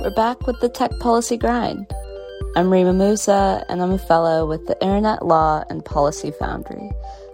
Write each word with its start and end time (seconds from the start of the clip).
we're 0.00 0.08
back 0.08 0.46
with 0.46 0.58
the 0.60 0.68
Tech 0.70 0.90
Policy 0.98 1.36
Grind. 1.36 1.86
I'm 2.56 2.72
Rima 2.72 2.94
Musa, 2.94 3.62
and 3.68 3.82
I'm 3.82 3.92
a 3.92 3.98
fellow 3.98 4.46
with 4.46 4.66
the 4.66 4.80
Internet 4.80 5.26
Law 5.26 5.62
and 5.68 5.84
Policy 5.84 6.30
Foundry, 6.38 6.90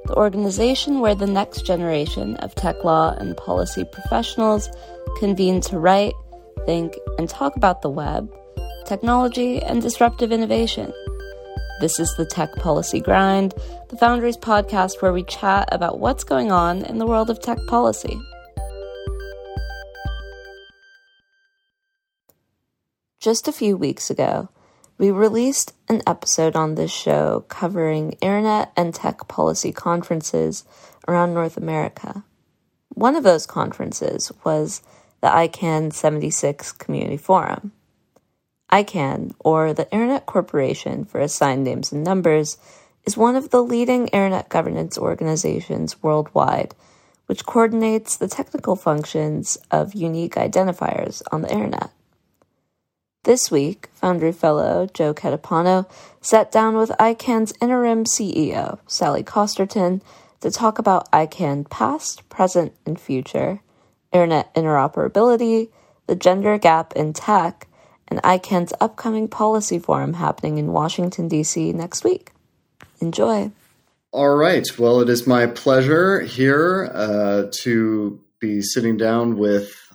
the 0.06 0.16
organization 0.16 0.98
where 0.98 1.14
the 1.14 1.28
next 1.28 1.64
generation 1.64 2.34
of 2.38 2.56
tech 2.56 2.82
law 2.82 3.14
and 3.18 3.36
policy 3.36 3.84
professionals 3.92 4.68
convene 5.20 5.60
to 5.60 5.78
write, 5.78 6.14
think, 6.64 6.92
and 7.18 7.28
talk 7.28 7.54
about 7.54 7.82
the 7.82 7.90
web, 7.90 8.28
technology, 8.84 9.62
and 9.62 9.80
disruptive 9.80 10.32
innovation. 10.32 10.92
This 11.80 12.00
is 12.00 12.12
the 12.16 12.26
Tech 12.26 12.52
Policy 12.56 12.98
Grind, 13.00 13.54
the 13.90 13.96
Foundry's 13.96 14.36
podcast 14.36 15.00
where 15.00 15.12
we 15.12 15.22
chat 15.22 15.68
about 15.70 16.00
what's 16.00 16.24
going 16.24 16.50
on 16.50 16.84
in 16.86 16.98
the 16.98 17.06
world 17.06 17.30
of 17.30 17.40
tech 17.40 17.58
policy. 17.68 18.18
Just 23.26 23.48
a 23.48 23.52
few 23.52 23.76
weeks 23.76 24.08
ago, 24.08 24.50
we 24.98 25.10
released 25.10 25.72
an 25.88 26.00
episode 26.06 26.54
on 26.54 26.76
this 26.76 26.92
show 26.92 27.44
covering 27.48 28.12
internet 28.20 28.70
and 28.76 28.94
tech 28.94 29.26
policy 29.26 29.72
conferences 29.72 30.62
around 31.08 31.34
North 31.34 31.56
America. 31.56 32.22
One 32.90 33.16
of 33.16 33.24
those 33.24 33.44
conferences 33.44 34.30
was 34.44 34.80
the 35.22 35.26
ICANN 35.26 35.92
76 35.92 36.70
Community 36.70 37.16
Forum. 37.16 37.72
ICANN, 38.70 39.34
or 39.40 39.72
the 39.72 39.90
Internet 39.90 40.26
Corporation 40.26 41.04
for 41.04 41.18
Assigned 41.20 41.64
Names 41.64 41.90
and 41.90 42.04
Numbers, 42.04 42.58
is 43.04 43.16
one 43.16 43.34
of 43.34 43.50
the 43.50 43.60
leading 43.60 44.06
internet 44.06 44.48
governance 44.48 44.96
organizations 44.96 46.00
worldwide, 46.00 46.76
which 47.26 47.44
coordinates 47.44 48.16
the 48.16 48.28
technical 48.28 48.76
functions 48.76 49.58
of 49.72 49.96
unique 49.96 50.36
identifiers 50.36 51.22
on 51.32 51.42
the 51.42 51.52
internet. 51.52 51.90
This 53.26 53.50
week, 53.50 53.88
Foundry 53.94 54.30
Fellow 54.30 54.86
Joe 54.94 55.12
Catapano 55.12 55.90
sat 56.20 56.52
down 56.52 56.76
with 56.76 56.90
ICANN's 56.90 57.52
interim 57.60 58.04
CEO, 58.04 58.78
Sally 58.86 59.24
Costerton, 59.24 60.00
to 60.42 60.50
talk 60.52 60.78
about 60.78 61.10
ICANN 61.10 61.68
past, 61.68 62.28
present, 62.28 62.72
and 62.86 63.00
future, 63.00 63.62
internet 64.12 64.54
interoperability, 64.54 65.70
the 66.06 66.14
gender 66.14 66.56
gap 66.56 66.92
in 66.92 67.12
tech, 67.12 67.66
and 68.06 68.22
ICANN's 68.22 68.72
upcoming 68.80 69.26
policy 69.26 69.80
forum 69.80 70.12
happening 70.12 70.58
in 70.58 70.72
Washington, 70.72 71.26
D.C. 71.26 71.72
next 71.72 72.04
week. 72.04 72.30
Enjoy. 73.00 73.50
All 74.12 74.36
right. 74.36 74.64
Well, 74.78 75.00
it 75.00 75.08
is 75.08 75.26
my 75.26 75.48
pleasure 75.48 76.20
here 76.20 76.88
uh, 76.94 77.46
to 77.64 78.20
be 78.38 78.62
sitting 78.62 78.96
down 78.96 79.36
with 79.36 79.85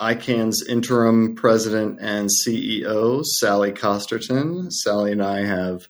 ICANN's 0.00 0.66
interim 0.66 1.34
president 1.34 1.98
and 2.00 2.28
CEO, 2.28 3.24
Sally 3.24 3.72
Costerton. 3.72 4.70
Sally 4.70 5.12
and 5.12 5.22
I 5.22 5.44
have 5.44 5.88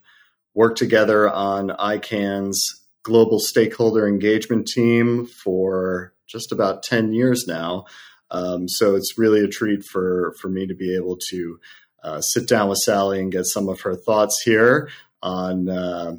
worked 0.53 0.77
together 0.77 1.29
on 1.29 1.69
ICANN's 1.69 2.83
global 3.03 3.39
stakeholder 3.39 4.07
engagement 4.07 4.67
team 4.67 5.25
for 5.25 6.13
just 6.25 6.51
about 6.51 6.83
10 6.83 7.13
years 7.13 7.45
now. 7.47 7.85
Um, 8.31 8.67
so 8.67 8.95
it's 8.95 9.17
really 9.17 9.43
a 9.43 9.47
treat 9.47 9.83
for, 9.83 10.35
for 10.41 10.49
me 10.49 10.67
to 10.67 10.75
be 10.75 10.95
able 10.95 11.17
to 11.29 11.59
uh, 12.03 12.21
sit 12.21 12.47
down 12.47 12.69
with 12.69 12.79
Sally 12.79 13.19
and 13.19 13.31
get 13.31 13.45
some 13.45 13.69
of 13.69 13.81
her 13.81 13.95
thoughts 13.95 14.41
here 14.43 14.89
on 15.21 15.69
uh, 15.69 16.15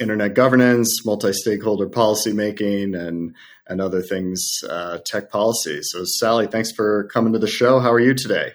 internet 0.00 0.34
governance, 0.34 1.04
multi 1.04 1.32
stakeholder 1.32 1.88
policymaking, 1.88 2.98
and 2.98 3.34
and 3.68 3.80
other 3.80 4.00
things, 4.00 4.44
uh, 4.68 4.98
tech 5.04 5.30
policy. 5.30 5.80
So, 5.82 6.04
Sally, 6.04 6.46
thanks 6.46 6.72
for 6.72 7.04
coming 7.04 7.32
to 7.34 7.38
the 7.38 7.46
show. 7.46 7.80
How 7.80 7.92
are 7.92 8.00
you 8.00 8.14
today? 8.14 8.52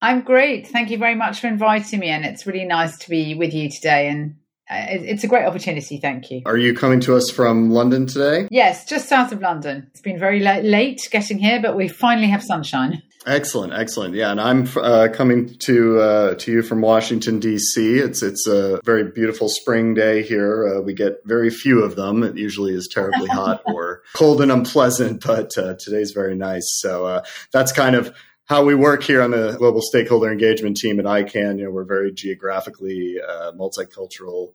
I'm 0.00 0.22
great. 0.22 0.66
Thank 0.66 0.90
you 0.90 0.98
very 0.98 1.14
much 1.14 1.40
for 1.40 1.46
inviting 1.46 2.00
me, 2.00 2.08
and 2.08 2.24
it's 2.24 2.46
really 2.46 2.64
nice 2.64 2.98
to 2.98 3.10
be 3.10 3.34
with 3.34 3.54
you 3.54 3.70
today. 3.70 4.08
And 4.08 4.36
uh, 4.68 4.86
it's 4.88 5.22
a 5.22 5.28
great 5.28 5.44
opportunity. 5.44 5.98
Thank 5.98 6.30
you. 6.30 6.42
Are 6.44 6.56
you 6.56 6.74
coming 6.74 6.98
to 7.00 7.14
us 7.14 7.30
from 7.30 7.70
London 7.70 8.06
today? 8.06 8.48
Yes, 8.50 8.84
just 8.84 9.08
south 9.08 9.30
of 9.30 9.40
London. 9.40 9.86
It's 9.90 10.00
been 10.00 10.18
very 10.18 10.40
late 10.40 11.00
getting 11.10 11.38
here, 11.38 11.62
but 11.62 11.76
we 11.76 11.86
finally 11.86 12.28
have 12.28 12.42
sunshine. 12.42 13.02
Excellent, 13.24 13.72
excellent. 13.72 14.14
Yeah, 14.14 14.32
and 14.32 14.40
I'm 14.40 14.68
uh, 14.76 15.08
coming 15.12 15.54
to 15.60 16.00
uh, 16.00 16.34
to 16.34 16.50
you 16.50 16.62
from 16.62 16.80
Washington 16.80 17.38
D.C. 17.38 17.98
It's 17.98 18.20
it's 18.20 18.48
a 18.48 18.80
very 18.84 19.04
beautiful 19.04 19.48
spring 19.48 19.94
day 19.94 20.22
here. 20.22 20.66
Uh, 20.66 20.80
we 20.80 20.92
get 20.92 21.20
very 21.24 21.48
few 21.48 21.84
of 21.84 21.94
them. 21.94 22.24
It 22.24 22.36
usually 22.36 22.74
is 22.74 22.88
terribly 22.92 23.28
hot 23.28 23.62
or 23.66 24.02
cold 24.14 24.40
and 24.40 24.50
unpleasant, 24.50 25.24
but 25.24 25.56
uh, 25.56 25.74
today's 25.78 26.10
very 26.10 26.34
nice. 26.34 26.66
So 26.80 27.06
uh, 27.06 27.22
that's 27.52 27.70
kind 27.70 27.94
of 27.94 28.12
how 28.46 28.64
we 28.64 28.74
work 28.74 29.04
here 29.04 29.22
on 29.22 29.30
the 29.30 29.54
global 29.56 29.82
stakeholder 29.82 30.32
engagement 30.32 30.76
team 30.76 30.98
at 30.98 31.06
ICANN. 31.06 31.58
You 31.58 31.66
know, 31.66 31.70
we're 31.70 31.84
very 31.84 32.10
geographically 32.10 33.18
uh, 33.20 33.52
multicultural, 33.52 34.52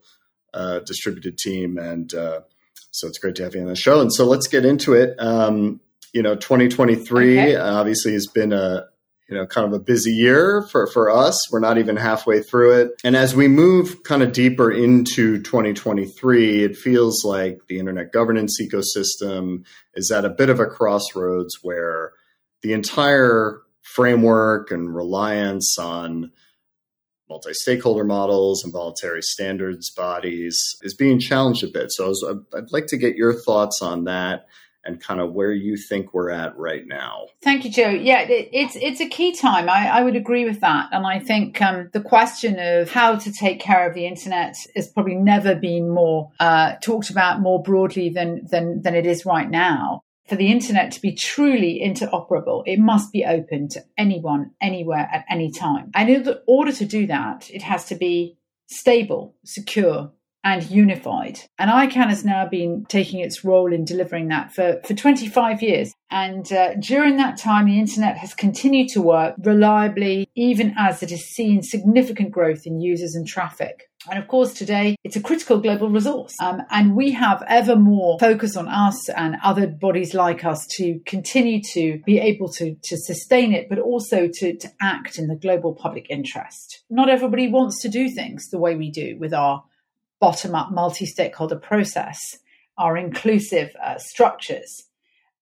distributed 0.85 1.38
team, 1.38 1.78
and 1.78 2.11
so 2.11 3.07
it's 3.07 3.17
great 3.17 3.35
to 3.35 3.44
have 3.44 3.55
you 3.55 3.61
on 3.61 3.67
the 3.67 3.75
show. 3.75 4.01
And 4.01 4.11
so 4.11 4.25
let's 4.25 4.47
get 4.47 4.66
into 4.66 4.94
it. 4.94 5.16
Um, 5.19 5.79
you 6.17 6.23
know, 6.23 6.35
2023 6.35 7.39
okay. 7.39 7.55
obviously 7.55 8.13
has 8.13 8.25
been 8.25 8.51
a 8.51 8.88
you 9.29 9.35
know 9.35 9.45
kind 9.45 9.67
of 9.67 9.73
a 9.73 9.79
busy 9.79 10.11
year 10.11 10.63
for 10.72 10.88
for 10.88 11.11
us. 11.11 11.51
We're 11.51 11.59
not 11.59 11.78
even 11.78 11.95
halfway 11.95 12.41
through 12.41 12.79
it, 12.81 12.91
and 13.03 13.16
as 13.16 13.35
we 13.35 13.47
move 13.47 14.01
kind 14.01 14.23
of 14.23 14.31
deeper 14.31 14.72
into 14.72 15.39
2023, 15.44 16.63
it 16.63 16.75
feels 16.75 17.23
like 17.23 17.59
the 17.69 17.78
internet 17.78 18.11
governance 18.11 18.59
ecosystem 18.59 19.63
is 19.94 20.09
at 20.09 20.25
a 20.25 20.29
bit 20.29 20.50
of 20.50 20.59
a 20.59 20.66
crossroads 20.66 21.59
where 21.61 22.13
the 22.63 22.73
entire 22.73 23.61
framework 23.84 24.72
and 24.72 24.95
reliance 24.95 25.78
on 25.78 26.31
multi 27.29 27.53
stakeholder 27.53 28.05
models 28.05 28.63
and 28.63 28.73
voluntary 28.73 29.22
standards 29.22 29.91
bodies 29.91 30.57
is 30.81 30.95
being 30.95 31.19
challenged 31.19 31.63
a 31.63 31.67
bit. 31.67 31.91
So 31.91 32.05
I 32.05 32.07
was, 32.07 32.35
I'd 32.55 32.72
like 32.72 32.88
to 32.88 32.97
get 32.97 33.16
your 33.16 33.34
thoughts 33.34 33.84
on 33.84 34.05
that 34.05 34.47
and 34.87 35.01
kind 35.01 35.19
of 35.19 35.33
where 35.33 35.51
you 35.51 35.77
think 35.77 36.13
we're 36.13 36.29
at 36.29 36.57
right 36.57 36.87
now. 36.87 37.27
Thank 37.43 37.65
you, 37.65 37.71
Joe. 37.71 37.89
Yeah, 37.89 38.21
it, 38.21 38.49
it's 38.51 38.75
it's 38.77 39.01
a 39.01 39.07
key 39.07 39.35
time. 39.35 39.69
I, 39.69 39.89
I 39.89 40.03
would 40.03 40.15
agree 40.15 40.45
with 40.45 40.61
that, 40.61 40.89
and 40.91 41.05
I 41.05 41.19
think 41.19 41.61
um, 41.61 41.89
the 41.93 42.01
question 42.01 42.57
of 42.59 42.89
how 42.89 43.15
to 43.17 43.31
take 43.31 43.59
care 43.59 43.87
of 43.87 43.93
the 43.93 44.07
internet 44.07 44.55
has 44.75 44.87
probably 44.87 45.15
never 45.15 45.53
been 45.53 45.89
more 45.89 46.31
uh, 46.39 46.75
talked 46.81 47.09
about 47.09 47.41
more 47.41 47.61
broadly 47.61 48.09
than 48.09 48.47
than 48.49 48.81
than 48.81 48.95
it 48.95 49.05
is 49.05 49.25
right 49.25 49.49
now. 49.49 50.01
For 50.27 50.35
the 50.35 50.51
internet 50.51 50.91
to 50.91 51.01
be 51.01 51.13
truly 51.13 51.81
interoperable, 51.81 52.63
it 52.65 52.79
must 52.79 53.13
be 53.13 53.23
open 53.23 53.69
to 53.69 53.83
anyone, 53.97 54.51
anywhere, 54.59 55.07
at 55.09 55.23
any 55.29 55.51
time. 55.51 55.89
And 55.93 56.09
in 56.09 56.35
order 56.47 56.73
to 56.73 56.85
do 56.85 57.07
that, 57.07 57.49
it 57.49 57.61
has 57.61 57.85
to 57.85 57.95
be 57.95 58.37
stable, 58.67 59.35
secure, 59.45 60.11
and 60.47 60.69
unified. 60.72 61.41
And 61.59 61.69
ICANN 61.69 62.08
has 62.08 62.24
now 62.24 62.47
been 62.47 62.85
taking 62.88 63.19
its 63.19 63.44
role 63.44 63.74
in 63.74 63.84
delivering 63.84 64.30
that 64.30 64.53
for, 64.53 64.80
for 64.85 64.94
25 64.94 65.62
years. 65.62 65.94
And 66.09 66.52
uh, 66.53 66.75
during 66.75 67.18
that 67.18 67.38
time, 67.38 67.66
the 67.66 67.78
internet 67.78 68.16
has 68.18 68.34
continued 68.34 68.88
to 68.90 69.02
work 69.02 69.35
reliably, 69.44 70.30
even 70.35 70.74
as 70.78 71.03
it 71.03 71.09
has 71.09 71.25
seen 71.25 71.63
significant 71.63 72.31
growth 72.31 72.66
in 72.66 72.80
users 72.80 73.13
and 73.13 73.28
traffic. 73.28 73.90
And 74.09 74.18
of 74.18 74.30
course, 74.30 74.53
today 74.53 74.96
it's 75.03 75.18
a 75.18 75.22
critical 75.22 75.58
global 75.59 75.90
resource. 75.90 76.34
Um, 76.40 76.62
and 76.72 76.96
we 76.96 77.12
have 77.12 77.44
ever 77.50 77.75
more 77.75 78.18
focus 78.18 78.56
on 78.56 78.69
us 78.69 79.09
and 79.09 79.35
other 79.44 79.68
bodies 79.68 80.14
like 80.14 80.46
us 80.46 80.66
to 80.78 81.02
continue 81.06 81.62
to 81.74 82.00
be 82.06 82.19
able 82.19 82.50
to, 82.53 82.75
to 82.84 82.96
sustain 82.96 83.53
it, 83.53 83.68
but 83.68 83.79
also 83.79 84.29
to, 84.31 84.56
to 84.56 84.69
act 84.79 85.18
in 85.18 85.28
the 85.28 85.35
global 85.35 85.74
public 85.74 86.09
interest. 86.09 86.85
Not 86.90 87.09
everybody 87.09 87.50
wants 87.50 87.81
to 87.81 87.90
do 87.90 88.08
things 88.08 88.47
the 88.47 88.59
way 88.59 88.75
we 88.75 88.91
do 88.91 89.18
with 89.19 89.34
our 89.34 89.66
bottom 90.19 90.55
up 90.55 90.72
multi 90.72 91.05
stakeholder 91.05 91.57
process, 91.57 92.19
our 92.78 92.97
inclusive 92.97 93.72
uh, 93.83 93.97
structures. 93.97 94.83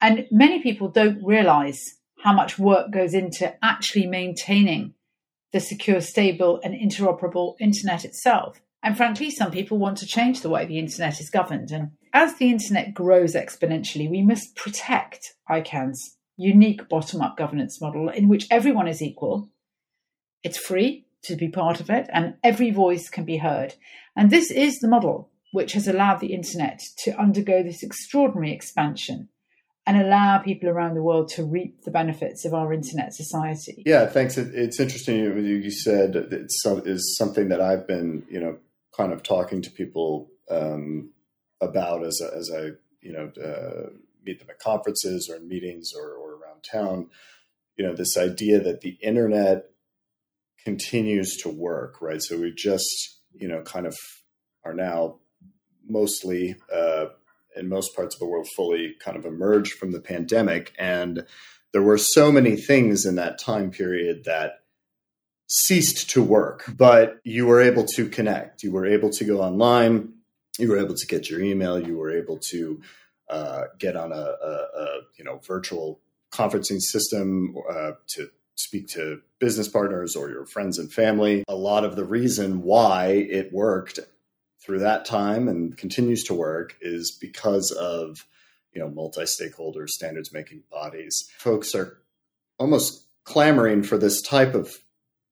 And 0.02 0.28
many 0.31 0.62
people 0.62 0.90
don't 0.90 1.24
realize 1.24 1.81
how 2.24 2.33
much 2.33 2.60
work 2.60 2.92
goes 2.92 3.13
into 3.13 3.54
actually 3.63 4.07
maintaining 4.07 4.94
the 5.54 5.60
secure, 5.60 6.01
stable, 6.01 6.60
and 6.63 6.74
interoperable 6.74 7.56
internet 7.60 8.04
itself. 8.04 8.60
And 8.83 8.98
frankly, 8.98 9.31
some 9.31 9.51
people 9.51 9.77
want 9.77 9.98
to 10.00 10.06
change 10.06 10.42
the 10.42 10.50
way 10.50 10.66
the 10.66 10.80
internet 10.80 11.19
is 11.19 11.30
governed. 11.30 11.72
And 11.72 11.92
as 12.13 12.36
the 12.36 12.50
internet 12.50 12.94
grows 12.94 13.33
exponentially, 13.33 14.10
we 14.10 14.22
must 14.22 14.56
protect 14.56 15.33
ICANN's 15.50 16.18
unique 16.38 16.88
bottom 16.89 17.22
up 17.22 17.38
governance 17.38 17.80
model 17.81 18.10
in 18.10 18.27
which 18.27 18.48
everyone 18.51 18.88
is 18.88 19.01
equal. 19.01 19.50
It's 20.44 20.57
free, 20.57 21.05
to 21.27 21.36
be 21.36 21.50
part 21.50 21.80
of 21.80 21.89
it, 21.89 22.07
and 22.12 22.36
every 22.44 22.72
voice 22.72 23.10
can 23.10 23.25
be 23.25 23.38
heard. 23.38 23.75
And 24.16 24.30
this 24.30 24.51
is 24.51 24.80
the 24.80 24.88
model 24.88 25.30
which 25.51 25.74
has 25.74 25.88
allowed 25.88 26.19
the 26.19 26.33
internet 26.33 26.81
to 26.98 27.18
undergo 27.18 27.63
this 27.63 27.81
extraordinary 27.81 28.51
expansion 28.51 29.30
and 29.88 30.01
allow 30.01 30.39
people 30.39 30.68
around 30.68 30.95
the 30.95 31.04
world 31.04 31.30
to 31.30 31.44
reap 31.44 31.83
the 31.83 31.92
benefits 31.92 32.44
of 32.44 32.54
our 32.54 32.74
internet 32.74 33.13
society. 33.13 33.83
Yeah, 33.86 34.07
thanks. 34.07 34.38
it's 34.38 34.80
interesting 34.80 35.19
you 35.19 35.72
said 35.72 36.16
it's 36.16 36.66
is 36.66 37.16
something 37.18 37.50
that 37.50 37.62
I've 37.62 37.88
been, 37.88 38.24
you 38.30 38.39
know, 38.39 38.57
kind 38.95 39.13
of 39.13 39.22
talking 39.24 39.62
to 39.62 39.72
people 39.72 40.30
um, 40.50 41.12
about 41.62 42.04
as 42.04 42.19
as 42.22 42.51
I, 42.51 42.72
you 43.01 43.13
know, 43.13 43.31
uh, 43.42 43.89
meet 44.25 44.39
them 44.39 44.50
at 44.50 44.60
conferences 44.60 45.30
or 45.30 45.38
in 45.38 45.48
meetings 45.48 45.92
or, 45.95 46.13
or 46.13 46.33
around 46.33 46.63
town. 46.69 47.10
You 47.77 47.86
know, 47.86 47.94
this 47.94 48.18
idea 48.18 48.60
that 48.60 48.81
the 48.81 48.98
internet 49.01 49.69
continues 50.65 51.38
to 51.38 51.50
work, 51.50 52.01
right? 52.01 52.21
So 52.21 52.38
we 52.38 52.51
just, 52.51 53.19
you 53.33 53.47
know, 53.47 53.62
kind 53.62 53.85
of 53.85 53.95
are 54.63 54.73
now 54.73 55.19
mostly 55.88 56.56
uh, 56.73 57.06
in 57.56 57.69
most 57.69 57.95
parts 57.95 58.15
of 58.15 58.19
the 58.19 58.25
world 58.25 58.47
fully 58.56 58.95
kind 59.00 59.15
of 59.15 59.25
emerged 59.25 59.73
from 59.73 59.91
the 59.91 60.01
pandemic. 60.01 60.73
And 60.77 61.25
there 61.71 61.83
were 61.83 61.97
so 61.97 62.31
many 62.31 62.56
things 62.56 63.06
in 63.06 63.15
that 63.15 63.39
time 63.39 63.69
period 63.69 64.23
that 64.25 64.62
ceased 65.47 66.09
to 66.09 66.23
work, 66.23 66.63
but 66.75 67.19
you 67.23 67.45
were 67.45 67.62
able 67.62 67.85
to 67.85 68.09
connect. 68.09 68.63
You 68.63 68.71
were 68.71 68.88
able 68.88 69.12
to 69.12 69.23
go 69.23 69.41
online. 69.41 70.13
You 70.57 70.69
were 70.69 70.79
able 70.79 70.95
to 70.95 71.06
get 71.06 71.29
your 71.29 71.41
email. 71.41 71.79
You 71.79 71.97
were 71.97 72.12
able 72.12 72.38
to 72.50 72.81
uh, 73.29 73.63
get 73.77 73.95
on 73.95 74.12
a, 74.12 74.15
a, 74.15 74.67
a, 74.79 74.88
you 75.17 75.25
know 75.25 75.39
virtual 75.45 76.00
conferencing 76.31 76.79
system 76.79 77.56
uh, 77.69 77.91
to 78.07 78.29
speak 78.56 78.88
to 78.90 79.22
business 79.40 79.68
partners 79.68 80.16
or 80.16 80.30
your 80.30 80.46
friends 80.46 80.78
and 80.78 80.92
family. 80.92 81.44
A 81.48 81.56
lot 81.56 81.84
of 81.84 81.96
the 81.96 82.06
reason 82.06 82.62
why 82.62 83.07
it 83.07 83.54
worked 83.54 84.00
through 84.62 84.80
that 84.80 85.06
time 85.06 85.48
and 85.48 85.78
continues 85.78 86.24
to 86.24 86.34
work 86.34 86.75
is 86.81 87.16
because 87.19 87.72
of 87.72 88.25
you 88.74 88.81
know 88.81 88.90
multi-stakeholder 88.90 89.88
standards 89.88 90.34
making 90.34 90.63
bodies. 90.72 91.30
Folks 91.38 91.75
are 91.75 91.98
almost 92.57 93.06
clamoring 93.24 93.84
for 93.84 93.98
this 93.98 94.22
type 94.22 94.56
of 94.56 94.74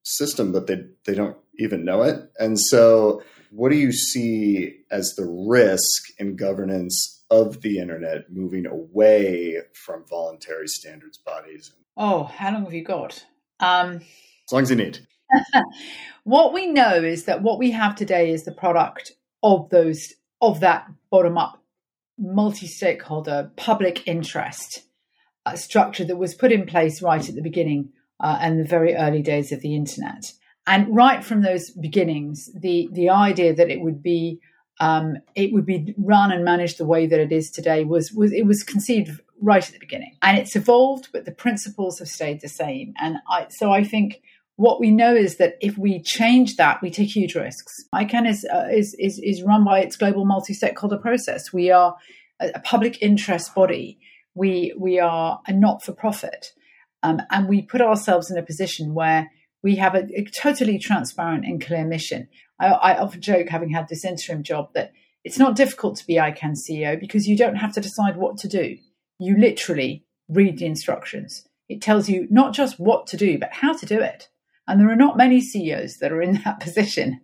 system, 0.03 0.51
but 0.51 0.67
they 0.67 0.85
they 1.05 1.15
don't 1.15 1.37
even 1.59 1.85
know 1.85 2.03
it. 2.03 2.31
And 2.39 2.59
so, 2.59 3.23
what 3.51 3.69
do 3.69 3.77
you 3.77 3.91
see 3.91 4.79
as 4.91 5.15
the 5.15 5.25
risk 5.25 6.11
in 6.19 6.35
governance 6.35 7.23
of 7.29 7.61
the 7.61 7.79
internet 7.79 8.31
moving 8.31 8.65
away 8.65 9.59
from 9.73 10.05
voluntary 10.07 10.67
standards 10.67 11.17
bodies? 11.17 11.71
Oh, 11.95 12.23
how 12.23 12.51
long 12.53 12.63
have 12.63 12.73
you 12.73 12.83
got? 12.83 13.25
Um, 13.59 14.01
as 14.45 14.51
long 14.51 14.63
as 14.63 14.69
you 14.69 14.75
need. 14.75 14.99
what 16.23 16.53
we 16.53 16.67
know 16.67 16.95
is 16.95 17.25
that 17.25 17.41
what 17.41 17.59
we 17.59 17.71
have 17.71 17.95
today 17.95 18.31
is 18.31 18.43
the 18.43 18.51
product 18.51 19.13
of 19.41 19.69
those 19.69 20.13
of 20.41 20.59
that 20.59 20.87
bottom 21.09 21.37
up 21.37 21.61
multi-stakeholder 22.17 23.51
public 23.55 24.07
interest 24.07 24.83
uh, 25.45 25.55
structure 25.55 26.05
that 26.05 26.17
was 26.17 26.35
put 26.35 26.51
in 26.51 26.65
place 26.65 27.01
right 27.01 27.27
at 27.27 27.35
the 27.35 27.41
beginning 27.41 27.89
uh, 28.19 28.37
and 28.39 28.59
the 28.59 28.63
very 28.63 28.95
early 28.95 29.21
days 29.21 29.51
of 29.51 29.61
the 29.61 29.75
internet. 29.75 30.31
And 30.65 30.95
right 30.95 31.23
from 31.23 31.41
those 31.41 31.71
beginnings, 31.71 32.49
the 32.55 32.87
the 32.93 33.09
idea 33.09 33.53
that 33.53 33.69
it 33.69 33.81
would 33.81 34.01
be 34.01 34.39
um, 34.79 35.17
it 35.35 35.51
would 35.51 35.65
be 35.65 35.93
run 35.97 36.31
and 36.31 36.45
managed 36.45 36.77
the 36.77 36.85
way 36.85 37.05
that 37.05 37.19
it 37.19 37.31
is 37.31 37.51
today 37.51 37.83
was 37.83 38.13
was 38.13 38.31
it 38.31 38.45
was 38.45 38.63
conceived 38.63 39.19
right 39.43 39.65
at 39.65 39.73
the 39.73 39.79
beginning, 39.79 40.17
and 40.21 40.37
it's 40.37 40.55
evolved, 40.55 41.09
but 41.11 41.25
the 41.25 41.31
principles 41.31 41.99
have 41.99 42.07
stayed 42.07 42.41
the 42.41 42.49
same. 42.49 42.93
And 42.99 43.17
I, 43.29 43.47
so 43.49 43.71
I 43.71 43.83
think 43.83 44.21
what 44.55 44.79
we 44.79 44.91
know 44.91 45.13
is 45.13 45.37
that 45.37 45.55
if 45.61 45.77
we 45.77 46.01
change 46.01 46.55
that, 46.55 46.81
we 46.81 46.89
take 46.89 47.09
huge 47.09 47.35
risks. 47.35 47.73
ICANN 47.93 48.27
is 48.27 48.45
uh, 48.45 48.67
is, 48.71 48.95
is 48.99 49.19
is 49.19 49.43
run 49.43 49.63
by 49.63 49.79
its 49.79 49.97
global 49.97 50.25
multi-stakeholder 50.25 50.97
process. 50.97 51.51
We 51.51 51.71
are 51.71 51.95
a, 52.39 52.51
a 52.55 52.59
public 52.59 53.01
interest 53.01 53.53
body. 53.53 53.99
We 54.33 54.73
we 54.77 54.99
are 54.99 55.41
a 55.47 55.53
not-for-profit. 55.53 56.53
Um, 57.03 57.21
and 57.31 57.49
we 57.49 57.61
put 57.61 57.81
ourselves 57.81 58.31
in 58.31 58.37
a 58.37 58.43
position 58.43 58.93
where 58.93 59.29
we 59.61 59.75
have 59.75 59.93
a, 59.93 60.07
a 60.15 60.23
totally 60.23 60.79
transparent 60.79 61.45
and 61.45 61.63
clear 61.63 61.85
mission. 61.85 62.29
I, 62.59 62.67
I, 62.67 62.97
often 62.97 63.19
joke, 63.19 63.49
having 63.49 63.71
had 63.71 63.89
this 63.89 64.05
interim 64.05 64.41
job, 64.41 64.69
that 64.73 64.93
it's 65.25 65.37
not 65.37 65.57
difficult 65.57 65.97
to 65.97 66.07
be 66.07 66.15
ICANN 66.15 66.55
CEO 66.55 66.97
because 66.97 67.27
you 67.27 67.37
don't 67.37 67.55
have 67.55 67.73
to 67.73 67.81
decide 67.81 68.15
what 68.15 68.37
to 68.37 68.47
do. 68.47 68.77
You 69.23 69.37
literally 69.37 70.05
read 70.29 70.57
the 70.57 70.65
instructions. 70.65 71.47
It 71.69 71.81
tells 71.81 72.09
you 72.09 72.27
not 72.29 72.53
just 72.53 72.79
what 72.79 73.07
to 73.07 73.17
do, 73.17 73.37
but 73.39 73.53
how 73.53 73.73
to 73.73 73.85
do 73.85 73.99
it. 73.99 74.29
And 74.67 74.79
there 74.79 74.91
are 74.91 74.95
not 74.95 75.17
many 75.17 75.41
CEOs 75.41 75.97
that 75.97 76.11
are 76.11 76.21
in 76.21 76.41
that 76.43 76.59
position. 76.61 77.21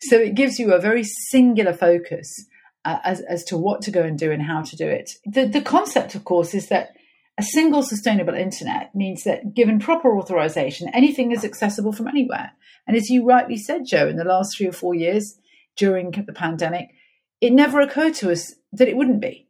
So 0.00 0.16
it 0.16 0.34
gives 0.34 0.58
you 0.58 0.72
a 0.72 0.80
very 0.80 1.04
singular 1.04 1.72
focus 1.72 2.46
uh, 2.84 2.98
as, 3.04 3.20
as 3.20 3.44
to 3.44 3.56
what 3.56 3.82
to 3.82 3.90
go 3.90 4.02
and 4.02 4.18
do 4.18 4.32
and 4.32 4.42
how 4.42 4.62
to 4.62 4.76
do 4.76 4.86
it. 4.86 5.12
The, 5.24 5.46
the 5.46 5.60
concept, 5.60 6.14
of 6.14 6.24
course, 6.24 6.54
is 6.54 6.68
that 6.68 6.96
a 7.38 7.42
single 7.42 7.82
sustainable 7.82 8.34
internet 8.34 8.94
means 8.94 9.24
that 9.24 9.54
given 9.54 9.78
proper 9.78 10.16
authorization, 10.16 10.90
anything 10.92 11.32
is 11.32 11.44
accessible 11.44 11.92
from 11.92 12.08
anywhere. 12.08 12.52
And 12.86 12.96
as 12.96 13.08
you 13.08 13.24
rightly 13.24 13.56
said, 13.56 13.86
Joe, 13.86 14.08
in 14.08 14.16
the 14.16 14.24
last 14.24 14.56
three 14.56 14.66
or 14.66 14.72
four 14.72 14.94
years 14.94 15.38
during 15.76 16.10
the 16.10 16.32
pandemic, 16.32 16.90
it 17.40 17.52
never 17.52 17.80
occurred 17.80 18.14
to 18.14 18.30
us 18.30 18.54
that 18.72 18.88
it 18.88 18.96
wouldn't 18.96 19.20
be. 19.20 19.48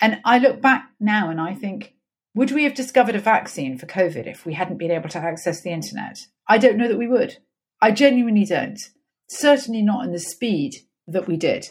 And 0.00 0.20
I 0.24 0.38
look 0.38 0.60
back 0.60 0.90
now 0.98 1.30
and 1.30 1.40
I 1.40 1.54
think, 1.54 1.94
would 2.34 2.52
we 2.52 2.64
have 2.64 2.74
discovered 2.74 3.16
a 3.16 3.20
vaccine 3.20 3.76
for 3.76 3.86
COVID 3.86 4.26
if 4.26 4.46
we 4.46 4.54
hadn't 4.54 4.78
been 4.78 4.90
able 4.90 5.08
to 5.10 5.18
access 5.18 5.62
the 5.62 5.70
internet? 5.70 6.18
I 6.48 6.58
don't 6.58 6.76
know 6.76 6.88
that 6.88 6.98
we 6.98 7.08
would. 7.08 7.38
I 7.82 7.90
genuinely 7.90 8.44
don't. 8.44 8.78
Certainly 9.28 9.82
not 9.82 10.04
in 10.04 10.12
the 10.12 10.18
speed 10.18 10.76
that 11.06 11.26
we 11.26 11.36
did. 11.36 11.70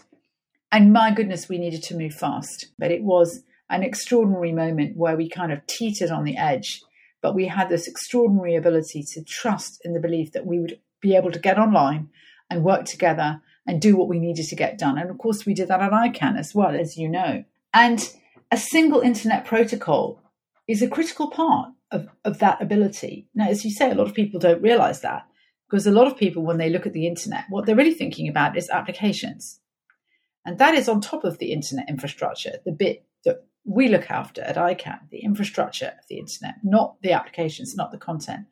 And 0.72 0.94
my 0.94 1.12
goodness, 1.12 1.50
we 1.50 1.58
needed 1.58 1.84
to 1.84 1.98
move 1.98 2.14
fast. 2.14 2.68
But 2.78 2.92
it 2.92 3.04
was 3.04 3.44
an 3.70 3.84
extraordinary 3.84 4.52
moment 4.52 4.98
where 4.98 5.16
we 5.16 5.30
kind 5.30 5.52
of 5.52 5.66
teetered 5.66 6.12
on 6.12 6.24
the 6.24 6.38
edge, 6.38 6.82
but 7.22 7.36
we 7.36 7.48
had 7.48 7.70
this 7.70 7.88
extraordinary 7.88 8.56
ability 8.56 9.04
to 9.14 9.24
trust 9.24 9.80
in 9.84 9.94
the 9.94 10.00
belief 10.00 10.32
that 10.34 10.46
we 10.46 10.60
would 10.60 10.80
be 11.02 11.16
able 11.16 11.32
to 11.32 11.40
get 11.40 11.60
online 11.60 12.10
and 12.50 12.64
work 12.64 12.86
together 12.86 13.42
and 13.68 13.82
do 13.82 13.96
what 13.96 14.08
we 14.08 14.20
needed 14.20 14.48
to 14.48 14.56
get 14.56 14.78
done. 14.78 14.98
And 14.98 15.10
of 15.10 15.18
course, 15.18 15.46
we 15.46 15.54
did 15.54 15.68
that 15.68 15.82
at 15.82 15.92
ICANN 15.92 16.38
as 16.38 16.56
well, 16.56 16.76
as 16.76 16.98
you 16.98 17.08
know. 17.08 17.44
And 17.74 18.12
a 18.52 18.58
single 18.58 19.02
internet 19.02 19.46
protocol 19.46 20.22
is 20.68 20.82
a 20.82 20.88
critical 20.88 21.30
part 21.30 21.72
of, 21.92 22.08
of 22.26 22.40
that 22.40 22.62
ability. 22.62 23.28
Now, 23.34 23.48
as 23.48 23.66
you 23.66 23.72
say, 23.72 23.92
a 23.92 23.96
lot 23.96 24.08
of 24.08 24.14
people 24.14 24.40
don't 24.40 24.62
realize 24.62 25.02
that 25.02 25.26
because 25.70 25.86
a 25.86 25.92
lot 25.92 26.08
of 26.08 26.18
people, 26.18 26.44
when 26.44 26.58
they 26.58 26.70
look 26.70 26.88
at 26.88 26.94
the 26.94 27.08
internet, 27.08 27.46
what 27.50 27.66
they're 27.66 27.76
really 27.76 27.94
thinking 27.94 28.28
about 28.28 28.58
is 28.58 28.70
applications. 28.70 29.60
And 30.46 30.58
that 30.58 30.74
is 30.74 30.90
on 30.90 31.02
top 31.02 31.24
of 31.24 31.38
the 31.38 31.52
internet 31.52 31.90
infrastructure, 31.90 32.54
the 32.66 32.72
bit 32.72 33.06
that 33.26 33.46
we 33.66 33.88
look 33.88 34.10
after 34.10 34.42
at 34.42 34.56
ICANN, 34.56 35.10
the 35.12 35.20
infrastructure 35.20 35.88
of 36.00 36.06
the 36.10 36.18
internet, 36.18 36.56
not 36.64 36.96
the 37.02 37.12
applications, 37.12 37.76
not 37.76 37.92
the 37.92 37.98
content. 37.98 38.48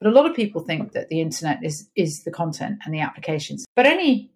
But 0.00 0.10
a 0.10 0.14
lot 0.14 0.28
of 0.28 0.34
people 0.34 0.62
think 0.62 0.92
that 0.92 1.08
the 1.08 1.20
internet 1.20 1.62
is 1.62 1.88
is 1.94 2.24
the 2.24 2.30
content 2.30 2.78
and 2.84 2.94
the 2.94 3.00
applications. 3.00 3.64
But 3.76 3.86
any 3.86 4.32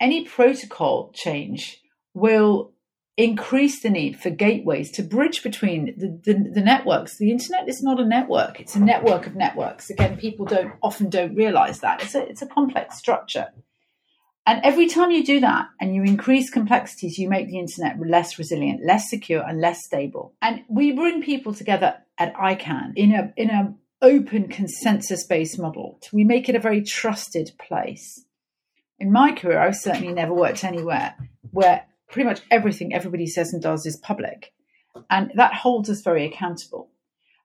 any 0.00 0.24
protocol 0.24 1.12
change 1.12 1.80
will 2.14 2.73
increase 3.16 3.80
the 3.80 3.90
need 3.90 4.18
for 4.18 4.30
gateways 4.30 4.90
to 4.92 5.02
bridge 5.02 5.42
between 5.42 5.94
the, 5.96 6.20
the, 6.24 6.50
the, 6.50 6.60
networks. 6.60 7.16
The 7.16 7.30
internet 7.30 7.68
is 7.68 7.82
not 7.82 8.00
a 8.00 8.04
network; 8.04 8.60
it's 8.60 8.74
a 8.74 8.80
network 8.80 9.26
of 9.26 9.36
networks. 9.36 9.90
Again, 9.90 10.16
people 10.16 10.46
don't 10.46 10.72
often 10.82 11.10
don't 11.10 11.34
realize 11.34 11.80
that 11.80 12.02
it's 12.02 12.14
a 12.14 12.28
it's 12.28 12.42
a 12.42 12.46
complex 12.46 12.98
structure. 12.98 13.48
And 14.46 14.60
every 14.62 14.88
time 14.88 15.10
you 15.10 15.24
do 15.24 15.40
that 15.40 15.68
and 15.80 15.94
you 15.94 16.02
increase 16.02 16.50
complexities, 16.50 17.18
you 17.18 17.30
make 17.30 17.48
the 17.48 17.58
internet 17.58 17.98
less 17.98 18.38
resilient, 18.38 18.84
less 18.84 19.08
secure, 19.08 19.42
and 19.42 19.58
less 19.58 19.84
stable. 19.84 20.34
And 20.42 20.64
we 20.68 20.92
bring 20.92 21.22
people 21.22 21.54
together 21.54 21.96
at 22.18 22.34
ICANN 22.34 22.92
in 22.96 23.12
a 23.12 23.32
in 23.36 23.50
a 23.50 23.74
open 24.02 24.48
consensus-based 24.48 25.58
model. 25.58 25.98
We 26.12 26.24
make 26.24 26.48
it 26.48 26.56
a 26.56 26.60
very 26.60 26.82
trusted 26.82 27.52
place. 27.58 28.22
In 28.98 29.10
my 29.10 29.32
career, 29.32 29.58
I've 29.58 29.76
certainly 29.76 30.12
never 30.12 30.34
worked 30.34 30.62
anywhere 30.62 31.14
where 31.52 31.86
pretty 32.14 32.28
much 32.28 32.42
everything 32.48 32.94
everybody 32.94 33.26
says 33.26 33.52
and 33.52 33.60
does 33.60 33.84
is 33.84 33.96
public. 33.96 34.52
And 35.10 35.32
that 35.34 35.52
holds 35.52 35.90
us 35.90 36.00
very 36.00 36.24
accountable. 36.24 36.88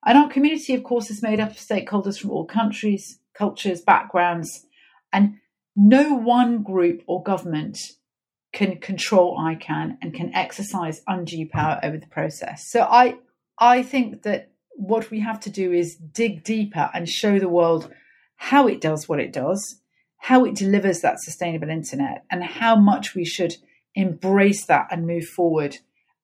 And 0.05 0.15
our 0.15 0.29
community, 0.29 0.75
of 0.75 0.83
course, 0.83 1.09
is 1.09 1.23
made 1.23 1.39
up 1.39 1.49
of 1.49 1.57
stakeholders 1.57 2.19
from 2.19 2.29
all 2.29 2.45
countries, 2.45 3.19
cultures, 3.33 3.81
backgrounds, 3.81 4.67
and 5.11 5.39
no 5.75 6.13
one 6.13 6.61
group 6.61 7.01
or 7.07 7.23
government 7.23 7.79
can 8.53 8.77
control 8.77 9.39
ICANN 9.39 9.97
and 10.03 10.13
can 10.13 10.35
exercise 10.35 11.01
undue 11.07 11.49
power 11.49 11.79
over 11.81 11.97
the 11.97 12.07
process. 12.07 12.69
So 12.69 12.81
I 12.83 13.17
I 13.57 13.81
think 13.81 14.21
that 14.21 14.51
what 14.75 15.09
we 15.09 15.19
have 15.21 15.39
to 15.41 15.49
do 15.49 15.73
is 15.73 15.95
dig 15.95 16.43
deeper 16.43 16.91
and 16.93 17.09
show 17.09 17.39
the 17.39 17.49
world 17.49 17.91
how 18.35 18.67
it 18.67 18.81
does 18.81 19.09
what 19.09 19.19
it 19.19 19.33
does, 19.33 19.81
how 20.17 20.45
it 20.45 20.53
delivers 20.53 21.01
that 21.01 21.19
sustainable 21.19 21.69
internet, 21.69 22.23
and 22.29 22.43
how 22.43 22.75
much 22.75 23.15
we 23.15 23.25
should 23.25 23.57
embrace 23.95 24.65
that 24.65 24.87
and 24.91 25.07
move 25.07 25.25
forward 25.25 25.77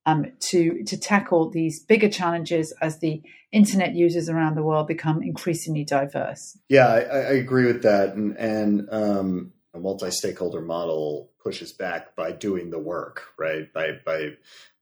um, 0.05 0.31
to 0.39 0.83
to 0.83 0.97
tackle 0.97 1.49
these 1.49 1.83
bigger 1.83 2.09
challenges 2.09 2.73
as 2.81 2.99
the 2.99 3.21
internet 3.51 3.95
users 3.95 4.29
around 4.29 4.55
the 4.55 4.63
world 4.63 4.87
become 4.87 5.21
increasingly 5.23 5.83
diverse. 5.83 6.57
Yeah, 6.69 6.87
I, 6.87 6.99
I 6.99 7.33
agree 7.33 7.65
with 7.65 7.81
that, 7.83 8.13
and 8.13 8.37
and 8.37 8.87
um, 8.91 9.53
a 9.73 9.79
multi-stakeholder 9.79 10.61
model 10.61 11.31
pushes 11.41 11.73
back 11.73 12.15
by 12.15 12.31
doing 12.31 12.69
the 12.69 12.79
work, 12.79 13.23
right? 13.37 13.71
By 13.73 13.99
by 14.05 14.31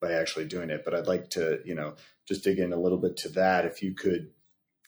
by 0.02 0.14
actually 0.14 0.46
doing 0.46 0.70
it. 0.70 0.84
But 0.84 0.94
I'd 0.94 1.08
like 1.08 1.30
to 1.32 1.60
you 1.64 1.76
know 1.76 1.96
just 2.28 2.44
dig 2.44 2.60
in 2.60 2.74
a 2.74 2.80
little 2.80 2.98
bit 3.00 3.16
to 3.18 3.30
that. 3.30 3.66
If 3.66 3.82
you 3.82 3.94
could 3.94 4.32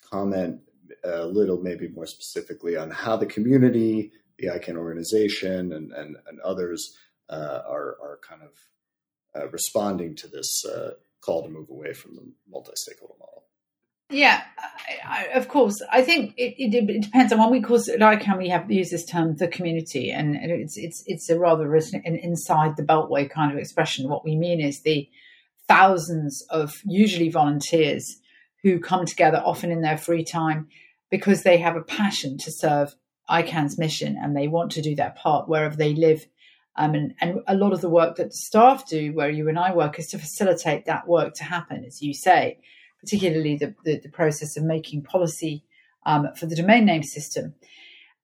comment 0.10 0.60
a 1.04 1.26
little, 1.26 1.62
maybe 1.62 1.88
more 1.88 2.06
specifically, 2.06 2.76
on 2.76 2.92
how 2.92 3.16
the 3.16 3.26
community, 3.26 4.12
the 4.38 4.48
ICANN 4.48 4.78
organization, 4.78 5.72
and 5.72 5.94
and, 5.94 6.18
and 6.28 6.40
others 6.42 6.98
are 7.34 7.98
are 8.02 8.20
kind 8.28 8.42
of 8.42 8.52
uh, 9.36 9.48
responding 9.50 10.16
to 10.16 10.28
this 10.28 10.64
uh, 10.66 10.92
call 11.22 11.44
to 11.44 11.50
move 11.50 11.70
away 11.70 11.94
from 11.94 12.16
the 12.16 12.22
multi-stakeholder 12.50 13.16
model? 13.20 13.44
Yeah, 14.12 14.44
I, 15.04 15.26
of 15.34 15.48
course, 15.48 15.82
I 15.92 16.04
think 16.04 16.36
it, 16.38 16.54
it, 16.60 16.76
it, 16.76 17.02
depends 17.02 17.34
on 17.34 17.40
one. 17.40 17.52
We 17.52 17.62
call 17.62 17.78
it 17.78 18.00
ICANN. 18.00 18.38
We 18.38 18.50
have 18.50 18.70
use 18.70 18.92
this 18.92 19.06
term, 19.06 19.36
the 19.36 19.48
community, 19.48 20.12
and 20.12 20.36
it's 20.36 20.78
it's 20.78 21.04
it's 21.08 21.30
a 21.30 21.40
rather 21.40 21.74
an 21.74 22.16
inside 22.16 22.78
the 22.78 22.84
beltway 22.84 23.28
kind 23.28 23.52
of 23.52 23.58
expression. 23.58 24.08
What 24.08 24.24
we 24.24 24.36
mean 24.36 24.62
is 24.62 24.82
the 24.82 25.10
thousands 25.68 26.46
of 26.52 26.76
usually 26.86 27.30
volunteers 27.30 28.18
who 28.62 28.80
come 28.80 29.06
together, 29.06 29.42
often 29.44 29.72
in 29.72 29.82
their 29.82 29.98
free 29.98 30.24
time, 30.24 30.68
because 31.10 31.42
they 31.42 31.58
have 31.58 31.76
a 31.76 31.82
passion 31.82 32.38
to 32.38 32.52
serve 32.52 32.96
ICANN's 33.30 33.78
mission 33.78 34.18
and 34.22 34.36
they 34.36 34.48
want 34.48 34.72
to 34.74 34.82
do 34.82 34.96
their 34.96 35.16
part 35.18 35.50
wherever 35.50 35.76
they 35.76 35.94
live. 35.94 36.26
Um, 36.78 36.94
and, 36.94 37.14
and 37.22 37.40
a 37.48 37.56
lot 37.56 37.72
of 37.72 37.82
the 37.82 37.90
work 37.90 38.18
that 38.18 38.32
the 38.32 38.36
staff 38.36 38.88
do, 38.88 39.14
where 39.14 39.30
you 39.30 39.48
and 39.48 39.58
I 39.58 39.74
work, 39.74 39.98
is 39.98 40.08
to 40.08 40.20
facilitate 40.20 40.86
that 40.86 41.08
work 41.08 41.34
to 41.36 41.44
happen, 41.44 41.86
as 41.86 42.02
you 42.02 42.14
say 42.14 42.60
particularly 43.06 43.56
the, 43.56 43.76
the, 43.84 44.00
the 44.00 44.10
process 44.10 44.58
of 44.58 44.64
making 44.64 45.04
policy 45.04 45.64
um, 46.06 46.28
for 46.38 46.48
the 46.48 46.56
domain 46.56 46.86
name 46.86 47.04
system. 47.04 47.54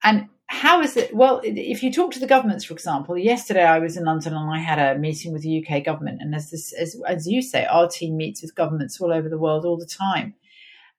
And 0.04 0.28
how 0.48 0.82
is 0.82 0.98
it? 0.98 1.16
Well, 1.16 1.40
if 1.44 1.84
you 1.84 1.94
talk 1.94 2.12
to 2.12 2.20
the 2.20 2.28
governments, 2.28 2.66
for 2.66 2.74
example, 2.74 3.18
yesterday 3.18 3.64
I 3.64 3.80
was 3.80 3.96
in 3.96 4.06
London 4.06 4.34
and 4.34 4.50
I 4.50 4.60
had 4.60 4.80
a 4.80 5.00
meeting 5.00 5.32
with 5.32 5.44
the 5.44 5.64
UK 5.64 5.86
government. 5.86 6.22
And 6.22 6.36
as, 6.36 6.50
this, 6.50 6.74
as, 6.74 7.00
as 7.08 7.28
you 7.28 7.42
say, 7.42 7.66
our 7.66 7.88
team 7.88 8.18
meets 8.18 8.42
with 8.42 8.56
governments 8.56 9.00
all 9.00 9.14
over 9.14 9.30
the 9.30 9.38
world 9.38 9.66
all 9.66 9.78
the 9.78 9.86
time. 9.86 10.34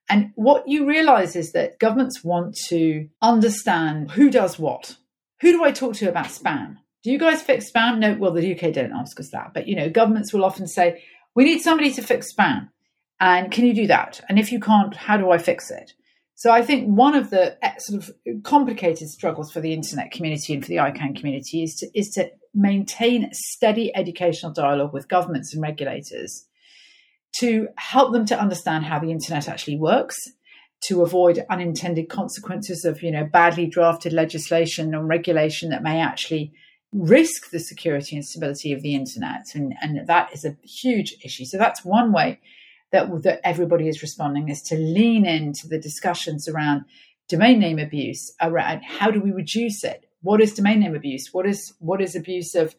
And 0.09 0.31
what 0.35 0.67
you 0.67 0.87
realize 0.87 1.35
is 1.35 1.51
that 1.51 1.79
governments 1.79 2.23
want 2.23 2.55
to 2.69 3.07
understand 3.21 4.11
who 4.11 4.31
does 4.31 4.57
what. 4.57 4.97
Who 5.41 5.51
do 5.51 5.63
I 5.63 5.71
talk 5.71 5.95
to 5.95 6.09
about 6.09 6.27
spam? 6.27 6.77
Do 7.03 7.11
you 7.11 7.19
guys 7.19 7.41
fix 7.41 7.69
spam? 7.69 7.99
No, 7.99 8.15
well, 8.17 8.31
the 8.31 8.55
UK 8.55 8.73
don't 8.73 8.93
ask 8.93 9.19
us 9.19 9.29
that. 9.31 9.53
But, 9.53 9.67
you 9.67 9.75
know, 9.75 9.89
governments 9.89 10.33
will 10.33 10.45
often 10.45 10.67
say, 10.67 11.03
we 11.35 11.43
need 11.43 11.59
somebody 11.59 11.91
to 11.93 12.01
fix 12.01 12.33
spam. 12.33 12.69
And 13.19 13.51
can 13.51 13.65
you 13.65 13.73
do 13.73 13.87
that? 13.87 14.21
And 14.29 14.39
if 14.39 14.51
you 14.51 14.59
can't, 14.59 14.95
how 14.95 15.17
do 15.17 15.31
I 15.31 15.37
fix 15.37 15.69
it? 15.69 15.93
So 16.35 16.51
I 16.51 16.61
think 16.61 16.87
one 16.87 17.15
of 17.15 17.29
the 17.29 17.57
eh, 17.63 17.77
sort 17.77 18.03
of 18.03 18.43
complicated 18.43 19.09
struggles 19.09 19.51
for 19.51 19.61
the 19.61 19.73
internet 19.73 20.11
community 20.11 20.53
and 20.53 20.63
for 20.63 20.69
the 20.69 20.77
ICANN 20.77 21.15
community 21.15 21.63
is 21.63 21.75
to, 21.75 21.97
is 21.97 22.09
to 22.11 22.31
maintain 22.53 23.29
steady 23.31 23.95
educational 23.95 24.51
dialogue 24.51 24.93
with 24.93 25.07
governments 25.07 25.53
and 25.53 25.61
regulators 25.61 26.45
to 27.37 27.67
help 27.77 28.13
them 28.13 28.25
to 28.27 28.39
understand 28.39 28.85
how 28.85 28.99
the 28.99 29.11
internet 29.11 29.49
actually 29.49 29.77
works, 29.77 30.17
to 30.83 31.01
avoid 31.01 31.43
unintended 31.49 32.09
consequences 32.09 32.85
of 32.85 33.01
you 33.01 33.11
know 33.11 33.23
badly 33.23 33.65
drafted 33.65 34.13
legislation 34.13 34.93
and 34.93 35.07
regulation 35.07 35.69
that 35.69 35.83
may 35.83 36.01
actually 36.01 36.51
risk 36.93 37.49
the 37.49 37.59
security 37.59 38.15
and 38.15 38.25
stability 38.25 38.71
of 38.71 38.81
the 38.81 38.95
internet, 38.95 39.47
and, 39.55 39.73
and 39.81 40.07
that 40.07 40.31
is 40.33 40.45
a 40.45 40.55
huge 40.63 41.15
issue. 41.23 41.45
So 41.45 41.57
that's 41.57 41.83
one 41.83 42.11
way 42.13 42.39
that, 42.91 43.23
that 43.23 43.41
everybody 43.43 43.87
is 43.87 44.01
responding 44.01 44.49
is 44.49 44.61
to 44.63 44.77
lean 44.77 45.25
into 45.25 45.67
the 45.67 45.79
discussions 45.79 46.47
around 46.47 46.85
domain 47.27 47.59
name 47.59 47.79
abuse, 47.79 48.33
around 48.41 48.83
how 48.83 49.09
do 49.09 49.19
we 49.19 49.31
reduce 49.31 49.83
it? 49.83 50.05
What 50.21 50.41
is 50.41 50.53
domain 50.53 50.79
name 50.79 50.95
abuse? 50.95 51.29
What 51.33 51.45
is 51.47 51.73
what 51.79 52.01
is 52.01 52.15
abuse 52.15 52.55
of, 52.55 52.75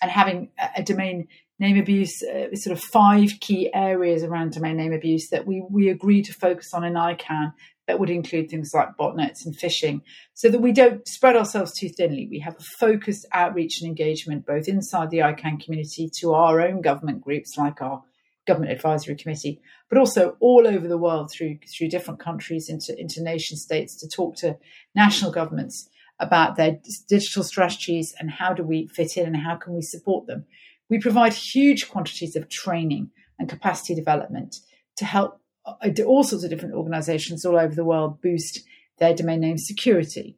and 0.00 0.10
having 0.10 0.50
a, 0.58 0.80
a 0.80 0.82
domain 0.82 1.28
name 1.60 1.78
abuse, 1.78 2.22
uh, 2.22 2.54
sort 2.54 2.76
of 2.76 2.82
five 2.82 3.38
key 3.40 3.70
areas 3.72 4.24
around 4.24 4.52
domain 4.52 4.78
name 4.78 4.92
abuse 4.92 5.28
that 5.28 5.46
we 5.46 5.62
we 5.70 5.88
agree 5.88 6.22
to 6.22 6.32
focus 6.32 6.74
on 6.74 6.82
in 6.82 6.94
ICANN 6.94 7.52
that 7.86 8.00
would 8.00 8.10
include 8.10 8.48
things 8.48 8.72
like 8.74 8.96
botnets 8.98 9.44
and 9.44 9.56
phishing, 9.56 10.00
so 10.34 10.48
that 10.48 10.60
we 10.60 10.72
don't 10.72 11.06
spread 11.06 11.36
ourselves 11.36 11.72
too 11.72 11.88
thinly. 11.88 12.26
We 12.28 12.40
have 12.40 12.56
a 12.56 12.62
focused 12.62 13.26
outreach 13.32 13.80
and 13.80 13.88
engagement 13.88 14.46
both 14.46 14.66
inside 14.68 15.10
the 15.10 15.18
ICANN 15.18 15.62
community 15.62 16.10
to 16.20 16.32
our 16.32 16.60
own 16.60 16.80
government 16.80 17.20
groups 17.20 17.56
like 17.56 17.82
our 17.82 18.02
government 18.46 18.72
advisory 18.72 19.14
committee, 19.14 19.60
but 19.88 19.98
also 19.98 20.36
all 20.40 20.66
over 20.66 20.88
the 20.88 20.98
world 20.98 21.30
through 21.30 21.58
through 21.76 21.88
different 21.88 22.20
countries 22.20 22.68
into 22.70 22.98
into 22.98 23.22
nation 23.22 23.56
states 23.56 23.94
to 24.00 24.08
talk 24.08 24.34
to 24.36 24.56
national 24.94 25.30
governments 25.30 25.88
about 26.18 26.56
their 26.56 26.78
digital 27.08 27.42
strategies 27.42 28.14
and 28.18 28.30
how 28.30 28.52
do 28.52 28.62
we 28.62 28.86
fit 28.88 29.16
in 29.16 29.26
and 29.26 29.36
how 29.36 29.56
can 29.56 29.74
we 29.74 29.82
support 29.82 30.26
them. 30.26 30.44
We 30.90 30.98
provide 30.98 31.32
huge 31.32 31.88
quantities 31.88 32.36
of 32.36 32.48
training 32.48 33.10
and 33.38 33.48
capacity 33.48 33.94
development 33.94 34.56
to 34.96 35.04
help 35.06 35.40
uh, 35.64 35.74
all 36.06 36.24
sorts 36.24 36.44
of 36.44 36.50
different 36.50 36.74
organizations 36.74 37.46
all 37.46 37.58
over 37.58 37.74
the 37.74 37.84
world 37.84 38.20
boost 38.20 38.60
their 38.98 39.14
domain 39.14 39.40
name 39.40 39.56
security. 39.56 40.36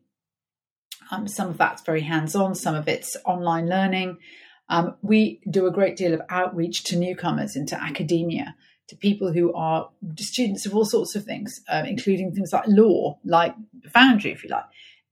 Um, 1.11 1.27
some 1.27 1.49
of 1.49 1.59
that's 1.59 1.83
very 1.83 2.03
hands 2.03 2.37
on, 2.37 2.55
some 2.55 2.75
of 2.75 2.87
it's 2.87 3.17
online 3.25 3.69
learning, 3.69 4.19
um, 4.69 4.95
we 5.03 5.41
do 5.51 5.67
a 5.67 5.71
great 5.71 5.97
deal 5.97 6.15
of 6.15 6.23
outreach 6.31 6.85
to 6.85 6.97
newcomers 6.97 7.57
into 7.57 7.81
academia, 7.81 8.55
to 8.89 8.97
people 8.97 9.33
who 9.33 9.53
are 9.53 9.91
students 10.17 10.65
of 10.65 10.75
all 10.75 10.85
sorts 10.85 11.15
of 11.15 11.25
things, 11.25 11.61
uh, 11.69 11.83
including 11.87 12.33
things 12.33 12.53
like 12.53 12.65
law, 12.67 13.19
like 13.25 13.55
Foundry, 13.93 14.33
if 14.33 14.43
you 14.43 14.51
like, 14.51 14.65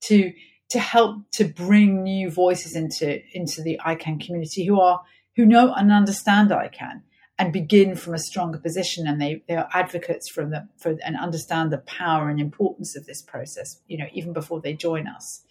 to 0.02 0.32
to 0.70 0.78
help 0.78 1.16
to 1.32 1.44
bring 1.44 2.02
new 2.02 2.30
voices 2.30 2.74
into 2.74 3.20
into 3.36 3.60
the 3.60 3.78
ICANN 3.84 4.24
community 4.24 4.64
who 4.64 4.80
are 4.80 5.02
who 5.36 5.46
know 5.46 5.72
and 5.74 5.92
understand 5.92 6.50
ICANN 6.50 7.02
and 7.38 7.52
begin 7.52 7.96
from 7.96 8.14
a 8.14 8.18
stronger 8.18 8.58
position 8.58 9.06
and 9.06 9.20
they, 9.20 9.42
they 9.48 9.56
are 9.56 9.68
advocates 9.72 10.28
from 10.30 10.50
the 10.50 10.68
for 10.76 10.96
and 11.04 11.16
understand 11.16 11.72
the 11.72 11.78
power 11.78 12.28
and 12.28 12.38
importance 12.38 12.94
of 12.96 13.06
this 13.06 13.22
process, 13.22 13.80
you 13.86 13.96
know, 13.96 14.08
even 14.12 14.32
before 14.32 14.60
they 14.60 14.74
join 14.74 15.06
us. 15.06 15.42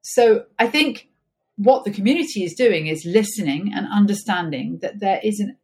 So 0.00 0.46
I 0.58 0.66
think 0.66 1.08
what 1.56 1.84
the 1.84 1.92
community 1.92 2.42
is 2.42 2.54
doing 2.54 2.86
is 2.86 3.04
listening 3.04 3.72
and 3.74 3.86
understanding 3.92 4.78
that 4.82 5.00
there 5.00 5.20
is 5.22 5.40
an 5.40 5.56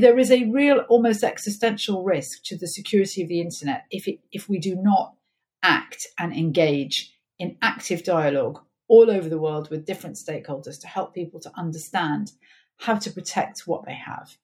there 0.00 0.18
is 0.18 0.30
a 0.30 0.44
real 0.44 0.78
almost 0.88 1.24
existential 1.24 2.04
risk 2.04 2.42
to 2.44 2.56
the 2.56 2.66
security 2.66 3.22
of 3.22 3.28
the 3.28 3.40
internet 3.40 3.84
if 3.90 4.06
it, 4.06 4.18
if 4.30 4.48
we 4.48 4.58
do 4.58 4.74
not 4.74 5.14
act 5.62 6.06
and 6.18 6.32
engage 6.32 7.14
in 7.38 7.56
active 7.62 8.04
dialogue 8.04 8.60
all 8.88 9.10
over 9.10 9.28
the 9.28 9.38
world 9.38 9.70
with 9.70 9.86
different 9.86 10.16
stakeholders 10.16 10.80
to 10.80 10.86
help 10.86 11.14
people 11.14 11.40
to 11.40 11.52
understand 11.56 12.32
how 12.82 12.96
to 12.96 13.10
protect 13.10 13.66
what 13.66 13.84
they 13.84 13.94
have 13.94 14.36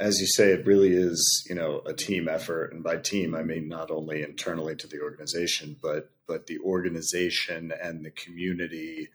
as 0.00 0.20
you 0.20 0.26
say 0.26 0.52
it 0.52 0.66
really 0.66 0.92
is 0.92 1.46
you 1.48 1.54
know 1.54 1.80
a 1.86 1.94
team 1.94 2.28
effort 2.28 2.72
and 2.72 2.82
by 2.82 2.96
team 2.96 3.34
i 3.34 3.42
mean 3.42 3.68
not 3.68 3.90
only 3.90 4.22
internally 4.22 4.76
to 4.76 4.86
the 4.86 5.00
organization 5.00 5.76
but 5.82 6.10
but 6.26 6.46
the 6.46 6.58
organization 6.58 7.72
and 7.82 8.04
the 8.04 8.10
community 8.10 9.08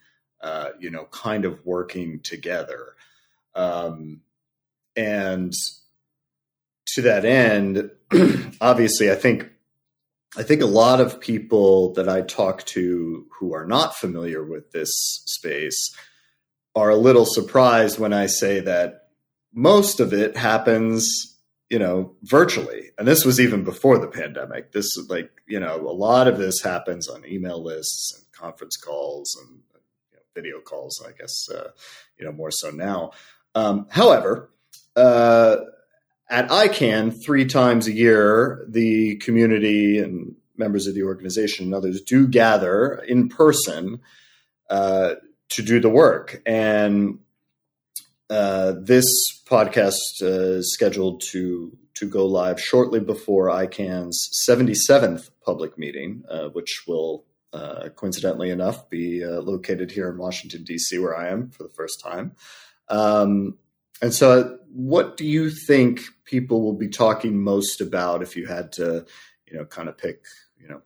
uh, 0.43 0.71
you 0.77 0.91
know, 0.91 1.05
kind 1.05 1.45
of 1.45 1.65
working 1.65 2.19
together. 2.19 2.95
Um, 3.55 4.19
and 4.93 5.53
to 6.87 7.01
that 7.01 7.23
end, 7.23 7.89
obviously, 8.61 9.09
I 9.09 9.15
think 9.15 9.49
I 10.35 10.43
think 10.43 10.61
a 10.61 10.67
lot 10.67 10.99
of 10.99 11.21
people 11.21 11.93
that 11.93 12.09
I 12.09 12.21
talk 12.21 12.65
to 12.65 13.25
who 13.39 13.53
are 13.53 13.65
not 13.65 13.95
familiar 13.95 14.43
with 14.43 14.71
this 14.71 14.91
space 15.27 15.95
are 16.75 16.89
a 16.89 16.95
little 16.95 17.25
surprised 17.25 17.99
when 17.99 18.13
I 18.13 18.25
say 18.25 18.59
that 18.61 19.07
most 19.53 19.99
of 19.99 20.13
it 20.13 20.35
happens, 20.35 21.37
you 21.69 21.77
know, 21.77 22.15
virtually. 22.23 22.89
And 22.97 23.07
this 23.07 23.25
was 23.25 23.39
even 23.39 23.63
before 23.63 23.99
the 23.99 24.07
pandemic. 24.07 24.71
This 24.71 24.87
like, 25.09 25.31
you 25.47 25.59
know, 25.59 25.75
a 25.75 25.93
lot 25.93 26.27
of 26.27 26.37
this 26.37 26.61
happens 26.61 27.07
on 27.07 27.25
email 27.25 27.63
lists 27.63 28.13
and 28.15 28.31
conference 28.31 28.75
calls 28.77 29.37
and 29.41 29.61
video 30.33 30.59
calls, 30.59 31.03
I 31.05 31.11
guess, 31.11 31.47
uh, 31.49 31.69
you 32.17 32.25
know, 32.25 32.31
more 32.31 32.51
so 32.51 32.71
now. 32.71 33.11
Um, 33.55 33.87
however, 33.89 34.49
uh, 34.95 35.57
at 36.29 36.49
ICANN, 36.49 37.23
three 37.23 37.45
times 37.45 37.87
a 37.87 37.91
year, 37.93 38.65
the 38.67 39.17
community 39.17 39.99
and 39.99 40.35
members 40.57 40.87
of 40.87 40.95
the 40.95 41.03
organization 41.03 41.65
and 41.65 41.75
others 41.75 42.01
do 42.01 42.27
gather 42.27 42.95
in 43.07 43.29
person 43.29 43.99
uh, 44.69 45.15
to 45.53 45.61
do 45.61 45.79
the 45.79 45.89
work. 45.89 46.41
And 46.45 47.19
uh, 48.29 48.73
this 48.81 49.05
podcast 49.45 50.21
uh, 50.21 50.59
is 50.59 50.73
scheduled 50.73 51.21
to 51.31 51.77
to 51.95 52.09
go 52.09 52.25
live 52.25 52.59
shortly 52.59 52.99
before 52.99 53.49
ICANN's 53.49 54.27
77th 54.49 55.29
public 55.45 55.77
meeting, 55.77 56.23
uh, 56.27 56.47
which 56.47 56.85
will 56.87 57.23
uh, 57.53 57.89
coincidentally 57.89 58.49
enough, 58.49 58.89
be 58.89 59.23
uh, 59.23 59.39
located 59.41 59.91
here 59.91 60.09
in 60.09 60.17
Washington, 60.17 60.63
D.C., 60.63 60.97
where 60.97 61.15
I 61.15 61.29
am 61.29 61.51
for 61.51 61.61
the 61.61 61.69
first 61.69 62.01
time. 62.01 62.31
Um, 62.89 63.59
and 64.01 64.11
so, 64.11 64.57
what 64.71 65.17
do 65.17 65.25
you 65.25 65.51
think 65.51 66.01
people 66.25 66.63
will 66.63 66.73
be 66.73 66.89
talking 66.89 67.43
most 67.43 67.79
about 67.79 68.23
if 68.23 68.35
you 68.35 68.47
had 68.47 68.71
to, 68.73 69.05
you 69.45 69.55
know, 69.55 69.65
kind 69.65 69.87
of 69.87 69.99
pick, 69.99 70.23
you 70.59 70.67
know, 70.67 70.81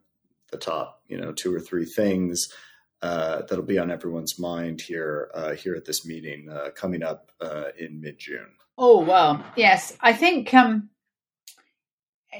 the 0.52 0.58
top, 0.58 1.02
you 1.08 1.18
know, 1.18 1.32
two 1.32 1.56
or 1.56 1.62
three 1.62 1.86
things 1.86 2.50
uh, 3.02 3.44
that'll 3.44 3.64
be 3.64 3.78
on 3.78 3.92
everyone's 3.92 4.40
mind 4.40 4.82
here 4.82 5.30
uh, 5.34 5.54
here 5.54 5.76
at 5.76 5.86
this 5.86 6.06
meeting 6.06 6.50
uh, 6.50 6.70
coming 6.76 7.04
up 7.04 7.32
uh, 7.42 7.66
in 7.78 8.02
mid 8.02 8.18
June? 8.18 8.50
Oh 8.78 9.02
well, 9.02 9.44
yes, 9.56 9.96
I 10.02 10.14
think 10.14 10.54
um, 10.54 10.90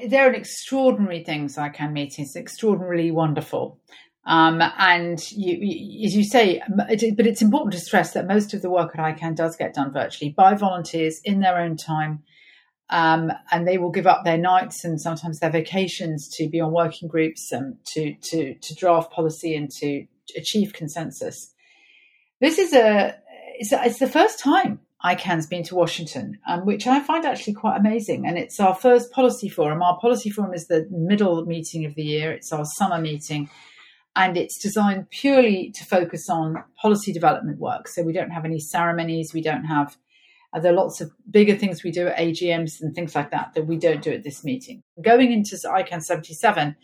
there 0.06 0.28
are 0.28 0.32
extraordinary 0.32 1.24
things 1.24 1.56
ICANN 1.56 1.92
meetings, 1.92 2.36
extraordinarily 2.36 3.10
wonderful. 3.10 3.80
Um, 4.24 4.60
and 4.78 5.18
you, 5.32 5.56
you, 5.60 6.06
as 6.06 6.14
you 6.14 6.22
say, 6.22 6.60
but 6.76 7.26
it's 7.26 7.40
important 7.40 7.72
to 7.72 7.80
stress 7.80 8.12
that 8.12 8.26
most 8.26 8.52
of 8.52 8.60
the 8.60 8.68
work 8.68 8.90
at 8.94 9.00
ICANN 9.00 9.36
does 9.36 9.56
get 9.56 9.74
done 9.74 9.92
virtually 9.92 10.30
by 10.30 10.54
volunteers 10.54 11.20
in 11.24 11.40
their 11.40 11.58
own 11.58 11.76
time. 11.76 12.22
Um, 12.90 13.32
and 13.50 13.66
they 13.66 13.78
will 13.78 13.90
give 13.90 14.06
up 14.06 14.24
their 14.24 14.38
nights 14.38 14.84
and 14.84 15.00
sometimes 15.00 15.40
their 15.40 15.50
vacations 15.50 16.28
to 16.36 16.48
be 16.48 16.60
on 16.60 16.72
working 16.72 17.08
groups 17.08 17.52
and 17.52 17.76
to, 17.94 18.14
to, 18.22 18.54
to 18.54 18.74
draft 18.74 19.12
policy 19.12 19.54
and 19.54 19.70
to 19.70 20.06
achieve 20.36 20.72
consensus. 20.72 21.52
This 22.40 22.58
is 22.58 22.72
a 22.72 23.16
it's, 23.58 23.72
it's 23.72 23.98
the 23.98 24.08
first 24.08 24.38
time 24.38 24.80
ICANN's 25.04 25.46
been 25.46 25.62
to 25.64 25.74
Washington, 25.74 26.38
um, 26.46 26.66
which 26.66 26.86
I 26.86 27.00
find 27.00 27.24
actually 27.24 27.54
quite 27.54 27.76
amazing. 27.76 28.26
And 28.26 28.36
it's 28.36 28.58
our 28.58 28.74
first 28.74 29.12
policy 29.12 29.48
forum. 29.48 29.82
Our 29.82 29.98
policy 30.00 30.30
forum 30.30 30.54
is 30.54 30.66
the 30.66 30.88
middle 30.90 31.44
meeting 31.46 31.84
of 31.84 31.94
the 31.94 32.02
year. 32.02 32.32
It's 32.32 32.52
our 32.52 32.64
summer 32.64 33.00
meeting, 33.00 33.48
and 34.16 34.36
it's 34.36 34.58
designed 34.58 35.10
purely 35.10 35.72
to 35.76 35.84
focus 35.84 36.28
on 36.28 36.64
policy 36.80 37.12
development 37.12 37.58
work. 37.58 37.88
So 37.88 38.02
we 38.02 38.12
don't 38.12 38.30
have 38.30 38.44
any 38.44 38.58
ceremonies. 38.58 39.32
We 39.32 39.42
don't 39.42 39.64
have 39.64 39.96
uh, 40.52 40.60
there 40.60 40.72
are 40.72 40.76
lots 40.76 41.00
of 41.00 41.10
bigger 41.30 41.54
things 41.54 41.84
we 41.84 41.90
do 41.90 42.08
at 42.08 42.16
AGMs 42.16 42.80
and 42.80 42.94
things 42.94 43.14
like 43.14 43.30
that 43.30 43.52
that 43.54 43.66
we 43.66 43.76
don't 43.76 44.02
do 44.02 44.12
at 44.12 44.24
this 44.24 44.44
meeting. 44.44 44.82
Going 45.00 45.32
into 45.32 45.56
ICANN 45.56 46.02
77, 46.02 46.74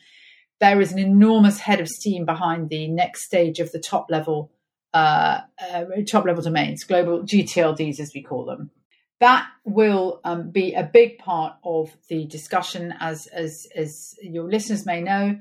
there 0.60 0.80
is 0.80 0.92
an 0.92 0.98
enormous 0.98 1.58
head 1.58 1.80
of 1.80 1.88
steam 1.88 2.24
behind 2.24 2.68
the 2.68 2.88
next 2.88 3.24
stage 3.24 3.60
of 3.60 3.72
the 3.72 3.78
top 3.78 4.06
level 4.10 4.50
uh, 4.94 5.40
uh, 5.60 5.84
top 6.06 6.24
level 6.24 6.42
domains, 6.42 6.84
global 6.84 7.24
GTLDs 7.24 7.98
as 7.98 8.12
we 8.14 8.22
call 8.22 8.44
them. 8.44 8.70
That 9.18 9.48
will 9.64 10.20
um, 10.24 10.50
be 10.50 10.74
a 10.74 10.84
big 10.84 11.18
part 11.18 11.54
of 11.64 11.96
the 12.08 12.26
discussion, 12.26 12.94
as 13.00 13.26
as 13.26 13.66
as 13.74 14.14
your 14.22 14.48
listeners 14.48 14.86
may 14.86 15.02
know. 15.02 15.38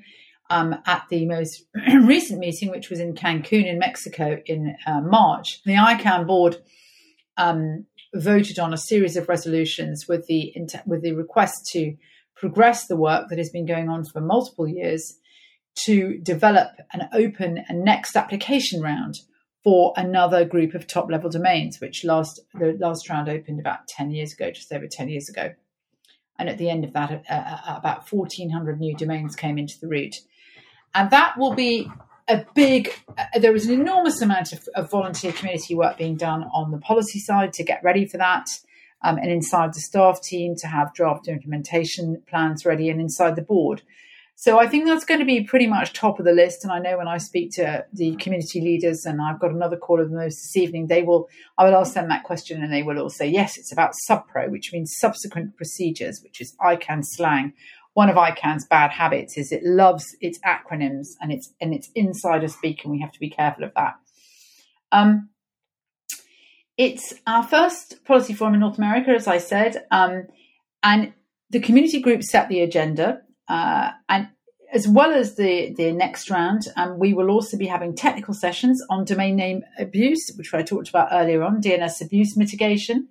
Um, 0.50 0.76
at 0.86 1.06
the 1.10 1.26
most 1.26 1.64
recent 2.04 2.40
meeting, 2.40 2.70
which 2.70 2.90
was 2.90 3.00
in 3.00 3.14
Cancun 3.14 3.66
in 3.66 3.80
Mexico 3.80 4.42
in 4.46 4.76
uh, 4.86 5.02
March, 5.02 5.64
the 5.64 5.76
ICANN 5.76 6.28
board 6.28 6.58
um, 7.38 7.86
voted 8.14 8.60
on 8.60 8.74
a 8.74 8.78
series 8.78 9.16
of 9.16 9.30
resolutions 9.30 10.08
with 10.08 10.28
the 10.28 10.54
with 10.86 11.02
the 11.02 11.14
request 11.14 11.68
to 11.72 11.96
progress 12.44 12.88
the 12.88 12.98
work 12.98 13.30
that 13.30 13.38
has 13.38 13.50
been 13.50 13.66
going 13.66 13.88
on 13.88 14.04
for 14.04 14.20
multiple 14.20 14.68
years 14.68 15.18
to 15.76 16.18
develop 16.18 16.72
an 16.92 17.08
open 17.14 17.64
and 17.70 17.86
next 17.86 18.18
application 18.18 18.82
round 18.82 19.16
for 19.64 19.94
another 19.96 20.44
group 20.44 20.74
of 20.74 20.86
top 20.86 21.10
level 21.10 21.30
domains, 21.30 21.80
which 21.80 22.04
last 22.04 22.42
the 22.54 22.76
last 22.82 23.10
round 23.10 23.30
opened 23.30 23.62
about 23.62 23.88
10 23.88 24.12
years 24.12 24.34
ago, 24.34 24.52
just 24.52 24.74
over 24.74 24.88
10 24.92 25.08
years 25.08 25.30
ago. 25.30 25.54
And 26.38 26.50
at 26.50 26.58
the 26.58 26.70
end 26.70 26.84
of 26.84 26.92
that, 26.92 27.24
uh, 27.30 27.34
uh 27.34 27.78
about 27.78 28.12
1,400 28.12 28.78
new 28.78 28.94
domains 28.94 29.38
came 29.38 29.58
into 29.58 29.80
the 29.80 29.88
root. 29.88 30.18
And 30.94 31.12
that 31.12 31.38
will 31.38 31.54
be 31.54 31.90
a 32.28 32.46
big, 32.54 32.94
uh, 33.18 33.40
there 33.40 33.56
is 33.56 33.68
an 33.68 33.80
enormous 33.80 34.22
amount 34.22 34.52
of, 34.52 34.68
of, 34.76 34.92
volunteer 34.92 35.32
community 35.32 35.76
work 35.76 35.98
being 35.98 36.18
done 36.18 36.44
on 36.54 36.72
the 36.72 36.78
policy 36.78 37.20
side 37.20 37.54
to 37.54 37.64
get 37.64 37.82
ready 37.86 38.06
for 38.06 38.18
that. 38.18 38.48
Um, 39.06 39.18
and 39.18 39.30
inside 39.30 39.74
the 39.74 39.82
staff 39.82 40.22
team 40.22 40.56
to 40.60 40.68
have 40.68 40.94
draft 40.94 41.28
implementation 41.28 42.24
plans 42.26 42.66
ready 42.66 42.90
and 42.90 43.02
inside 43.02 43.36
the 43.36 43.42
board 43.42 43.82
so 44.36 44.60
I 44.60 44.68
think 44.68 44.86
that's 44.86 45.06
going 45.06 45.20
to 45.20 45.26
be 45.26 45.44
pretty 45.44 45.68
much 45.68 45.94
top 45.94 46.20
of 46.20 46.26
the 46.26 46.34
list. 46.34 46.64
And 46.64 46.74
I 46.74 46.80
know 46.80 46.98
when 46.98 47.08
I 47.08 47.18
speak 47.18 47.52
to 47.54 47.86
the 47.94 48.16
community 48.16 48.62
leaders, 48.62 49.06
and 49.06 49.22
I've 49.22 49.40
got 49.40 49.52
another 49.52 49.78
call 49.78 50.02
of 50.02 50.10
those 50.10 50.36
this 50.36 50.58
evening, 50.58 50.88
they 50.88 51.04
will 51.04 51.30
I 51.58 51.66
will 51.66 51.76
ask 51.76 51.94
them 51.94 52.10
that 52.10 52.24
question, 52.24 52.62
and 52.64 52.74
they 52.74 52.84
will 52.84 53.00
all 53.00 53.10
say 53.10 53.28
yes. 53.28 53.58
It's 53.58 53.72
about 53.72 53.94
subpro, 54.10 54.50
which 54.50 54.74
means 54.74 54.98
subsequent 54.98 55.56
procedures, 55.56 56.22
which 56.24 56.42
is 56.42 56.56
ICANN 56.60 57.06
slang. 57.06 57.54
One 57.94 58.10
of 58.10 58.16
ICANN's 58.16 58.66
bad 58.66 58.90
habits 58.90 59.38
is 59.38 59.52
it 59.52 59.64
loves 59.64 60.16
its 60.20 60.40
acronyms 60.40 61.10
and 61.22 61.32
it's 61.32 61.54
and 61.62 61.74
it's 61.74 61.90
insider 61.94 62.48
speak, 62.48 62.84
and 62.84 62.92
we 62.92 63.00
have 63.02 63.12
to 63.12 63.20
be 63.20 63.30
careful 63.30 63.64
of 63.64 63.72
that. 63.76 63.94
Um, 64.92 65.30
it's 66.78 67.14
our 67.28 67.44
first 67.44 68.04
policy 68.06 68.34
forum 68.34 68.56
in 68.56 68.60
North 68.60 68.78
America, 68.78 69.12
as 69.12 69.28
I 69.28 69.38
said, 69.38 69.86
um, 69.92 70.28
and 70.82 71.14
the 71.50 71.60
community 71.60 72.02
group 72.02 72.24
set 72.24 72.50
the 72.50 72.62
agenda. 72.62 73.22
Uh, 73.48 73.92
and 74.10 74.30
as 74.74 74.88
well 74.88 75.12
as 75.12 75.36
the, 75.36 75.72
the 75.78 75.92
next 75.92 76.32
round, 76.32 76.64
um, 76.76 76.98
we 76.98 77.14
will 77.14 77.30
also 77.30 77.58
be 77.58 77.68
having 77.68 77.96
technical 77.96 78.34
sessions 78.34 78.84
on 78.90 79.06
domain 79.06 79.36
name 79.36 79.64
abuse, 79.78 80.32
which 80.36 80.52
I 80.54 80.64
talked 80.64 80.90
about 80.90 81.10
earlier 81.12 81.44
on, 81.44 81.62
DNS 81.62 82.04
abuse 82.04 82.36
mitigation. 82.36 83.08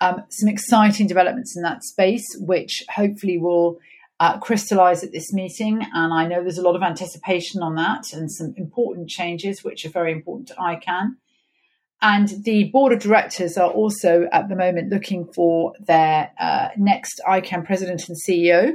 Um, 0.00 0.22
some 0.28 0.48
exciting 0.48 1.08
developments 1.08 1.56
in 1.56 1.62
that 1.62 1.82
space, 1.82 2.36
which 2.38 2.84
hopefully 2.88 3.38
will 3.38 3.78
uh, 4.20 4.38
crystallize 4.38 5.02
at 5.02 5.10
this 5.10 5.32
meeting. 5.32 5.84
And 5.92 6.12
I 6.12 6.26
know 6.26 6.42
there's 6.42 6.58
a 6.58 6.62
lot 6.62 6.76
of 6.76 6.82
anticipation 6.82 7.62
on 7.62 7.74
that 7.74 8.12
and 8.12 8.30
some 8.30 8.54
important 8.56 9.08
changes, 9.08 9.64
which 9.64 9.84
are 9.84 9.90
very 9.90 10.12
important 10.12 10.48
to 10.48 10.54
ICANN. 10.54 11.16
And 12.04 12.28
the 12.44 12.64
board 12.64 12.92
of 12.92 13.00
directors 13.00 13.56
are 13.56 13.70
also 13.70 14.28
at 14.30 14.50
the 14.50 14.54
moment 14.54 14.90
looking 14.90 15.26
for 15.34 15.72
their 15.80 16.30
uh, 16.38 16.68
next 16.76 17.20
ICANN 17.26 17.64
president 17.64 18.06
and 18.08 18.16
CEO 18.28 18.74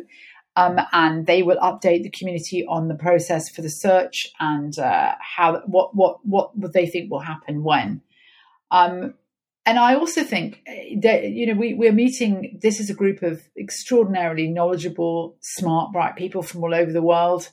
um, 0.56 0.80
and 0.92 1.26
they 1.26 1.44
will 1.44 1.58
update 1.58 2.04
the 2.04 2.10
community 2.10 2.66
on 2.68 2.88
the 2.88 2.96
process 2.96 3.50
for 3.50 3.62
the 3.62 3.70
search 3.70 4.28
and 4.40 4.78
uh, 4.78 5.14
how 5.20 5.62
what 5.66 5.96
what 5.96 6.26
what 6.26 6.52
they 6.74 6.86
think 6.86 7.10
will 7.10 7.20
happen 7.20 7.64
when. 7.64 8.02
Um, 8.72 9.14
and 9.66 9.78
I 9.78 9.96
also 9.96 10.24
think 10.24 10.64
that 11.02 11.24
you 11.30 11.48
know 11.48 11.54
we 11.54 11.76
we're 11.76 11.94
meeting. 11.94 12.60
This 12.62 12.80
is 12.80 12.90
a 12.90 12.94
group 12.94 13.22
of 13.22 13.42
extraordinarily 13.58 14.48
knowledgeable, 14.48 15.38
smart, 15.42 15.94
bright 15.94 16.16
people 16.16 16.42
from 16.42 16.64
all 16.64 16.74
over 16.74 16.92
the 16.92 17.02
world. 17.02 17.50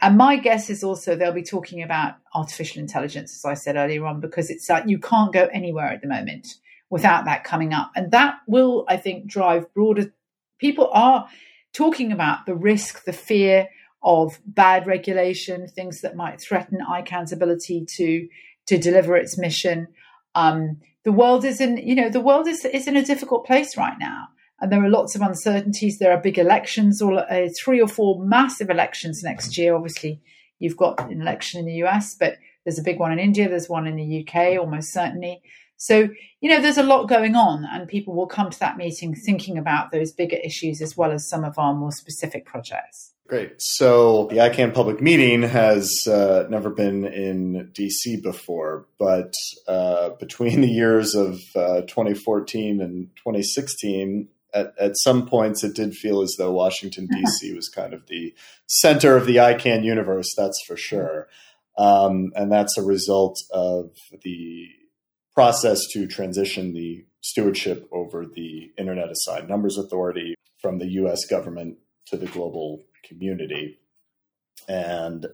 And 0.00 0.16
my 0.16 0.36
guess 0.36 0.68
is 0.70 0.82
also 0.82 1.14
they'll 1.14 1.32
be 1.32 1.42
talking 1.42 1.82
about 1.82 2.14
artificial 2.34 2.80
intelligence, 2.80 3.34
as 3.34 3.44
I 3.44 3.54
said 3.54 3.76
earlier 3.76 4.04
on, 4.04 4.20
because 4.20 4.50
it's 4.50 4.68
like 4.68 4.84
you 4.86 4.98
can't 4.98 5.32
go 5.32 5.48
anywhere 5.52 5.86
at 5.86 6.02
the 6.02 6.08
moment 6.08 6.48
without 6.90 7.24
that 7.24 7.44
coming 7.44 7.72
up. 7.72 7.90
And 7.96 8.10
that 8.12 8.36
will, 8.46 8.84
I 8.88 8.96
think, 8.96 9.26
drive 9.26 9.72
broader. 9.74 10.12
People 10.58 10.90
are 10.92 11.28
talking 11.72 12.12
about 12.12 12.46
the 12.46 12.54
risk, 12.54 13.04
the 13.04 13.12
fear 13.12 13.68
of 14.02 14.38
bad 14.46 14.86
regulation, 14.86 15.66
things 15.68 16.00
that 16.00 16.16
might 16.16 16.40
threaten 16.40 16.78
ICANN's 16.88 17.32
ability 17.32 17.84
to 17.96 18.28
to 18.66 18.78
deliver 18.78 19.16
its 19.16 19.38
mission. 19.38 19.88
Um, 20.34 20.80
the 21.04 21.12
world 21.12 21.44
is 21.44 21.60
in, 21.60 21.76
you 21.76 21.94
know, 21.94 22.08
the 22.08 22.20
world 22.20 22.48
is 22.48 22.64
is 22.64 22.88
in 22.88 22.96
a 22.96 23.04
difficult 23.04 23.46
place 23.46 23.76
right 23.76 23.96
now, 23.98 24.28
and 24.60 24.72
there 24.72 24.82
are 24.84 24.88
lots 24.88 25.14
of 25.14 25.22
uncertainties. 25.22 25.98
There 25.98 26.12
are 26.12 26.20
big 26.20 26.38
elections, 26.38 27.02
or 27.02 27.18
uh, 27.30 27.48
three 27.58 27.80
or 27.80 27.88
four 27.88 28.22
massive 28.24 28.70
elections 28.70 29.22
next 29.22 29.58
year. 29.58 29.74
Obviously, 29.74 30.20
you've 30.58 30.76
got 30.76 31.00
an 31.00 31.20
election 31.20 31.60
in 31.60 31.66
the 31.66 31.84
US, 31.84 32.14
but 32.14 32.38
there's 32.64 32.78
a 32.78 32.82
big 32.82 32.98
one 32.98 33.12
in 33.12 33.18
India. 33.18 33.48
There's 33.48 33.68
one 33.68 33.86
in 33.86 33.96
the 33.96 34.26
UK, 34.26 34.58
almost 34.58 34.92
certainly. 34.92 35.42
So, 35.78 36.08
you 36.40 36.50
know, 36.50 36.60
there's 36.60 36.78
a 36.78 36.82
lot 36.82 37.06
going 37.06 37.34
on, 37.34 37.66
and 37.70 37.86
people 37.86 38.14
will 38.14 38.26
come 38.26 38.50
to 38.50 38.58
that 38.60 38.78
meeting 38.78 39.14
thinking 39.14 39.58
about 39.58 39.92
those 39.92 40.10
bigger 40.10 40.38
issues 40.42 40.80
as 40.80 40.96
well 40.96 41.12
as 41.12 41.28
some 41.28 41.44
of 41.44 41.58
our 41.58 41.74
more 41.74 41.92
specific 41.92 42.46
projects. 42.46 43.12
Great. 43.28 43.54
So 43.58 44.28
the 44.30 44.36
ICANN 44.36 44.72
public 44.72 45.02
meeting 45.02 45.42
has 45.42 45.92
uh, 46.06 46.44
never 46.48 46.70
been 46.70 47.04
in 47.04 47.72
DC 47.72 48.22
before, 48.22 48.86
but 48.98 49.34
uh, 49.66 50.10
between 50.20 50.60
the 50.62 50.68
years 50.68 51.14
of 51.14 51.40
uh, 51.56 51.80
2014 51.82 52.80
and 52.80 53.08
2016, 53.16 54.28
at, 54.56 54.72
at, 54.78 54.98
some 54.98 55.26
points 55.26 55.62
it 55.62 55.74
did 55.74 55.94
feel 55.94 56.22
as 56.22 56.34
though 56.38 56.52
Washington, 56.52 57.08
DC 57.08 57.54
was 57.54 57.68
kind 57.68 57.92
of 57.92 58.06
the 58.06 58.34
center 58.66 59.16
of 59.16 59.26
the 59.26 59.36
ICANN 59.36 59.84
universe, 59.84 60.28
that's 60.36 60.60
for 60.66 60.76
sure. 60.76 61.28
Um, 61.78 62.32
and 62.34 62.50
that's 62.50 62.78
a 62.78 62.82
result 62.82 63.38
of 63.52 63.90
the 64.22 64.68
process 65.34 65.80
to 65.92 66.06
transition 66.06 66.72
the 66.72 67.04
stewardship 67.20 67.86
over 67.92 68.24
the 68.24 68.72
Internet 68.78 69.10
Assigned 69.10 69.48
Numbers 69.48 69.76
Authority 69.76 70.34
from 70.60 70.78
the 70.78 70.88
US 71.02 71.26
government 71.26 71.76
to 72.06 72.16
the 72.16 72.26
global 72.26 72.82
community. 73.04 73.78
And 74.68 75.26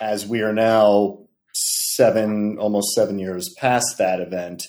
as 0.00 0.26
we 0.26 0.42
are 0.42 0.52
now 0.52 1.18
seven, 1.54 2.58
almost 2.58 2.94
seven 2.94 3.18
years 3.18 3.52
past 3.58 3.98
that 3.98 4.20
event, 4.20 4.62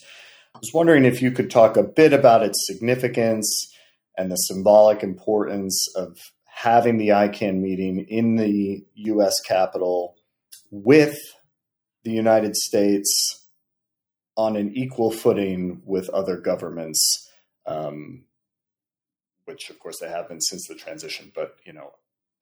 was 0.65 0.73
wondering 0.73 1.05
if 1.05 1.21
you 1.21 1.29
could 1.29 1.51
talk 1.51 1.77
a 1.77 1.83
bit 1.83 2.11
about 2.11 2.41
its 2.41 2.65
significance 2.65 3.71
and 4.17 4.31
the 4.31 4.35
symbolic 4.35 5.03
importance 5.03 5.87
of 5.95 6.17
having 6.45 6.97
the 6.97 7.09
ICANN 7.09 7.59
meeting 7.59 7.99
in 8.09 8.35
the 8.35 8.83
US 8.95 9.39
capital 9.41 10.15
with 10.71 11.19
the 12.03 12.11
United 12.11 12.55
States 12.55 13.45
on 14.35 14.55
an 14.55 14.75
equal 14.75 15.11
footing 15.11 15.83
with 15.85 16.09
other 16.09 16.37
governments, 16.37 17.29
um, 17.67 18.23
which 19.45 19.69
of 19.69 19.77
course 19.77 19.99
they 20.01 20.09
have 20.09 20.27
been 20.27 20.41
since 20.41 20.67
the 20.67 20.73
transition, 20.73 21.31
but 21.35 21.57
you 21.63 21.73
know, 21.73 21.91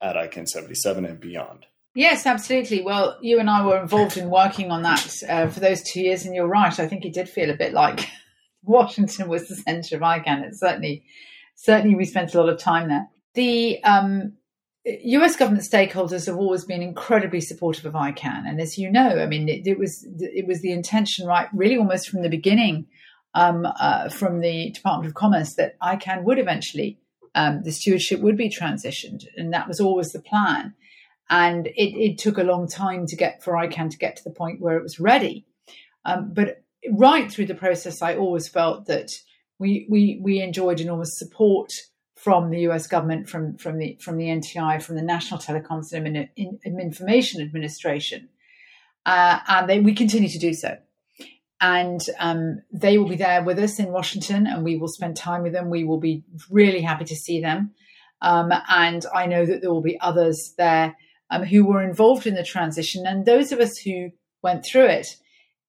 at 0.00 0.16
ICANN 0.16 0.48
77 0.48 1.04
and 1.04 1.20
beyond. 1.20 1.66
Yes, 1.94 2.26
absolutely. 2.26 2.82
Well, 2.82 3.18
you 3.20 3.38
and 3.38 3.48
I 3.48 3.64
were 3.64 3.80
involved 3.80 4.16
in 4.16 4.28
working 4.28 4.72
on 4.72 4.82
that 4.82 5.22
uh, 5.28 5.46
for 5.48 5.60
those 5.60 5.82
two 5.82 6.00
years, 6.00 6.24
and 6.24 6.34
you're 6.34 6.48
right. 6.48 6.78
I 6.78 6.88
think 6.88 7.04
it 7.04 7.14
did 7.14 7.28
feel 7.28 7.50
a 7.50 7.56
bit 7.56 7.72
like 7.72 8.08
Washington 8.64 9.28
was 9.28 9.48
the 9.48 9.54
centre 9.54 9.96
of 9.96 10.02
ICANN. 10.02 10.42
It 10.44 10.58
certainly, 10.58 11.04
certainly, 11.54 11.94
we 11.94 12.04
spent 12.04 12.34
a 12.34 12.40
lot 12.40 12.52
of 12.52 12.58
time 12.58 12.88
there. 12.88 13.06
The 13.34 13.82
um, 13.84 14.32
US 14.84 15.36
government 15.36 15.64
stakeholders 15.64 16.26
have 16.26 16.36
always 16.36 16.64
been 16.64 16.82
incredibly 16.82 17.40
supportive 17.40 17.86
of 17.86 17.94
ICANN, 17.94 18.48
and 18.48 18.60
as 18.60 18.76
you 18.76 18.90
know, 18.90 19.20
I 19.20 19.26
mean, 19.26 19.48
it, 19.48 19.64
it 19.64 19.78
was 19.78 20.04
it 20.18 20.48
was 20.48 20.62
the 20.62 20.72
intention, 20.72 21.28
right, 21.28 21.46
really 21.54 21.76
almost 21.76 22.08
from 22.08 22.22
the 22.22 22.28
beginning, 22.28 22.86
um, 23.34 23.66
uh, 23.78 24.08
from 24.08 24.40
the 24.40 24.70
Department 24.70 25.08
of 25.08 25.14
Commerce 25.14 25.54
that 25.54 25.78
ICANN 25.80 26.24
would 26.24 26.40
eventually, 26.40 26.98
um, 27.34 27.62
the 27.62 27.72
stewardship 27.72 28.20
would 28.20 28.36
be 28.36 28.48
transitioned. 28.48 29.26
And 29.36 29.52
that 29.52 29.68
was 29.68 29.80
always 29.80 30.12
the 30.12 30.20
plan. 30.20 30.74
And 31.30 31.66
it, 31.68 31.96
it, 31.96 32.18
took 32.18 32.38
a 32.38 32.42
long 32.42 32.68
time 32.68 33.06
to 33.06 33.16
get 33.16 33.42
for 33.42 33.54
ICANN 33.54 33.90
to 33.90 33.96
get 33.96 34.16
to 34.16 34.24
the 34.24 34.30
point 34.30 34.60
where 34.60 34.76
it 34.76 34.82
was 34.82 35.00
ready. 35.00 35.46
Um, 36.04 36.32
but 36.34 36.62
right 36.92 37.32
through 37.32 37.46
the 37.46 37.54
process, 37.54 38.02
I 38.02 38.16
always 38.16 38.46
felt 38.46 38.86
that 38.86 39.10
we, 39.58 39.86
we, 39.88 40.20
we 40.22 40.40
enjoyed 40.40 40.80
enormous 40.80 41.18
support 41.18 41.72
from 42.14 42.50
the 42.50 42.68
US 42.68 42.86
government, 42.86 43.28
from, 43.28 43.56
from, 43.56 43.78
the, 43.78 43.98
from 44.02 44.18
the 44.18 44.26
NTI, 44.26 44.82
from 44.82 44.96
the 44.96 45.02
National 45.02 45.40
Telecoms 45.40 45.92
and 45.92 46.28
Information 46.64 47.40
Administration. 47.40 48.28
Uh, 49.06 49.38
and 49.48 49.68
they, 49.68 49.80
we 49.80 49.94
continue 49.94 50.28
to 50.28 50.38
do 50.38 50.52
so 50.52 50.76
and 51.64 52.00
um, 52.18 52.60
they 52.72 52.98
will 52.98 53.08
be 53.08 53.16
there 53.16 53.42
with 53.42 53.58
us 53.58 53.78
in 53.78 53.90
Washington, 53.90 54.46
and 54.46 54.64
we 54.64 54.76
will 54.76 54.88
spend 54.88 55.16
time 55.16 55.42
with 55.42 55.54
them. 55.54 55.70
We 55.70 55.84
will 55.84 55.98
be 55.98 56.22
really 56.50 56.82
happy 56.82 57.06
to 57.06 57.16
see 57.16 57.40
them, 57.40 57.72
um, 58.20 58.52
and 58.68 59.04
I 59.14 59.24
know 59.24 59.46
that 59.46 59.62
there 59.62 59.72
will 59.72 59.80
be 59.80 59.98
others 59.98 60.52
there 60.58 60.94
um, 61.30 61.44
who 61.44 61.64
were 61.64 61.82
involved 61.82 62.26
in 62.26 62.34
the 62.34 62.44
transition, 62.44 63.06
and 63.06 63.24
those 63.24 63.52
of 63.52 63.60
us 63.60 63.76
who 63.78 64.10
went 64.42 64.64
through 64.64 64.86
it. 64.86 65.08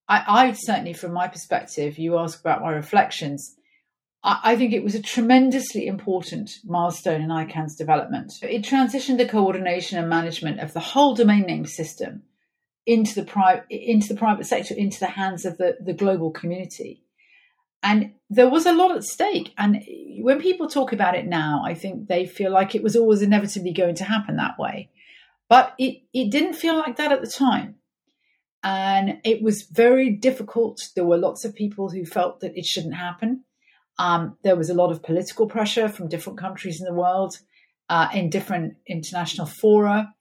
I, 0.08 0.24
I 0.28 0.52
certainly, 0.52 0.94
from 0.94 1.14
my 1.14 1.28
perspective, 1.28 1.98
you 1.98 2.20
ask 2.20 2.40
about 2.40 2.62
my 2.62 2.72
reflections. 2.72 3.56
I, 4.24 4.40
I 4.44 4.56
think 4.56 4.74
it 4.74 4.84
was 4.84 4.94
a 4.94 5.02
tremendously 5.02 5.88
important 5.88 6.52
milestone 6.64 7.22
in 7.22 7.30
ICANN's 7.30 7.76
development. 7.76 8.32
It 8.44 8.64
transitioned 8.64 9.18
the 9.18 9.28
coordination 9.28 9.98
and 9.98 10.10
management 10.10 10.60
of 10.60 10.74
the 10.74 10.80
whole 10.80 11.16
domain 11.16 11.44
name 11.44 11.66
system 11.66 12.24
into 12.86 13.16
the 13.16 13.26
private 13.26 13.66
into 13.70 14.10
the 14.10 14.20
private 14.20 14.46
sector, 14.46 14.76
into 14.76 15.00
the 15.00 15.08
hands 15.08 15.46
of 15.46 15.58
the, 15.58 15.78
the 15.84 15.94
global 15.94 16.30
community. 16.30 17.02
And 17.82 18.14
there 18.32 18.50
was 18.50 18.66
a 18.66 18.74
lot 18.74 18.96
at 18.96 19.04
stake. 19.04 19.54
And 19.58 19.84
when 20.20 20.42
people 20.42 20.68
talk 20.68 20.92
about 20.92 21.16
it 21.16 21.28
now, 21.28 21.62
I 21.64 21.76
think 21.76 22.08
they 22.08 22.26
feel 22.26 22.52
like 22.52 22.74
it 22.74 22.82
was 22.82 22.96
always 22.96 23.22
inevitably 23.22 23.74
going 23.74 23.96
to 23.96 24.04
happen 24.04 24.38
that 24.38 24.58
way. 24.58 24.90
But 25.50 25.74
it, 25.78 26.02
it 26.14 26.32
didn't 26.32 26.54
feel 26.54 26.76
like 26.76 26.98
that 26.98 27.12
at 27.12 27.22
the 27.22 27.28
time. 27.28 27.76
And 28.64 29.20
it 29.24 29.44
was 29.44 29.64
very 29.64 30.10
difficult. 30.10 30.82
There 30.96 31.06
were 31.06 31.18
lots 31.18 31.46
of 31.46 31.54
people 31.54 31.90
who 31.90 32.04
felt 32.04 32.40
that 32.40 32.58
it 32.58 32.66
shouldn't 32.66 32.96
happen. 32.96 33.44
Um, 34.00 34.38
there 34.44 34.56
was 34.56 34.70
a 34.70 34.74
lot 34.74 34.92
of 34.92 35.04
political 35.04 35.48
pressure 35.48 35.88
from 35.88 36.10
different 36.10 36.40
countries 36.40 36.80
in 36.82 36.86
the 36.86 36.94
world, 36.94 37.38
uh, 37.90 38.08
in 38.14 38.30
different 38.30 38.76
international 38.88 39.46
fora. 39.46 40.14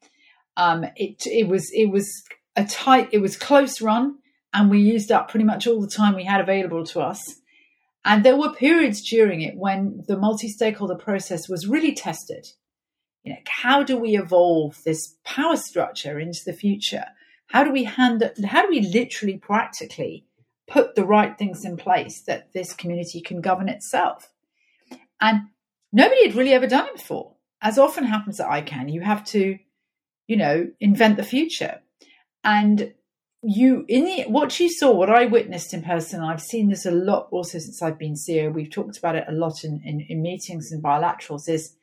Um, 0.56 0.84
it, 0.96 1.26
it 1.26 1.48
was 1.48 1.70
it 1.72 1.86
was 1.86 2.22
a 2.54 2.64
tight, 2.64 3.08
it 3.12 3.18
was 3.18 3.36
close 3.36 3.80
run, 3.80 4.18
and 4.52 4.70
we 4.70 4.80
used 4.80 5.10
up 5.10 5.28
pretty 5.28 5.44
much 5.44 5.66
all 5.66 5.80
the 5.80 5.88
time 5.88 6.14
we 6.14 6.24
had 6.24 6.40
available 6.40 6.84
to 6.86 7.00
us. 7.00 7.40
And 8.04 8.24
there 8.24 8.36
were 8.36 8.52
periods 8.52 9.00
during 9.00 9.40
it 9.40 9.56
when 9.56 10.04
the 10.06 10.16
multi 10.16 10.48
stakeholder 10.48 10.96
process 10.96 11.48
was 11.48 11.66
really 11.66 11.94
tested. 11.94 12.46
You 13.24 13.32
know, 13.32 13.38
how 13.48 13.82
do 13.82 13.96
we 13.96 14.16
evolve 14.16 14.82
this 14.84 15.16
power 15.24 15.56
structure 15.56 16.20
into 16.20 16.44
the 16.44 16.52
future? 16.52 17.06
How 17.46 17.64
do 17.64 17.72
we 17.72 17.84
hand, 17.84 18.30
how 18.46 18.62
do 18.62 18.68
we 18.68 18.82
literally 18.82 19.38
practically 19.38 20.26
put 20.68 20.94
the 20.94 21.04
right 21.04 21.36
things 21.36 21.64
in 21.64 21.76
place 21.76 22.22
that 22.22 22.52
this 22.52 22.74
community 22.74 23.20
can 23.20 23.40
govern 23.40 23.68
itself? 23.68 24.30
And 25.20 25.42
nobody 25.92 26.26
had 26.26 26.36
really 26.36 26.52
ever 26.52 26.66
done 26.66 26.88
it 26.88 26.96
before. 26.96 27.34
As 27.62 27.78
often 27.78 28.04
happens 28.04 28.40
at 28.40 28.48
ICANN, 28.48 28.92
you 28.92 29.00
have 29.00 29.24
to, 29.26 29.58
you 30.26 30.36
know, 30.36 30.70
invent 30.80 31.16
the 31.16 31.22
future 31.22 31.80
and 32.44 32.92
you 33.42 33.84
in 33.88 34.04
the 34.04 34.22
what 34.24 34.58
you 34.58 34.70
saw 34.70 34.90
what 34.90 35.10
i 35.10 35.26
witnessed 35.26 35.74
in 35.74 35.82
person 35.82 36.22
i've 36.22 36.40
seen 36.40 36.70
this 36.70 36.86
a 36.86 36.90
lot 36.90 37.28
also 37.30 37.58
since 37.58 37.82
i've 37.82 37.98
been 37.98 38.14
CEO. 38.14 38.52
we've 38.52 38.70
talked 38.70 38.96
about 38.96 39.16
it 39.16 39.24
a 39.28 39.32
lot 39.32 39.64
in, 39.64 39.82
in, 39.84 40.00
in 40.08 40.22
meetings 40.22 40.72
and 40.72 40.82
bilaterals 40.82 41.46
is 41.46 41.76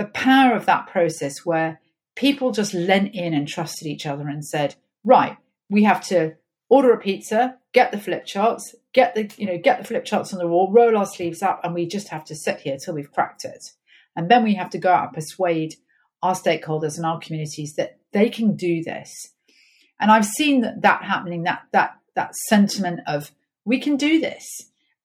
the 0.00 0.06
power 0.06 0.56
of 0.56 0.66
that 0.66 0.86
process 0.86 1.44
where 1.44 1.80
people 2.16 2.50
just 2.50 2.74
lent 2.74 3.14
in 3.14 3.34
and 3.34 3.46
trusted 3.46 3.86
each 3.86 4.06
other 4.06 4.28
and 4.28 4.44
said 4.44 4.74
right 5.04 5.36
we 5.68 5.84
have 5.84 6.02
to 6.02 6.34
order 6.68 6.92
a 6.92 6.98
pizza 6.98 7.56
get 7.72 7.92
the 7.92 8.00
flip 8.00 8.24
charts 8.24 8.74
get 8.92 9.14
the 9.14 9.30
you 9.36 9.46
know 9.46 9.58
get 9.58 9.78
the 9.78 9.84
flip 9.84 10.04
charts 10.04 10.32
on 10.32 10.38
the 10.38 10.48
wall 10.48 10.72
roll 10.72 10.96
our 10.96 11.06
sleeves 11.06 11.42
up 11.42 11.60
and 11.62 11.74
we 11.74 11.86
just 11.86 12.08
have 12.08 12.24
to 12.24 12.34
sit 12.34 12.60
here 12.60 12.76
till 12.82 12.94
we've 12.94 13.12
cracked 13.12 13.44
it. 13.44 13.72
And 14.16 14.28
then 14.28 14.42
we 14.42 14.54
have 14.54 14.70
to 14.70 14.78
go 14.78 14.90
out 14.90 15.04
and 15.04 15.12
persuade 15.12 15.76
our 16.22 16.34
stakeholders 16.34 16.96
and 16.96 17.06
our 17.06 17.20
communities 17.20 17.74
that 17.76 17.98
they 18.12 18.28
can 18.28 18.56
do 18.56 18.82
this. 18.82 19.12
And 20.00 20.10
I've 20.10 20.26
seen 20.26 20.62
that, 20.62 20.82
that 20.82 21.04
happening, 21.04 21.44
that, 21.44 21.62
that, 21.72 21.96
that 22.16 22.34
sentiment 22.34 23.00
of 23.06 23.30
we 23.64 23.78
can 23.78 23.96
do 23.96 24.20
this. 24.20 24.44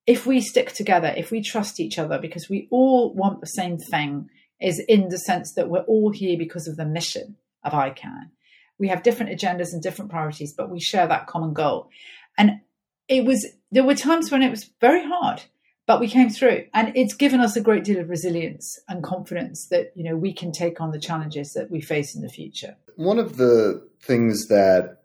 If 0.08 0.26
we 0.26 0.42
stick 0.42 0.74
together, 0.74 1.14
if 1.16 1.32
we 1.32 1.42
trust 1.42 1.80
each 1.80 1.98
other, 1.98 2.20
because 2.20 2.50
we 2.50 2.68
all 2.72 3.14
want 3.14 3.42
the 3.42 3.48
same 3.48 3.78
thing, 3.78 4.30
is 4.62 4.80
in 4.88 5.10
the 5.10 5.18
sense 5.18 5.54
that 5.54 5.70
we're 5.70 5.82
all 5.82 6.12
here 6.12 6.38
because 6.38 6.68
of 6.68 6.78
the 6.78 6.86
mission 6.86 7.36
of 7.64 7.74
ICANN. 7.74 8.30
We 8.78 8.88
have 8.90 9.04
different 9.04 9.32
agendas 9.32 9.74
and 9.74 9.82
different 9.82 10.12
priorities, 10.12 10.54
but 10.54 10.70
we 10.70 10.80
share 10.80 11.08
that 11.08 11.28
common 11.28 11.54
goal. 11.54 11.90
And 12.38 12.62
it 13.08 13.26
was, 13.26 13.46
there 13.72 13.84
were 13.84 13.96
times 13.96 14.32
when 14.32 14.42
it 14.42 14.50
was 14.50 14.70
very 14.82 15.04
hard, 15.06 15.44
but 15.88 16.00
we 16.00 16.08
came 16.08 16.30
through 16.30 16.66
and 16.74 16.96
it's 16.96 17.14
given 17.14 17.40
us 17.40 17.56
a 17.56 17.62
great 17.62 17.84
deal 17.84 18.00
of 18.00 18.10
resilience 18.10 18.80
and 18.90 19.04
confidence 19.04 19.68
that, 19.70 19.92
you 19.96 20.04
know, 20.04 20.18
we 20.18 20.34
can 20.34 20.52
take 20.52 20.82
on 20.82 20.92
the 20.92 21.00
challenges 21.00 21.54
that 21.54 21.72
we 21.72 21.80
face 21.80 22.16
in 22.16 22.22
the 22.22 22.30
future. 22.30 22.76
One 22.96 23.20
of 23.20 23.38
the 23.38 23.88
things 24.02 24.48
that 24.48 25.00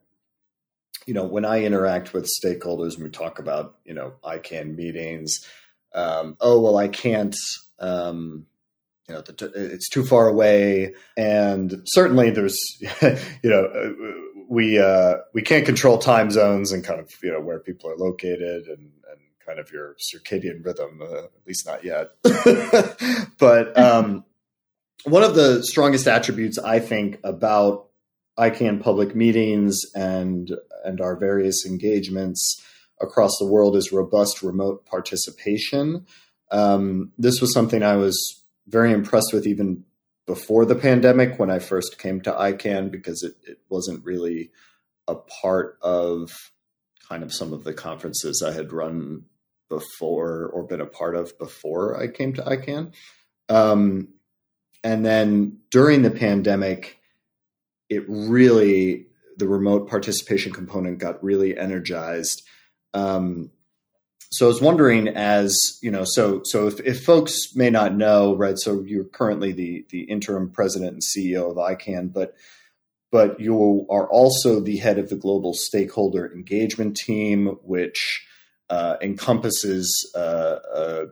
you 1.06 1.14
know 1.14 1.24
when 1.24 1.44
I 1.44 1.64
interact 1.64 2.12
with 2.12 2.28
stakeholders 2.42 2.94
and 2.94 3.04
we 3.04 3.10
talk 3.10 3.38
about 3.38 3.76
you 3.84 3.94
know 3.94 4.12
ICANN 4.22 4.76
meetings, 4.76 5.40
um, 5.94 6.36
oh 6.40 6.60
well 6.60 6.76
I 6.76 6.88
can't. 6.88 7.34
Um, 7.78 8.46
you 9.10 9.16
know, 9.16 9.50
it's 9.56 9.88
too 9.88 10.04
far 10.04 10.28
away, 10.28 10.94
and 11.16 11.82
certainly 11.84 12.30
there's, 12.30 12.58
you 13.42 13.50
know, 13.50 13.64
uh, 13.64 13.90
we 14.48 14.78
uh, 14.78 15.16
we 15.34 15.42
can't 15.42 15.66
control 15.66 15.98
time 15.98 16.30
zones 16.30 16.72
and 16.72 16.84
kind 16.84 17.00
of 17.00 17.10
you 17.22 17.32
know 17.32 17.40
where 17.40 17.58
people 17.58 17.90
are 17.90 17.96
located 17.96 18.66
and, 18.66 18.78
and 18.78 19.20
kind 19.44 19.58
of 19.58 19.72
your 19.72 19.96
circadian 20.14 20.64
rhythm, 20.64 21.00
uh, 21.02 21.24
at 21.24 21.46
least 21.46 21.66
not 21.66 21.84
yet. 21.84 22.10
but 23.38 23.76
um, 23.76 24.24
one 25.04 25.22
of 25.22 25.34
the 25.34 25.62
strongest 25.64 26.06
attributes 26.06 26.58
I 26.58 26.78
think 26.78 27.18
about 27.24 27.88
ICANN 28.38 28.80
public 28.80 29.14
meetings 29.14 29.80
and 29.94 30.50
and 30.84 31.00
our 31.00 31.16
various 31.16 31.66
engagements 31.66 32.62
across 33.00 33.36
the 33.38 33.46
world 33.46 33.76
is 33.76 33.92
robust 33.92 34.42
remote 34.42 34.86
participation. 34.86 36.06
Um, 36.50 37.12
this 37.18 37.40
was 37.40 37.52
something 37.54 37.82
I 37.82 37.96
was 37.96 38.39
very 38.66 38.92
impressed 38.92 39.32
with 39.32 39.46
even 39.46 39.84
before 40.26 40.64
the 40.64 40.76
pandemic 40.76 41.38
when 41.38 41.50
I 41.50 41.58
first 41.58 41.98
came 41.98 42.20
to 42.22 42.32
ICANN 42.32 42.90
because 42.90 43.22
it, 43.22 43.34
it 43.42 43.58
wasn't 43.68 44.04
really 44.04 44.50
a 45.08 45.14
part 45.14 45.78
of 45.82 46.30
kind 47.08 47.22
of 47.22 47.32
some 47.32 47.52
of 47.52 47.64
the 47.64 47.74
conferences 47.74 48.42
I 48.46 48.52
had 48.52 48.72
run 48.72 49.24
before 49.68 50.46
or 50.52 50.62
been 50.64 50.80
a 50.80 50.86
part 50.86 51.16
of 51.16 51.36
before 51.38 52.00
I 52.00 52.08
came 52.08 52.32
to 52.34 52.42
ICANN. 52.42 52.92
Um, 53.48 54.08
and 54.84 55.04
then 55.04 55.58
during 55.70 56.02
the 56.02 56.10
pandemic, 56.10 56.98
it 57.88 58.04
really 58.08 59.06
the 59.36 59.48
remote 59.48 59.88
participation 59.88 60.52
component 60.52 60.98
got 60.98 61.22
really 61.24 61.56
energized. 61.58 62.42
Um, 62.94 63.50
so 64.32 64.46
I 64.46 64.48
was 64.48 64.60
wondering, 64.60 65.08
as 65.08 65.78
you 65.82 65.90
know, 65.90 66.04
so 66.04 66.42
so 66.44 66.68
if, 66.68 66.78
if 66.80 67.04
folks 67.04 67.54
may 67.56 67.68
not 67.68 67.96
know, 67.96 68.36
right? 68.36 68.56
So 68.56 68.82
you're 68.82 69.04
currently 69.04 69.52
the 69.52 69.84
the 69.90 70.02
interim 70.02 70.50
president 70.50 70.92
and 70.92 71.02
CEO 71.02 71.50
of 71.50 71.56
ICANN, 71.56 72.12
but 72.12 72.34
but 73.10 73.40
you 73.40 73.86
are 73.90 74.08
also 74.08 74.60
the 74.60 74.76
head 74.76 74.98
of 74.98 75.08
the 75.08 75.16
global 75.16 75.52
stakeholder 75.52 76.32
engagement 76.32 76.96
team, 76.96 77.58
which 77.64 78.24
uh, 78.68 78.96
encompasses 79.02 80.08
uh, 80.14 80.58
uh, 80.74 81.06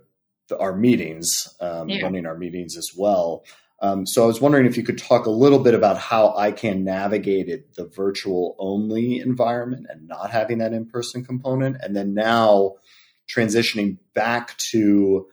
our 0.60 0.76
meetings, 0.76 1.28
um, 1.60 1.88
yeah. 1.88 2.02
running 2.02 2.24
our 2.24 2.36
meetings 2.36 2.76
as 2.76 2.92
well. 2.96 3.44
Um, 3.80 4.06
so 4.06 4.22
I 4.22 4.26
was 4.26 4.40
wondering 4.40 4.66
if 4.66 4.76
you 4.76 4.84
could 4.84 4.98
talk 4.98 5.26
a 5.26 5.30
little 5.30 5.58
bit 5.58 5.74
about 5.74 5.98
how 5.98 6.34
ICANN 6.38 6.82
navigated 6.82 7.64
the 7.76 7.86
virtual 7.86 8.54
only 8.60 9.18
environment 9.18 9.86
and 9.90 10.06
not 10.06 10.30
having 10.30 10.58
that 10.58 10.72
in 10.72 10.86
person 10.86 11.24
component, 11.24 11.78
and 11.80 11.96
then 11.96 12.14
now 12.14 12.76
transitioning 13.34 13.98
back 14.14 14.56
to 14.70 15.26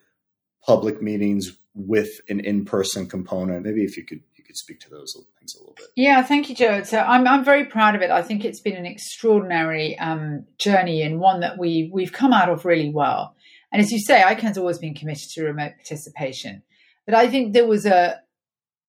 public 0.66 1.02
meetings 1.02 1.58
with 1.74 2.10
an 2.30 2.40
in 2.40 2.66
person 2.66 3.08
component. 3.08 3.66
Maybe 3.66 3.84
if 3.84 3.98
you 3.98 4.04
could 4.04 4.22
you 4.36 4.44
could 4.44 4.58
speak 4.58 4.80
to 4.82 4.90
those 4.90 5.16
things 5.40 5.56
a 5.56 5.60
little 5.60 5.76
bit. 5.76 5.88
Yeah, 5.96 6.24
thank 6.24 6.50
you, 6.50 6.56
Joe. 6.56 6.84
So 6.84 7.00
I'm 7.00 7.28
I'm 7.28 7.44
very 7.44 7.66
proud 7.66 7.96
of 7.96 8.02
it. 8.02 8.12
I 8.12 8.22
think 8.22 8.46
it's 8.46 8.62
been 8.62 8.76
an 8.76 8.86
extraordinary 8.86 9.98
um, 10.00 10.46
journey 10.58 11.02
and 11.02 11.20
one 11.20 11.42
that 11.42 11.58
we 11.58 11.90
we've 11.94 12.14
come 12.14 12.34
out 12.34 12.50
of 12.50 12.66
really 12.66 12.90
well. 12.90 13.36
And 13.72 13.82
as 13.82 13.92
you 13.92 14.00
say, 14.00 14.22
ICANN's 14.22 14.58
always 14.58 14.78
been 14.78 14.94
committed 14.94 15.30
to 15.34 15.44
remote 15.44 15.74
participation. 15.76 16.64
But 17.06 17.16
I 17.16 17.28
think 17.28 17.54
there 17.54 17.68
was 17.68 17.86
a 17.86 18.22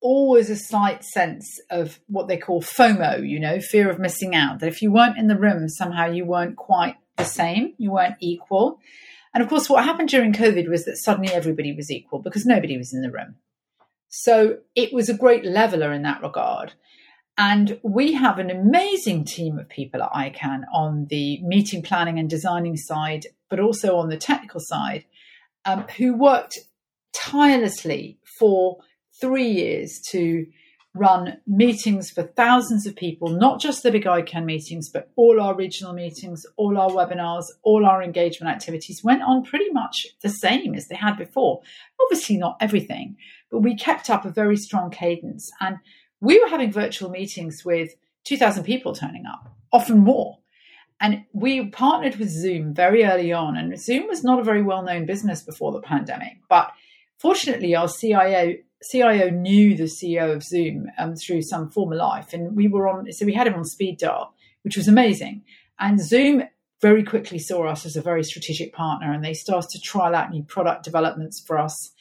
always 0.00 0.50
a 0.50 0.56
slight 0.56 1.02
sense 1.02 1.58
of 1.70 1.98
what 2.06 2.28
they 2.28 2.36
call 2.36 2.62
FOMO, 2.62 3.28
you 3.28 3.40
know, 3.40 3.58
fear 3.60 3.90
of 3.90 3.98
missing 3.98 4.34
out. 4.34 4.60
That 4.60 4.68
if 4.68 4.80
you 4.80 4.92
weren't 4.92 5.18
in 5.18 5.26
the 5.26 5.38
room, 5.38 5.68
somehow 5.68 6.06
you 6.06 6.24
weren't 6.24 6.56
quite 6.56 6.96
the 7.16 7.24
same, 7.24 7.74
you 7.78 7.92
weren't 7.92 8.16
equal. 8.20 8.80
And 9.34 9.42
of 9.42 9.48
course, 9.48 9.68
what 9.68 9.84
happened 9.84 10.08
during 10.08 10.32
COVID 10.32 10.68
was 10.68 10.84
that 10.84 10.96
suddenly 10.96 11.32
everybody 11.32 11.72
was 11.74 11.90
equal 11.90 12.20
because 12.20 12.46
nobody 12.46 12.78
was 12.78 12.94
in 12.94 13.02
the 13.02 13.10
room. 13.10 13.36
So 14.08 14.58
it 14.74 14.92
was 14.92 15.08
a 15.08 15.16
great 15.16 15.44
leveler 15.44 15.92
in 15.92 16.02
that 16.02 16.22
regard. 16.22 16.72
And 17.38 17.78
we 17.82 18.14
have 18.14 18.38
an 18.38 18.50
amazing 18.50 19.26
team 19.26 19.58
of 19.58 19.68
people 19.68 20.02
at 20.02 20.12
ICANN 20.12 20.62
on 20.72 21.06
the 21.10 21.42
meeting 21.42 21.82
planning 21.82 22.18
and 22.18 22.30
designing 22.30 22.76
side, 22.78 23.26
but 23.50 23.60
also 23.60 23.96
on 23.98 24.08
the 24.08 24.16
technical 24.16 24.60
side, 24.62 25.04
um, 25.66 25.84
who 25.98 26.16
worked 26.16 26.58
tirelessly 27.12 28.18
for 28.38 28.78
three 29.20 29.50
years 29.50 30.00
to 30.10 30.46
run 30.96 31.38
meetings 31.46 32.10
for 32.10 32.22
thousands 32.22 32.86
of 32.86 32.96
people, 32.96 33.28
not 33.28 33.60
just 33.60 33.82
the 33.82 33.90
big 33.90 34.04
ICANN 34.04 34.44
meetings, 34.44 34.88
but 34.88 35.10
all 35.16 35.40
our 35.40 35.54
regional 35.54 35.92
meetings, 35.92 36.44
all 36.56 36.78
our 36.78 36.90
webinars, 36.90 37.44
all 37.62 37.86
our 37.86 38.02
engagement 38.02 38.54
activities 38.54 39.02
went 39.04 39.22
on 39.22 39.44
pretty 39.44 39.70
much 39.70 40.06
the 40.22 40.28
same 40.28 40.74
as 40.74 40.88
they 40.88 40.96
had 40.96 41.16
before. 41.16 41.60
Obviously, 42.00 42.36
not 42.36 42.56
everything, 42.60 43.16
but 43.50 43.60
we 43.60 43.76
kept 43.76 44.10
up 44.10 44.24
a 44.24 44.30
very 44.30 44.56
strong 44.56 44.90
cadence. 44.90 45.50
And 45.60 45.78
we 46.20 46.40
were 46.40 46.48
having 46.48 46.72
virtual 46.72 47.10
meetings 47.10 47.62
with 47.64 47.90
2,000 48.24 48.64
people 48.64 48.94
turning 48.94 49.26
up, 49.26 49.54
often 49.72 49.98
more. 49.98 50.38
And 51.00 51.24
we 51.32 51.68
partnered 51.68 52.16
with 52.16 52.30
Zoom 52.30 52.72
very 52.74 53.04
early 53.04 53.32
on. 53.32 53.56
And 53.56 53.78
Zoom 53.78 54.06
was 54.08 54.24
not 54.24 54.40
a 54.40 54.44
very 54.44 54.62
well 54.62 54.82
known 54.82 55.04
business 55.06 55.42
before 55.42 55.72
the 55.72 55.80
pandemic. 55.80 56.38
But 56.48 56.72
fortunately, 57.18 57.74
our 57.74 57.88
CIO, 57.88 58.54
CIO 58.90 59.30
knew 59.30 59.76
the 59.76 59.84
CEO 59.84 60.34
of 60.34 60.42
Zoom 60.42 60.88
um, 60.98 61.14
through 61.16 61.42
some 61.42 61.70
former 61.70 61.96
life. 61.96 62.32
And 62.32 62.54
we 62.54 62.68
were 62.68 62.88
on, 62.88 63.10
so 63.12 63.26
we 63.26 63.34
had 63.34 63.46
him 63.46 63.54
on 63.54 63.64
speed 63.64 63.98
dial, 63.98 64.34
which 64.62 64.76
was 64.76 64.88
amazing. 64.88 65.42
And 65.78 66.00
Zoom 66.00 66.44
very 66.80 67.02
quickly 67.02 67.38
saw 67.38 67.66
us 67.66 67.86
as 67.86 67.96
a 67.96 68.02
very 68.02 68.22
strategic 68.22 68.74
partner 68.74 69.12
and 69.12 69.24
they 69.24 69.34
started 69.34 69.70
to 69.70 69.80
trial 69.80 70.14
out 70.14 70.30
new 70.30 70.42
product 70.42 70.84
developments 70.84 71.42
for 71.46 71.58
us. 71.58 71.92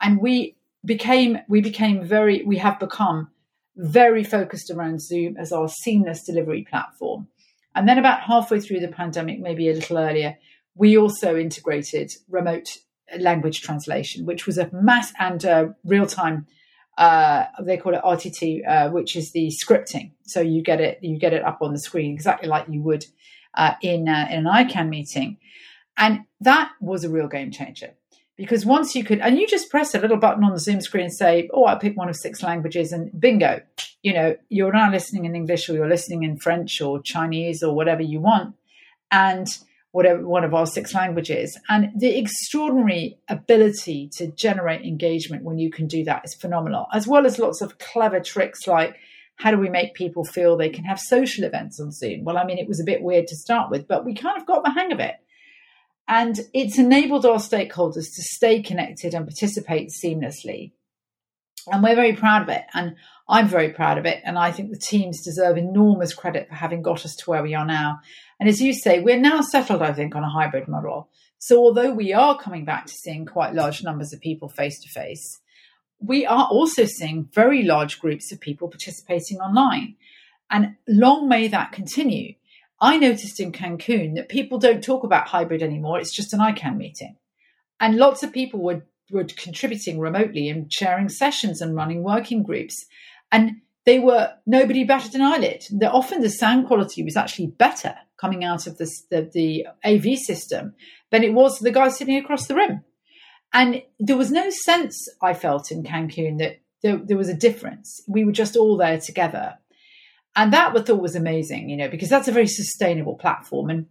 And 0.00 0.20
we 0.20 0.56
became, 0.84 1.38
we 1.48 1.60
became 1.60 2.04
very, 2.04 2.42
we 2.44 2.58
have 2.58 2.78
become 2.80 3.30
very 3.76 4.24
focused 4.24 4.70
around 4.70 5.00
Zoom 5.00 5.36
as 5.36 5.52
our 5.52 5.68
seamless 5.68 6.24
delivery 6.24 6.66
platform. 6.68 7.28
And 7.74 7.88
then 7.88 7.98
about 7.98 8.22
halfway 8.22 8.60
through 8.60 8.80
the 8.80 8.88
pandemic, 8.88 9.38
maybe 9.38 9.68
a 9.68 9.74
little 9.74 9.98
earlier, 9.98 10.38
we 10.74 10.96
also 10.96 11.36
integrated 11.36 12.10
remote 12.28 12.78
language 13.18 13.62
translation, 13.62 14.26
which 14.26 14.46
was 14.46 14.58
a 14.58 14.70
mass 14.72 15.12
and 15.18 15.44
uh, 15.44 15.68
real 15.84 16.06
time. 16.06 16.46
Uh, 16.98 17.44
they 17.62 17.76
call 17.76 17.94
it 17.94 18.00
RTT, 18.02 18.66
uh, 18.66 18.90
which 18.90 19.16
is 19.16 19.32
the 19.32 19.48
scripting. 19.48 20.12
So 20.24 20.40
you 20.40 20.62
get 20.62 20.80
it, 20.80 20.98
you 21.02 21.18
get 21.18 21.34
it 21.34 21.44
up 21.44 21.58
on 21.60 21.72
the 21.72 21.78
screen 21.78 22.12
exactly 22.12 22.48
like 22.48 22.66
you 22.68 22.82
would 22.82 23.04
uh, 23.54 23.74
in 23.82 24.08
uh, 24.08 24.26
in 24.30 24.46
an 24.46 24.52
ICANN 24.52 24.88
meeting, 24.88 25.38
and 25.96 26.20
that 26.40 26.72
was 26.80 27.04
a 27.04 27.10
real 27.10 27.28
game 27.28 27.50
changer 27.50 27.94
because 28.36 28.66
once 28.66 28.94
you 28.94 29.02
could, 29.02 29.20
and 29.20 29.38
you 29.38 29.46
just 29.46 29.70
press 29.70 29.94
a 29.94 29.98
little 29.98 30.18
button 30.18 30.44
on 30.44 30.52
the 30.52 30.60
Zoom 30.60 30.80
screen 30.80 31.04
and 31.04 31.12
say, 31.12 31.48
"Oh, 31.52 31.66
I 31.66 31.74
pick 31.74 31.96
one 31.96 32.08
of 32.08 32.16
six 32.16 32.42
languages," 32.42 32.92
and 32.92 33.10
bingo, 33.18 33.62
you 34.02 34.12
know, 34.12 34.36
you're 34.48 34.72
now 34.72 34.90
listening 34.90 35.24
in 35.24 35.34
English 35.34 35.68
or 35.68 35.74
you're 35.74 35.88
listening 35.88 36.22
in 36.22 36.36
French 36.36 36.80
or 36.80 37.00
Chinese 37.00 37.62
or 37.62 37.74
whatever 37.74 38.02
you 38.02 38.20
want, 38.20 38.54
and 39.10 39.48
whatever 39.96 40.28
one 40.28 40.44
of 40.44 40.52
our 40.52 40.66
six 40.66 40.92
languages. 40.92 41.58
And 41.70 41.90
the 41.98 42.18
extraordinary 42.18 43.18
ability 43.28 44.10
to 44.18 44.26
generate 44.26 44.82
engagement 44.82 45.42
when 45.42 45.58
you 45.58 45.70
can 45.70 45.86
do 45.86 46.04
that 46.04 46.22
is 46.22 46.34
phenomenal, 46.34 46.86
as 46.92 47.08
well 47.08 47.24
as 47.24 47.38
lots 47.38 47.62
of 47.62 47.78
clever 47.78 48.20
tricks 48.20 48.66
like 48.66 48.96
how 49.36 49.50
do 49.50 49.58
we 49.58 49.70
make 49.70 49.94
people 49.94 50.22
feel 50.22 50.56
they 50.56 50.68
can 50.68 50.84
have 50.84 51.00
social 51.00 51.44
events 51.44 51.80
on 51.80 51.92
Zoom? 51.92 52.24
Well, 52.24 52.36
I 52.36 52.44
mean, 52.44 52.58
it 52.58 52.68
was 52.68 52.78
a 52.78 52.84
bit 52.84 53.02
weird 53.02 53.26
to 53.28 53.36
start 53.36 53.70
with, 53.70 53.88
but 53.88 54.04
we 54.04 54.14
kind 54.14 54.38
of 54.38 54.46
got 54.46 54.64
the 54.64 54.70
hang 54.70 54.92
of 54.92 55.00
it. 55.00 55.14
And 56.08 56.38
it's 56.52 56.78
enabled 56.78 57.24
our 57.24 57.38
stakeholders 57.38 58.14
to 58.14 58.22
stay 58.22 58.62
connected 58.62 59.14
and 59.14 59.26
participate 59.26 59.90
seamlessly. 59.90 60.72
And 61.72 61.82
we're 61.82 61.94
very 61.94 62.14
proud 62.14 62.42
of 62.42 62.48
it. 62.50 62.64
And 62.74 62.96
I'm 63.28 63.48
very 63.48 63.70
proud 63.70 63.98
of 63.98 64.06
it. 64.06 64.22
And 64.24 64.38
I 64.38 64.52
think 64.52 64.70
the 64.70 64.78
teams 64.78 65.24
deserve 65.24 65.56
enormous 65.56 66.14
credit 66.14 66.48
for 66.48 66.54
having 66.54 66.82
got 66.82 67.04
us 67.04 67.16
to 67.16 67.30
where 67.30 67.42
we 67.42 67.54
are 67.54 67.66
now. 67.66 67.98
And 68.38 68.48
as 68.48 68.60
you 68.60 68.72
say, 68.72 69.00
we're 69.00 69.18
now 69.18 69.40
settled, 69.40 69.82
I 69.82 69.92
think, 69.92 70.14
on 70.14 70.22
a 70.22 70.30
hybrid 70.30 70.68
model. 70.68 71.08
So 71.38 71.58
although 71.58 71.92
we 71.92 72.12
are 72.12 72.38
coming 72.38 72.64
back 72.64 72.86
to 72.86 72.92
seeing 72.92 73.26
quite 73.26 73.54
large 73.54 73.82
numbers 73.82 74.12
of 74.12 74.20
people 74.20 74.48
face 74.48 74.80
to 74.80 74.88
face, 74.88 75.40
we 75.98 76.26
are 76.26 76.46
also 76.46 76.84
seeing 76.84 77.28
very 77.32 77.62
large 77.62 78.00
groups 78.00 78.30
of 78.32 78.40
people 78.40 78.68
participating 78.68 79.38
online. 79.38 79.96
And 80.50 80.76
long 80.86 81.28
may 81.28 81.48
that 81.48 81.72
continue. 81.72 82.34
I 82.80 82.98
noticed 82.98 83.40
in 83.40 83.52
Cancun 83.52 84.14
that 84.16 84.28
people 84.28 84.58
don't 84.58 84.84
talk 84.84 85.02
about 85.02 85.28
hybrid 85.28 85.62
anymore. 85.62 85.98
It's 85.98 86.14
just 86.14 86.34
an 86.34 86.40
ICANN 86.40 86.76
meeting. 86.76 87.16
And 87.80 87.96
lots 87.96 88.22
of 88.22 88.32
people 88.32 88.60
were, 88.60 88.84
were 89.10 89.24
contributing 89.24 89.98
remotely 89.98 90.48
and 90.48 90.72
sharing 90.72 91.08
sessions 91.08 91.60
and 91.60 91.74
running 91.74 92.02
working 92.02 92.42
groups. 92.42 92.86
And 93.32 93.62
they 93.84 93.98
were 93.98 94.32
nobody 94.46 94.84
better 94.84 95.08
than 95.08 95.22
I 95.22 95.38
The, 95.70 95.90
often 95.90 96.20
the 96.20 96.30
sound 96.30 96.66
quality 96.66 97.02
was 97.02 97.16
actually 97.16 97.48
better 97.48 97.94
coming 98.16 98.44
out 98.44 98.66
of 98.66 98.78
the, 98.78 99.30
the 99.32 99.66
AV 99.84 100.18
system 100.18 100.74
than 101.10 101.22
it 101.22 101.34
was 101.34 101.58
the 101.58 101.70
guy 101.70 101.88
sitting 101.88 102.16
across 102.16 102.46
the 102.46 102.54
room. 102.54 102.82
And 103.52 103.82
there 104.00 104.16
was 104.16 104.32
no 104.32 104.50
sense 104.50 105.08
I 105.22 105.34
felt 105.34 105.70
in 105.70 105.82
Cancun 105.82 106.38
that 106.38 106.60
there, 106.82 106.96
there 106.96 107.16
was 107.16 107.28
a 107.28 107.34
difference. 107.34 108.02
We 108.08 108.24
were 108.24 108.32
just 108.32 108.56
all 108.56 108.76
there 108.76 109.00
together 109.00 109.58
and 110.36 110.52
that 110.52 110.76
I 110.76 110.82
thought 110.82 111.00
was 111.00 111.16
amazing, 111.16 111.70
you 111.70 111.76
know, 111.78 111.88
because 111.88 112.10
that's 112.10 112.28
a 112.28 112.32
very 112.32 112.46
sustainable 112.46 113.14
platform. 113.14 113.70
And 113.70 113.86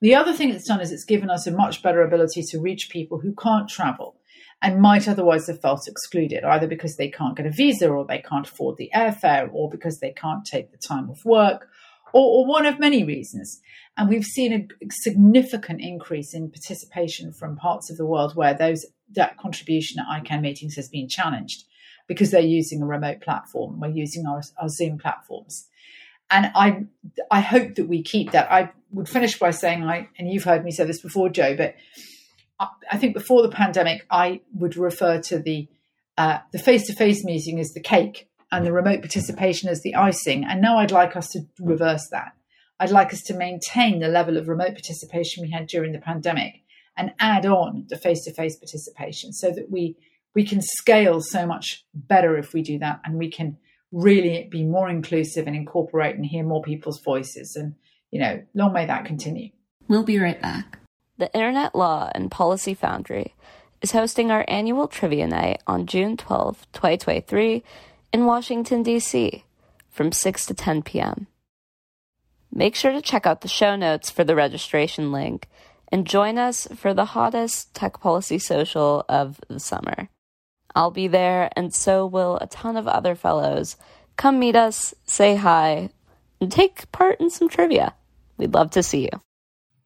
the 0.00 0.14
other 0.14 0.32
thing 0.32 0.50
it's 0.50 0.66
done 0.66 0.80
is 0.80 0.90
it's 0.90 1.04
given 1.04 1.28
us 1.28 1.46
a 1.46 1.52
much 1.52 1.82
better 1.82 2.02
ability 2.02 2.42
to 2.50 2.60
reach 2.60 2.88
people 2.88 3.20
who 3.20 3.34
can't 3.34 3.68
travel 3.68 4.16
and 4.64 4.80
might 4.80 5.06
otherwise 5.06 5.46
have 5.46 5.60
felt 5.60 5.86
excluded, 5.86 6.42
either 6.42 6.66
because 6.66 6.96
they 6.96 7.08
can't 7.08 7.36
get 7.36 7.46
a 7.46 7.50
visa 7.50 7.88
or 7.88 8.04
they 8.04 8.18
can't 8.18 8.48
afford 8.48 8.78
the 8.78 8.90
airfare 8.94 9.48
or 9.52 9.68
because 9.68 10.00
they 10.00 10.10
can't 10.10 10.44
take 10.44 10.72
the 10.72 10.78
time 10.78 11.10
off 11.10 11.24
work 11.24 11.68
or, 12.14 12.38
or 12.38 12.46
one 12.46 12.64
of 12.64 12.80
many 12.80 13.04
reasons. 13.04 13.60
And 13.96 14.08
we've 14.08 14.24
seen 14.24 14.52
a 14.52 14.90
significant 14.90 15.82
increase 15.82 16.32
in 16.32 16.50
participation 16.50 17.32
from 17.32 17.56
parts 17.56 17.90
of 17.90 17.98
the 17.98 18.06
world 18.06 18.34
where 18.34 18.54
those 18.54 18.86
that 19.14 19.36
contribution 19.36 20.00
at 20.00 20.24
ICANN 20.24 20.40
meetings 20.40 20.76
has 20.76 20.88
been 20.88 21.08
challenged 21.08 21.64
because 22.08 22.30
they're 22.30 22.40
using 22.40 22.82
a 22.82 22.86
remote 22.86 23.20
platform. 23.20 23.78
We're 23.78 23.88
using 23.88 24.26
our, 24.26 24.42
our 24.58 24.68
Zoom 24.68 24.98
platforms 24.98 25.68
and 26.30 26.50
I 26.54 26.84
I 27.30 27.40
hope 27.40 27.74
that 27.74 27.86
we 27.86 28.02
keep 28.02 28.32
that. 28.32 28.50
I 28.50 28.72
would 28.92 29.08
finish 29.08 29.38
by 29.38 29.50
saying 29.50 29.84
I 29.84 30.08
and 30.18 30.32
you've 30.32 30.44
heard 30.44 30.64
me 30.64 30.70
say 30.70 30.84
this 30.84 31.02
before, 31.02 31.28
Joe, 31.28 31.54
but 31.54 31.74
I, 32.58 32.98
think 32.98 33.14
before 33.14 33.42
the 33.42 33.48
pandemic, 33.48 34.06
I 34.10 34.40
would 34.54 34.76
refer 34.76 35.20
to 35.22 35.38
the 35.38 35.68
uh, 36.16 36.38
the 36.52 36.58
face 36.58 36.86
to 36.86 36.94
face 36.94 37.24
meeting 37.24 37.58
as 37.58 37.72
the 37.72 37.80
cake 37.80 38.28
and 38.52 38.64
the 38.64 38.72
remote 38.72 39.00
participation 39.00 39.68
as 39.68 39.82
the 39.82 39.96
icing. 39.96 40.44
And 40.44 40.62
now 40.62 40.78
I'd 40.78 40.92
like 40.92 41.16
us 41.16 41.28
to 41.30 41.40
reverse 41.58 42.08
that. 42.12 42.32
I'd 42.78 42.90
like 42.90 43.12
us 43.12 43.22
to 43.22 43.34
maintain 43.34 43.98
the 43.98 44.08
level 44.08 44.36
of 44.36 44.48
remote 44.48 44.74
participation 44.74 45.42
we 45.42 45.50
had 45.50 45.66
during 45.66 45.92
the 45.92 45.98
pandemic 45.98 46.62
and 46.96 47.12
add 47.18 47.46
on 47.46 47.86
the 47.88 47.96
face 47.96 48.24
to 48.24 48.32
face 48.32 48.56
participation 48.56 49.32
so 49.32 49.50
that 49.50 49.70
we 49.70 49.96
we 50.34 50.44
can 50.44 50.60
scale 50.60 51.20
so 51.20 51.46
much 51.46 51.84
better 51.94 52.36
if 52.36 52.52
we 52.52 52.62
do 52.62 52.78
that 52.78 53.00
and 53.04 53.18
we 53.18 53.30
can 53.30 53.56
really 53.92 54.48
be 54.50 54.64
more 54.64 54.88
inclusive 54.88 55.46
and 55.46 55.54
incorporate 55.54 56.16
and 56.16 56.26
hear 56.26 56.44
more 56.44 56.62
people's 56.62 57.00
voices. 57.00 57.54
And, 57.56 57.74
you 58.10 58.20
know, 58.20 58.42
long 58.52 58.72
may 58.72 58.86
that 58.86 59.04
continue. 59.04 59.50
We'll 59.86 60.02
be 60.02 60.18
right 60.18 60.40
back. 60.40 60.80
The 61.16 61.32
Internet 61.32 61.76
Law 61.76 62.10
and 62.12 62.28
Policy 62.28 62.74
Foundry 62.74 63.34
is 63.80 63.92
hosting 63.92 64.32
our 64.32 64.44
annual 64.48 64.88
trivia 64.88 65.28
night 65.28 65.62
on 65.64 65.86
June 65.86 66.16
12, 66.16 66.66
2023, 66.72 67.62
in 68.12 68.26
Washington, 68.26 68.82
D.C., 68.82 69.44
from 69.90 70.10
6 70.10 70.46
to 70.46 70.54
10 70.54 70.82
p.m. 70.82 71.28
Make 72.52 72.74
sure 72.74 72.90
to 72.90 73.00
check 73.00 73.26
out 73.26 73.42
the 73.42 73.48
show 73.48 73.76
notes 73.76 74.10
for 74.10 74.24
the 74.24 74.34
registration 74.34 75.12
link 75.12 75.48
and 75.86 76.04
join 76.04 76.36
us 76.36 76.66
for 76.74 76.92
the 76.92 77.04
hottest 77.04 77.72
tech 77.74 78.00
policy 78.00 78.40
social 78.40 79.04
of 79.08 79.40
the 79.46 79.60
summer. 79.60 80.08
I'll 80.74 80.90
be 80.90 81.06
there, 81.06 81.48
and 81.54 81.72
so 81.72 82.06
will 82.06 82.38
a 82.38 82.48
ton 82.48 82.76
of 82.76 82.88
other 82.88 83.14
fellows. 83.14 83.76
Come 84.16 84.40
meet 84.40 84.56
us, 84.56 84.94
say 85.04 85.36
hi, 85.36 85.90
and 86.40 86.50
take 86.50 86.90
part 86.90 87.20
in 87.20 87.30
some 87.30 87.48
trivia. 87.48 87.94
We'd 88.36 88.54
love 88.54 88.72
to 88.72 88.82
see 88.82 89.02
you. 89.02 89.20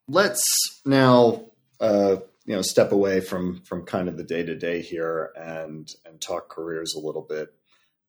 Let's 0.09 0.43
now, 0.87 1.51
uh, 1.81 2.17
you 2.47 2.55
know, 2.55 2.63
step 2.63 2.93
away 2.93 3.21
from 3.21 3.61
from 3.65 3.85
kind 3.85 4.09
of 4.09 4.17
the 4.17 4.25
day 4.25 4.43
to 4.43 4.57
day 4.57 4.81
here 4.81 5.33
and 5.37 5.89
and 6.07 6.21
talk 6.21 6.49
careers 6.49 6.95
a 6.97 7.01
little 7.01 7.27
bit. 7.29 7.53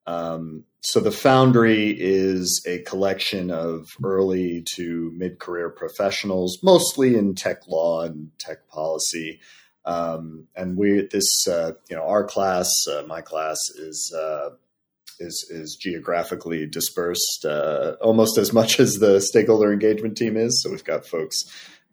Um, 0.08 0.64
so 0.82 1.02
the 1.02 1.12
Foundry 1.12 1.96
is 2.00 2.64
a 2.66 2.80
collection 2.80 3.52
of 3.52 3.86
early 4.04 4.64
to 4.76 5.12
mid 5.16 5.40
career 5.40 5.70
professionals, 5.70 6.58
mostly 6.64 7.16
in 7.16 7.36
tech 7.36 7.68
law 7.68 8.02
and 8.02 8.32
tech 8.40 8.68
policy. 8.70 9.42
Um, 9.86 10.48
and 10.56 10.78
we 10.78 11.08
this 11.12 11.48
uh, 11.48 11.74
you 11.90 11.98
know 11.98 12.04
our 12.04 12.24
class, 12.24 12.72
uh, 12.90 13.04
my 13.08 13.22
class 13.22 13.58
is 13.76 14.14
uh, 14.18 14.52
is 15.20 15.46
is 15.50 15.78
geographically 15.80 16.66
dispersed 16.66 17.46
uh, 17.46 17.96
almost 18.02 18.38
as 18.38 18.54
much 18.54 18.80
as 18.80 18.96
the 18.96 19.20
stakeholder 19.20 19.72
engagement 19.72 20.18
team 20.18 20.38
is. 20.38 20.62
So 20.64 20.72
we've 20.72 20.84
got 20.84 21.06
folks 21.06 21.44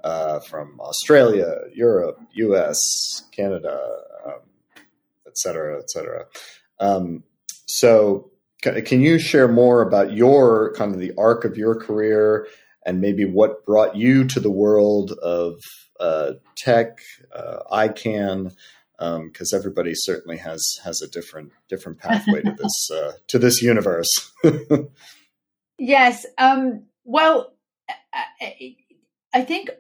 uh, 0.06 0.38
from 0.38 0.78
Australia, 0.78 1.52
Europe, 1.74 2.20
U.S., 2.34 2.78
Canada, 3.32 3.76
um, 4.24 4.40
et 5.26 5.36
cetera, 5.36 5.80
et 5.80 5.90
cetera. 5.90 6.26
Um, 6.78 7.24
so, 7.66 8.30
can 8.62 9.00
you 9.00 9.18
share 9.18 9.48
more 9.48 9.82
about 9.82 10.12
your 10.12 10.72
kind 10.74 10.94
of 10.94 11.00
the 11.00 11.12
arc 11.18 11.44
of 11.44 11.56
your 11.56 11.74
career 11.74 12.46
and 12.84 13.00
maybe 13.00 13.24
what 13.24 13.66
brought 13.66 13.96
you 13.96 14.24
to 14.26 14.38
the 14.38 14.50
world 14.50 15.10
of 15.22 15.54
uh, 15.98 16.34
tech, 16.56 16.98
uh, 17.34 17.58
ICANN? 17.72 18.54
Because 18.98 19.52
um, 19.52 19.58
everybody 19.58 19.92
certainly 19.94 20.38
has 20.38 20.64
has 20.84 21.02
a 21.02 21.08
different 21.08 21.50
different 21.68 21.98
pathway 21.98 22.42
to 22.42 22.54
this 22.56 22.90
uh, 22.94 23.12
to 23.26 23.40
this 23.40 23.60
universe. 23.60 24.32
yes. 25.78 26.24
Um, 26.38 26.84
well, 27.04 27.52
I 29.34 29.42
think 29.42 29.70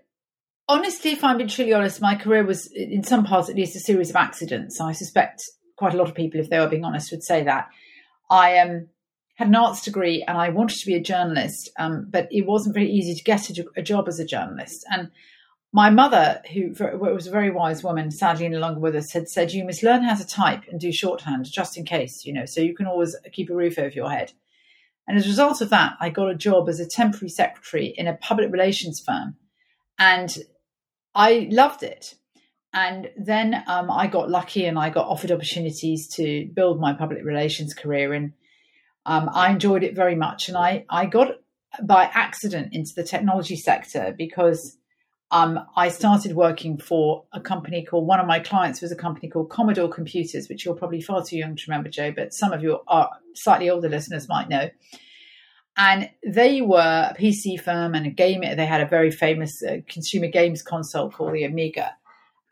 honestly, 0.68 1.12
if 1.12 1.24
I'm 1.24 1.38
being 1.38 1.48
truly 1.48 1.72
honest, 1.72 2.00
my 2.00 2.16
career 2.16 2.44
was, 2.44 2.66
in 2.72 3.02
some 3.02 3.24
parts 3.24 3.48
at 3.48 3.56
least, 3.56 3.76
a 3.76 3.80
series 3.80 4.10
of 4.10 4.16
accidents. 4.16 4.80
I 4.80 4.92
suspect 4.92 5.42
quite 5.76 5.94
a 5.94 5.96
lot 5.96 6.08
of 6.08 6.14
people, 6.14 6.40
if 6.40 6.50
they 6.50 6.58
were 6.58 6.68
being 6.68 6.84
honest, 6.84 7.10
would 7.10 7.22
say 7.22 7.44
that. 7.44 7.68
I 8.30 8.58
um, 8.58 8.88
had 9.36 9.48
an 9.48 9.54
arts 9.54 9.82
degree 9.82 10.24
and 10.26 10.36
I 10.36 10.48
wanted 10.48 10.78
to 10.78 10.86
be 10.86 10.94
a 10.94 11.02
journalist, 11.02 11.70
um, 11.78 12.06
but 12.10 12.28
it 12.30 12.46
wasn't 12.46 12.74
very 12.74 12.90
easy 12.90 13.14
to 13.14 13.24
get 13.24 13.50
a, 13.50 13.64
a, 13.76 13.82
job 13.82 14.08
as 14.08 14.18
a 14.18 14.24
journalist. 14.24 14.84
And 14.90 15.10
my 15.72 15.90
mother, 15.90 16.42
who 16.52 16.74
was 16.90 17.26
a 17.26 17.30
very 17.30 17.50
wise 17.50 17.84
woman, 17.84 18.10
sadly 18.10 18.48
no 18.48 18.58
longer 18.58 18.80
with 18.80 18.96
us, 18.96 19.12
had 19.12 19.28
said, 19.28 19.52
You 19.52 19.64
must 19.64 19.82
learn 19.82 20.02
how 20.02 20.14
to 20.14 20.26
type 20.26 20.62
and 20.70 20.80
do 20.80 20.90
shorthand 20.90 21.46
just 21.50 21.76
in 21.76 21.84
case, 21.84 22.24
you 22.24 22.32
know, 22.32 22.46
so 22.46 22.60
you 22.60 22.74
can 22.74 22.86
always 22.86 23.14
keep 23.32 23.50
a 23.50 23.54
roof 23.54 23.78
over 23.78 23.90
your 23.90 24.10
head. 24.10 24.32
And 25.06 25.16
as 25.16 25.26
a 25.26 25.28
result 25.28 25.60
of 25.60 25.70
that, 25.70 25.92
I 26.00 26.08
got 26.08 26.30
a 26.30 26.34
job 26.34 26.68
as 26.68 26.80
a 26.80 26.88
temporary 26.88 27.28
secretary 27.28 27.94
in 27.96 28.08
a 28.08 28.16
public 28.16 28.50
relations 28.50 29.00
firm. 29.06 29.36
And 29.98 30.36
I 31.16 31.48
loved 31.50 31.82
it. 31.82 32.14
And 32.72 33.08
then 33.16 33.64
um, 33.66 33.90
I 33.90 34.06
got 34.06 34.28
lucky 34.28 34.66
and 34.66 34.78
I 34.78 34.90
got 34.90 35.08
offered 35.08 35.32
opportunities 35.32 36.08
to 36.16 36.46
build 36.54 36.78
my 36.78 36.92
public 36.92 37.24
relations 37.24 37.72
career. 37.72 38.12
And 38.12 38.34
um, 39.06 39.30
I 39.32 39.50
enjoyed 39.50 39.82
it 39.82 39.96
very 39.96 40.14
much. 40.14 40.48
And 40.48 40.58
I, 40.58 40.84
I 40.90 41.06
got 41.06 41.28
by 41.82 42.04
accident 42.12 42.74
into 42.74 42.92
the 42.94 43.02
technology 43.02 43.56
sector 43.56 44.14
because 44.16 44.76
um, 45.30 45.58
I 45.74 45.88
started 45.88 46.36
working 46.36 46.76
for 46.76 47.24
a 47.32 47.40
company 47.40 47.82
called, 47.82 48.06
one 48.06 48.20
of 48.20 48.26
my 48.26 48.38
clients 48.40 48.82
was 48.82 48.92
a 48.92 48.96
company 48.96 49.28
called 49.28 49.48
Commodore 49.48 49.88
Computers, 49.88 50.50
which 50.50 50.66
you're 50.66 50.74
probably 50.74 51.00
far 51.00 51.24
too 51.24 51.38
young 51.38 51.56
to 51.56 51.64
remember, 51.66 51.88
Joe, 51.88 52.12
but 52.12 52.34
some 52.34 52.52
of 52.52 52.62
your 52.62 52.82
uh, 52.88 53.06
slightly 53.34 53.70
older 53.70 53.88
listeners 53.88 54.28
might 54.28 54.50
know. 54.50 54.68
And 55.76 56.10
they 56.26 56.62
were 56.62 57.10
a 57.10 57.14
PC 57.18 57.60
firm 57.60 57.94
and 57.94 58.06
a 58.06 58.10
game. 58.10 58.40
They 58.40 58.66
had 58.66 58.80
a 58.80 58.86
very 58.86 59.10
famous 59.10 59.62
uh, 59.62 59.78
consumer 59.86 60.28
games 60.28 60.62
console 60.62 61.10
called 61.10 61.34
the 61.34 61.44
Amiga. 61.44 61.94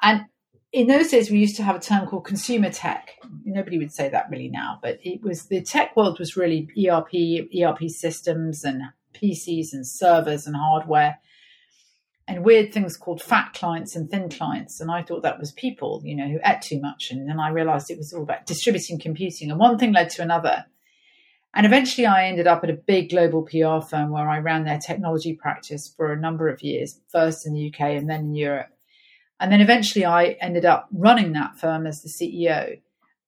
And 0.03 0.27
in 0.73 0.89
those 0.89 1.09
days, 1.09 1.31
we 1.31 1.39
used 1.39 1.57
to 1.57 1.63
have 1.63 1.77
a 1.77 1.81
term 1.81 2.07
called 2.07 2.25
consumer 2.25 2.69
tech. 2.69 3.13
Nobody 3.45 3.79
would 3.79 3.93
say 3.93 4.09
that 4.09 4.29
really 4.29 4.49
now, 4.49 4.81
but 4.83 4.99
it 5.03 5.23
was 5.23 5.47
the 5.47 5.63
tech 5.63 5.97
world 5.97 6.19
was 6.19 6.37
really 6.37 6.69
ERP, 6.77 7.49
ERP 7.57 7.89
systems, 7.89 8.65
and 8.65 8.83
PCs 9.15 9.73
and 9.73 9.87
servers 9.87 10.47
and 10.47 10.57
hardware, 10.57 11.19
and 12.27 12.45
weird 12.45 12.73
things 12.73 12.97
called 12.97 13.23
fat 13.23 13.53
clients 13.55 13.95
and 13.95 14.11
thin 14.11 14.29
clients. 14.29 14.81
And 14.81 14.91
I 14.91 15.03
thought 15.03 15.23
that 15.23 15.39
was 15.39 15.53
people, 15.53 16.03
you 16.05 16.17
know, 16.17 16.29
who 16.29 16.41
ate 16.45 16.63
too 16.63 16.81
much. 16.81 17.11
And 17.11 17.29
then 17.29 17.39
I 17.39 17.51
realized 17.51 17.91
it 17.91 17.99
was 17.99 18.13
all 18.13 18.25
about 18.25 18.47
distributing 18.47 18.99
computing. 18.99 19.51
And 19.51 19.61
one 19.61 19.79
thing 19.79 19.93
led 19.93 20.11
to 20.11 20.23
another. 20.23 20.67
And 21.55 21.67
eventually 21.67 22.07
I 22.07 22.27
ended 22.27 22.49
up 22.49 22.65
at 22.65 22.71
a 22.71 22.75
big 22.75 23.11
global 23.11 23.43
PR 23.43 23.87
firm 23.87 24.11
where 24.11 24.29
I 24.29 24.39
ran 24.39 24.65
their 24.65 24.79
technology 24.79 25.35
practice 25.35 25.93
for 25.97 26.13
a 26.13 26.21
number 26.21 26.49
of 26.49 26.63
years, 26.63 27.01
first 27.13 27.47
in 27.47 27.55
the 27.55 27.69
UK 27.69 27.81
and 27.81 28.11
then 28.11 28.21
in 28.21 28.35
Europe. 28.35 28.71
And 29.39 29.53
then 29.53 29.61
eventually 29.61 30.05
I 30.05 30.37
ended 30.41 30.65
up 30.65 30.89
running 30.93 31.33
that 31.33 31.59
firm 31.59 31.87
as 31.87 32.03
the 32.03 32.09
CEO. 32.09 32.81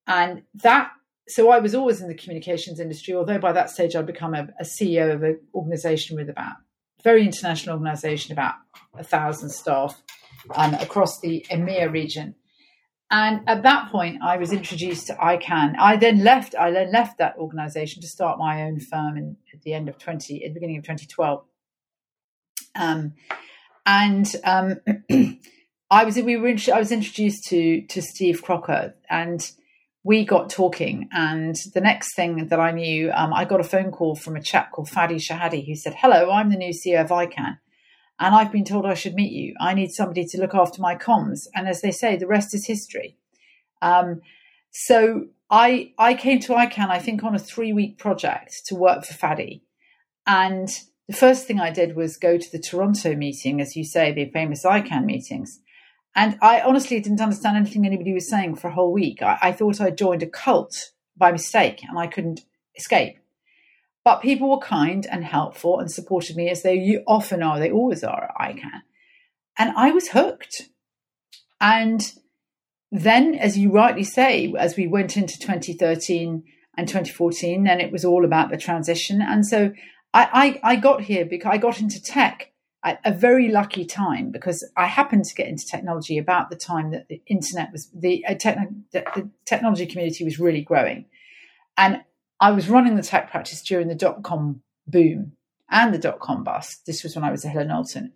And 0.09 0.43
that, 0.55 0.91
so 1.29 1.51
I 1.51 1.61
was 1.61 1.75
always 1.75 2.01
in 2.01 2.09
the 2.09 2.15
communications 2.15 2.81
industry, 2.81 3.15
although 3.15 3.39
by 3.39 3.53
that 3.53 3.71
stage 3.71 3.95
I'd 3.95 4.07
become 4.07 4.35
a, 4.35 4.49
a 4.59 4.65
CEO 4.65 5.15
of 5.15 5.23
an 5.23 5.41
organization 5.55 6.17
with 6.17 6.29
about, 6.29 6.57
a 6.99 7.03
very 7.05 7.25
international 7.25 7.75
organization, 7.75 8.33
about 8.33 8.55
a 8.99 9.05
thousand 9.05 9.51
staff 9.51 10.01
um, 10.55 10.75
across 10.75 11.21
the 11.21 11.47
EMEA 11.51 11.93
region. 11.93 12.35
And 13.11 13.49
at 13.49 13.63
that 13.63 13.93
point, 13.93 14.21
I 14.23 14.37
was 14.37 14.53
introduced 14.53 15.07
to 15.07 15.15
ICANN. 15.15 15.77
I 15.79 15.97
then 15.97 16.25
left. 16.25 16.57
I 16.57 16.73
then 16.73 16.91
left 16.91 17.19
that 17.19 17.37
organisation 17.39 18.03
to 18.03 18.09
start 18.09 18.39
my 18.39 18.63
own 18.63 18.81
firm 18.81 19.17
in, 19.17 19.37
at 19.55 19.63
the 19.63 19.75
end 19.75 19.89
of 19.89 19.97
twenty, 19.97 20.45
at 20.45 20.49
the 20.49 20.55
beginning 20.55 20.79
of 20.79 20.85
twenty 20.85 21.07
twelve. 21.07 21.45
Um, 22.75 23.15
and 23.85 24.27
um, 24.43 24.81
I 25.91 26.05
was 26.05 26.17
we 26.17 26.37
were 26.37 26.57
I 26.73 26.79
was 26.79 26.91
introduced 26.91 27.45
to 27.45 27.83
to 27.83 28.03
Steve 28.03 28.43
Crocker, 28.43 28.97
and 29.09 29.41
we 30.03 30.25
got 30.25 30.51
talking. 30.51 31.09
And 31.13 31.55
the 31.75 31.81
next 31.81 32.17
thing 32.17 32.49
that 32.49 32.59
I 32.59 32.73
knew, 32.73 33.13
um, 33.13 33.33
I 33.33 33.45
got 33.45 33.61
a 33.61 33.65
phone 33.65 33.93
call 33.93 34.17
from 34.17 34.35
a 34.35 34.43
chap 34.43 34.73
called 34.73 34.89
Fadi 34.89 35.21
Chehadé 35.21 35.65
who 35.65 35.77
said, 35.77 35.95
"Hello, 35.95 36.33
I'm 36.33 36.51
the 36.51 36.57
new 36.57 36.73
CEO 36.73 37.03
of 37.03 37.11
ICANN." 37.11 37.59
And 38.19 38.35
I've 38.35 38.53
been 38.53 38.65
told 38.65 38.87
I 38.87 38.95
should 38.95 39.15
meet 39.15 39.33
you. 39.33 39.55
I 39.61 39.75
need 39.75 39.93
somebody 39.93 40.25
to 40.27 40.41
look 40.41 40.55
after 40.55 40.81
my 40.81 40.95
comms. 40.95 41.47
And 41.55 41.69
as 41.69 41.83
they 41.83 41.91
say, 41.91 42.17
the 42.17 42.27
rest 42.27 42.55
is 42.55 42.67
history. 42.67 43.17
Um, 43.83 44.23
so 44.71 45.27
I 45.51 45.93
I 45.99 46.15
came 46.15 46.41
to 46.41 46.55
ICANN, 46.55 46.91
I 46.91 46.99
think, 46.99 47.23
on 47.23 47.35
a 47.35 47.39
three 47.39 47.73
week 47.73 47.99
project 47.99 48.63
to 48.67 48.75
work 48.75 49.05
for 49.05 49.15
Fadi. 49.15 49.63
And 50.27 50.69
the 51.09 51.17
first 51.17 51.47
thing 51.47 51.61
I 51.61 51.71
did 51.71 51.95
was 51.95 52.17
go 52.17 52.37
to 52.37 52.53
the 52.53 52.59
Toronto 52.59 53.15
meeting, 53.15 53.61
as 53.61 53.77
you 53.77 53.85
say, 53.85 54.13
the 54.13 54.31
famous 54.31 54.65
ICANN 54.65 55.05
meetings. 55.05 55.61
And 56.17 56.39
I 56.41 56.63
honestly 56.63 56.99
didn't 57.01 57.21
understand 57.21 57.59
anything 57.59 57.85
anybody 57.85 58.15
was 58.15 58.29
saying 58.29 58.57
for 58.57 58.69
a 58.69 58.75
whole 58.75 58.93
week. 58.93 59.23
I, 59.23 59.39
I 59.43 59.53
thought 59.53 59.81
I'd 59.81 59.99
joined 59.99 60.23
a 60.23 60.27
cult 60.27 60.93
by 61.17 61.31
mistake 61.31 61.83
and 61.87 61.99
I 61.99 62.07
couldn't 62.07 62.41
escape. 62.77 63.19
But 64.07 64.23
people 64.23 64.49
were 64.49 64.59
kind 64.59 65.05
and 65.11 65.25
helpful 65.25 65.81
and 65.81 65.91
supported 65.91 66.37
me 66.37 66.49
as 66.49 66.63
they 66.63 67.03
often 67.09 67.43
are, 67.43 67.59
they 67.59 67.73
always 67.73 68.05
are 68.05 68.31
at 68.39 68.55
ICANN. 68.55 68.83
And 69.59 69.73
I 69.77 69.91
was 69.91 70.11
hooked. 70.11 70.69
And 71.61 72.13
then, 72.93 73.35
as 73.35 73.59
you 73.59 73.73
rightly 73.73 74.05
say, 74.05 74.55
as 74.57 74.77
we 74.77 74.87
went 74.87 75.17
into 75.17 75.41
2013 75.41 76.45
and 76.79 76.87
2014, 76.87 77.65
then 77.65 77.81
it 77.81 77.91
was 77.91 78.05
all 78.05 78.25
about 78.25 78.51
the 78.51 78.57
transition. 78.57 79.21
And 79.21 79.45
so 79.45 79.73
I, 80.15 80.61
I, 80.63 80.75
I 80.75 80.77
got 80.77 81.01
here 81.01 81.25
because 81.25 81.51
I 81.53 81.57
got 81.57 81.81
into 81.81 82.01
tech 82.01 82.53
at 82.85 83.01
a 83.05 83.11
very 83.11 83.49
lucky 83.49 83.85
time 83.85 84.31
because 84.31 84.65
I 84.77 84.87
happened 84.87 85.25
to 85.25 85.35
get 85.35 85.49
into 85.49 85.67
technology 85.67 86.17
about 86.17 86.49
the 86.49 86.55
time 86.55 86.93
that 86.93 87.09
the 87.09 87.21
internet 87.27 87.73
was 87.73 87.91
the, 87.93 88.25
uh, 88.25 88.35
the 88.35 89.31
technology 89.47 89.87
community 89.87 90.25
was 90.25 90.39
really 90.39 90.63
growing. 90.63 91.07
And 91.77 92.03
I 92.41 92.53
was 92.53 92.69
running 92.69 92.97
the 92.97 93.03
tech 93.03 93.31
practice 93.31 93.63
during 93.63 93.89
the 93.89 93.95
dot 93.95 94.23
com 94.23 94.63
boom 94.87 95.33
and 95.71 95.93
the 95.93 95.99
dot 95.99 96.21
com 96.21 96.45
bust. 96.45 96.87
This 96.87 97.03
was 97.03 97.15
when 97.15 97.25
I 97.25 97.31
was 97.31 97.45
at 97.45 97.57
and 97.57 97.69
Knowlton. 97.69 98.13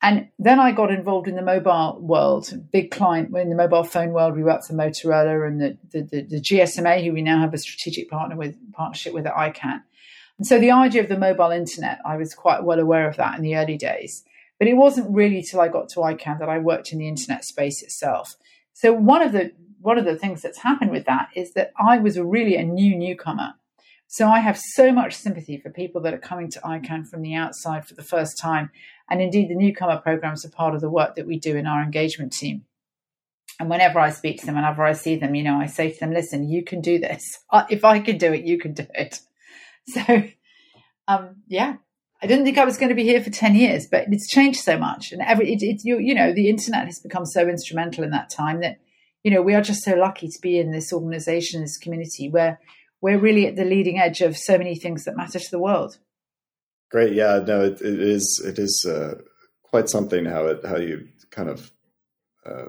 And 0.00 0.28
then 0.38 0.60
I 0.60 0.70
got 0.70 0.92
involved 0.92 1.26
in 1.26 1.34
the 1.34 1.42
mobile 1.42 1.98
world, 2.00 2.52
big 2.70 2.92
client 2.92 3.36
in 3.36 3.50
the 3.50 3.56
mobile 3.56 3.82
phone 3.82 4.12
world. 4.12 4.36
We 4.36 4.44
worked 4.44 4.66
for 4.66 4.74
Motorola 4.74 5.44
and 5.44 5.60
the, 5.60 5.78
the, 5.90 6.02
the, 6.02 6.22
the 6.22 6.40
GSMA, 6.40 7.04
who 7.04 7.12
we 7.12 7.20
now 7.20 7.40
have 7.40 7.52
a 7.52 7.58
strategic 7.58 8.08
partner 8.08 8.36
with 8.36 8.56
partnership 8.72 9.12
with 9.12 9.26
at 9.26 9.34
ICANN. 9.34 9.82
And 10.38 10.46
so 10.46 10.60
the 10.60 10.70
idea 10.70 11.02
of 11.02 11.08
the 11.08 11.18
mobile 11.18 11.50
internet, 11.50 11.98
I 12.06 12.16
was 12.16 12.32
quite 12.32 12.62
well 12.62 12.78
aware 12.78 13.08
of 13.08 13.16
that 13.16 13.36
in 13.36 13.42
the 13.42 13.56
early 13.56 13.76
days. 13.76 14.24
But 14.60 14.68
it 14.68 14.74
wasn't 14.74 15.12
really 15.12 15.42
till 15.42 15.60
I 15.60 15.66
got 15.66 15.88
to 15.90 16.00
ICANN 16.00 16.38
that 16.38 16.48
I 16.48 16.58
worked 16.58 16.92
in 16.92 16.98
the 17.00 17.08
internet 17.08 17.44
space 17.44 17.82
itself. 17.82 18.36
So 18.74 18.92
one 18.92 19.22
of 19.22 19.32
the 19.32 19.50
one 19.80 19.98
of 19.98 20.04
the 20.04 20.16
things 20.16 20.42
that's 20.42 20.58
happened 20.58 20.90
with 20.90 21.06
that 21.06 21.28
is 21.34 21.52
that 21.52 21.72
I 21.78 21.98
was 21.98 22.18
really 22.18 22.56
a 22.56 22.64
new 22.64 22.96
newcomer. 22.96 23.54
So 24.06 24.26
I 24.26 24.40
have 24.40 24.58
so 24.58 24.90
much 24.90 25.14
sympathy 25.14 25.58
for 25.58 25.70
people 25.70 26.00
that 26.02 26.14
are 26.14 26.18
coming 26.18 26.50
to 26.50 26.60
ICANN 26.60 27.06
from 27.08 27.22
the 27.22 27.34
outside 27.34 27.86
for 27.86 27.94
the 27.94 28.02
first 28.02 28.38
time. 28.38 28.70
And 29.10 29.20
indeed, 29.20 29.50
the 29.50 29.54
newcomer 29.54 29.98
programs 29.98 30.44
are 30.44 30.50
part 30.50 30.74
of 30.74 30.80
the 30.80 30.90
work 30.90 31.14
that 31.16 31.26
we 31.26 31.38
do 31.38 31.56
in 31.56 31.66
our 31.66 31.82
engagement 31.82 32.32
team. 32.32 32.64
And 33.60 33.68
whenever 33.68 33.98
I 33.98 34.10
speak 34.10 34.40
to 34.40 34.46
them, 34.46 34.54
whenever 34.54 34.84
I 34.84 34.92
see 34.92 35.16
them, 35.16 35.34
you 35.34 35.42
know, 35.42 35.60
I 35.60 35.66
say 35.66 35.92
to 35.92 36.00
them, 36.00 36.12
listen, 36.12 36.48
you 36.48 36.64
can 36.64 36.80
do 36.80 36.98
this. 36.98 37.38
If 37.70 37.84
I 37.84 38.00
can 38.00 38.16
do 38.16 38.32
it, 38.32 38.44
you 38.44 38.58
can 38.58 38.74
do 38.74 38.86
it. 38.94 39.20
So, 39.90 40.22
um, 41.06 41.36
yeah, 41.46 41.76
I 42.20 42.26
didn't 42.26 42.44
think 42.44 42.58
I 42.58 42.66
was 42.66 42.76
going 42.76 42.90
to 42.90 42.94
be 42.94 43.04
here 43.04 43.22
for 43.22 43.30
10 43.30 43.54
years, 43.54 43.86
but 43.86 44.04
it's 44.08 44.28
changed 44.28 44.60
so 44.60 44.76
much. 44.76 45.12
And 45.12 45.22
every, 45.22 45.50
it, 45.50 45.62
it, 45.62 45.80
you, 45.82 45.98
you 45.98 46.14
know, 46.14 46.34
the 46.34 46.50
internet 46.50 46.84
has 46.84 47.00
become 47.00 47.24
so 47.24 47.48
instrumental 47.48 48.04
in 48.04 48.10
that 48.10 48.28
time 48.28 48.60
that 48.60 48.80
you 49.28 49.34
know, 49.34 49.42
we 49.42 49.54
are 49.54 49.60
just 49.60 49.82
so 49.82 49.94
lucky 49.94 50.26
to 50.26 50.40
be 50.40 50.58
in 50.58 50.72
this 50.72 50.90
organization, 50.90 51.60
this 51.60 51.76
community 51.76 52.30
where 52.30 52.58
we're 53.02 53.18
really 53.18 53.46
at 53.46 53.56
the 53.56 53.64
leading 53.66 53.98
edge 53.98 54.22
of 54.22 54.38
so 54.38 54.56
many 54.56 54.74
things 54.74 55.04
that 55.04 55.18
matter 55.18 55.38
to 55.38 55.50
the 55.50 55.58
world. 55.58 55.98
Great. 56.90 57.12
Yeah, 57.12 57.44
no, 57.46 57.60
it, 57.60 57.82
it 57.82 58.00
is, 58.00 58.42
it 58.42 58.58
is 58.58 58.86
uh, 58.88 59.16
quite 59.62 59.90
something 59.90 60.24
how 60.24 60.46
it, 60.46 60.64
how 60.64 60.78
you 60.78 61.08
kind 61.30 61.50
of, 61.50 61.70
uh, 62.46 62.68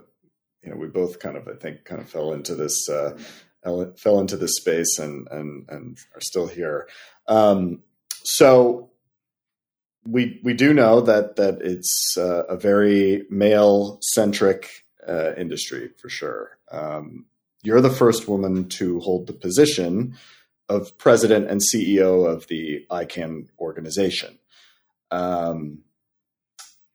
you 0.61 0.69
know, 0.69 0.75
we 0.75 0.87
both 0.87 1.19
kind 1.19 1.37
of, 1.37 1.47
I 1.47 1.53
think, 1.53 1.85
kind 1.85 2.01
of 2.01 2.09
fell 2.09 2.33
into 2.33 2.55
this, 2.55 2.89
uh, 2.89 3.17
fell 3.95 4.19
into 4.19 4.35
this 4.35 4.57
space 4.57 4.99
and, 4.99 5.29
and, 5.31 5.65
and 5.69 5.97
are 6.13 6.19
still 6.19 6.47
here. 6.47 6.89
Um, 7.29 7.83
so 8.23 8.91
we 10.05 10.41
we 10.43 10.53
do 10.53 10.73
know 10.73 10.99
that 10.99 11.37
that 11.37 11.61
it's 11.61 12.17
uh, 12.17 12.43
a 12.49 12.57
very 12.57 13.25
male 13.29 13.99
centric 14.01 14.83
uh, 15.09 15.33
industry 15.35 15.89
for 15.97 16.09
sure. 16.09 16.57
Um, 16.71 17.25
you're 17.63 17.81
the 17.81 17.89
first 17.89 18.27
woman 18.27 18.69
to 18.69 18.99
hold 18.99 19.27
the 19.27 19.33
position 19.33 20.15
of 20.69 20.97
president 20.97 21.49
and 21.49 21.61
CEO 21.61 22.27
of 22.27 22.47
the 22.47 22.85
ICANN 22.91 23.47
organization. 23.59 24.37
Um, 25.11 25.79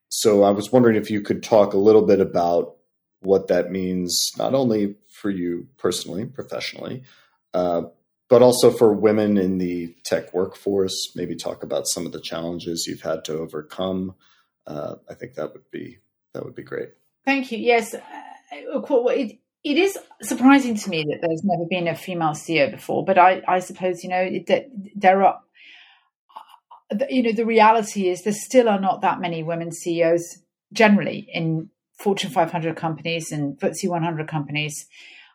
so 0.08 0.44
I 0.44 0.50
was 0.50 0.70
wondering 0.70 0.96
if 0.96 1.10
you 1.10 1.20
could 1.20 1.42
talk 1.42 1.74
a 1.74 1.78
little 1.78 2.06
bit 2.06 2.20
about 2.20 2.76
what 3.20 3.48
that 3.48 3.72
means, 3.72 4.30
not 4.38 4.54
only 4.54 4.94
for 5.08 5.28
you 5.28 5.66
personally, 5.76 6.24
professionally, 6.24 7.02
uh, 7.52 7.82
but 8.28 8.42
also 8.42 8.70
for 8.70 8.92
women 8.92 9.36
in 9.36 9.58
the 9.58 9.94
tech 10.04 10.32
workforce. 10.32 11.12
Maybe 11.16 11.34
talk 11.34 11.62
about 11.62 11.88
some 11.88 12.06
of 12.06 12.12
the 12.12 12.20
challenges 12.20 12.86
you've 12.86 13.02
had 13.02 13.24
to 13.24 13.38
overcome. 13.38 14.14
Uh, 14.66 14.96
I 15.10 15.14
think 15.14 15.34
that 15.34 15.52
would 15.52 15.70
be 15.70 15.98
that 16.32 16.44
would 16.44 16.54
be 16.54 16.62
great. 16.62 16.90
Thank 17.24 17.52
you. 17.52 17.58
Yes, 17.58 17.94
uh, 17.94 18.00
it, 18.52 19.38
it 19.64 19.78
is 19.78 19.98
surprising 20.20 20.76
to 20.76 20.90
me 20.90 21.04
that 21.04 21.20
there's 21.22 21.42
never 21.42 21.64
been 21.68 21.88
a 21.88 21.94
female 21.94 22.32
CEO 22.32 22.70
before, 22.70 23.04
but 23.04 23.18
I, 23.18 23.42
I 23.48 23.60
suppose 23.60 24.04
you 24.04 24.10
know 24.10 24.30
that 24.48 24.66
there 24.94 25.22
are. 25.24 25.40
You 27.08 27.22
know, 27.22 27.32
the 27.32 27.46
reality 27.46 28.08
is 28.08 28.22
there 28.22 28.32
still 28.34 28.68
are 28.68 28.78
not 28.78 29.00
that 29.00 29.20
many 29.20 29.42
women 29.42 29.72
CEOs 29.72 30.38
generally 30.72 31.26
in 31.32 31.70
Fortune 31.98 32.30
500 32.30 32.76
companies 32.76 33.32
and 33.32 33.58
FTSE 33.58 33.88
100 33.88 34.28
companies. 34.28 34.86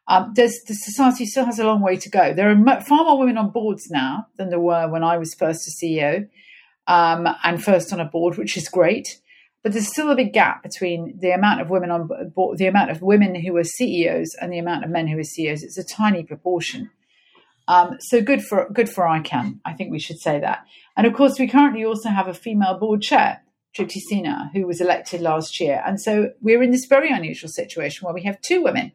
Um, 0.07 0.33
the 0.35 0.47
society 0.47 1.25
still 1.25 1.45
has 1.45 1.59
a 1.59 1.65
long 1.65 1.81
way 1.81 1.95
to 1.97 2.09
go. 2.09 2.33
There 2.33 2.49
are 2.49 2.81
far 2.81 3.03
more 3.03 3.19
women 3.19 3.37
on 3.37 3.49
boards 3.49 3.89
now 3.89 4.27
than 4.37 4.49
there 4.49 4.59
were 4.59 4.87
when 4.87 5.03
I 5.03 5.17
was 5.17 5.33
first 5.33 5.67
a 5.67 5.71
CEO 5.71 6.27
um, 6.87 7.27
and 7.43 7.63
first 7.63 7.91
on 7.93 7.99
a 7.99 8.05
board, 8.05 8.37
which 8.37 8.57
is 8.57 8.69
great. 8.69 9.19
But 9.63 9.73
there's 9.73 9.91
still 9.91 10.09
a 10.09 10.15
big 10.15 10.31
gap 10.31 10.63
between 10.63 11.17
the 11.19 11.31
amount 11.31 11.59
of 11.59 11.69
women 11.69 11.91
on 11.91 12.07
board, 12.33 12.57
the 12.57 12.67
amount 12.67 12.91
of 12.91 13.01
women 13.01 13.35
who 13.35 13.57
are 13.57 13.63
CEOs 13.63 14.35
and 14.39 14.53
the 14.53 14.59
amount 14.59 14.85
of 14.85 14.89
men 14.89 15.07
who 15.07 15.19
are 15.19 15.23
CEOs. 15.23 15.63
It's 15.63 15.77
a 15.77 15.83
tiny 15.83 16.23
proportion. 16.23 16.89
Um, 17.67 17.97
so 17.99 18.21
good 18.21 18.43
for 18.43 18.67
good 18.73 18.89
for 18.89 19.03
ICANN. 19.03 19.59
I 19.65 19.73
think 19.73 19.91
we 19.91 19.99
should 19.99 20.19
say 20.19 20.39
that. 20.39 20.65
And 20.97 21.05
of 21.05 21.13
course, 21.13 21.37
we 21.37 21.47
currently 21.47 21.85
also 21.85 22.09
have 22.09 22.27
a 22.27 22.33
female 22.33 22.79
board 22.79 23.01
chair, 23.01 23.43
Tripti 23.77 24.01
Sinha, 24.11 24.49
who 24.53 24.65
was 24.65 24.81
elected 24.81 25.21
last 25.21 25.59
year. 25.59 25.83
And 25.85 26.01
so 26.01 26.31
we're 26.41 26.63
in 26.63 26.71
this 26.71 26.85
very 26.85 27.11
unusual 27.11 27.49
situation 27.49 28.05
where 28.05 28.13
we 28.13 28.23
have 28.23 28.41
two 28.41 28.63
women 28.63 28.93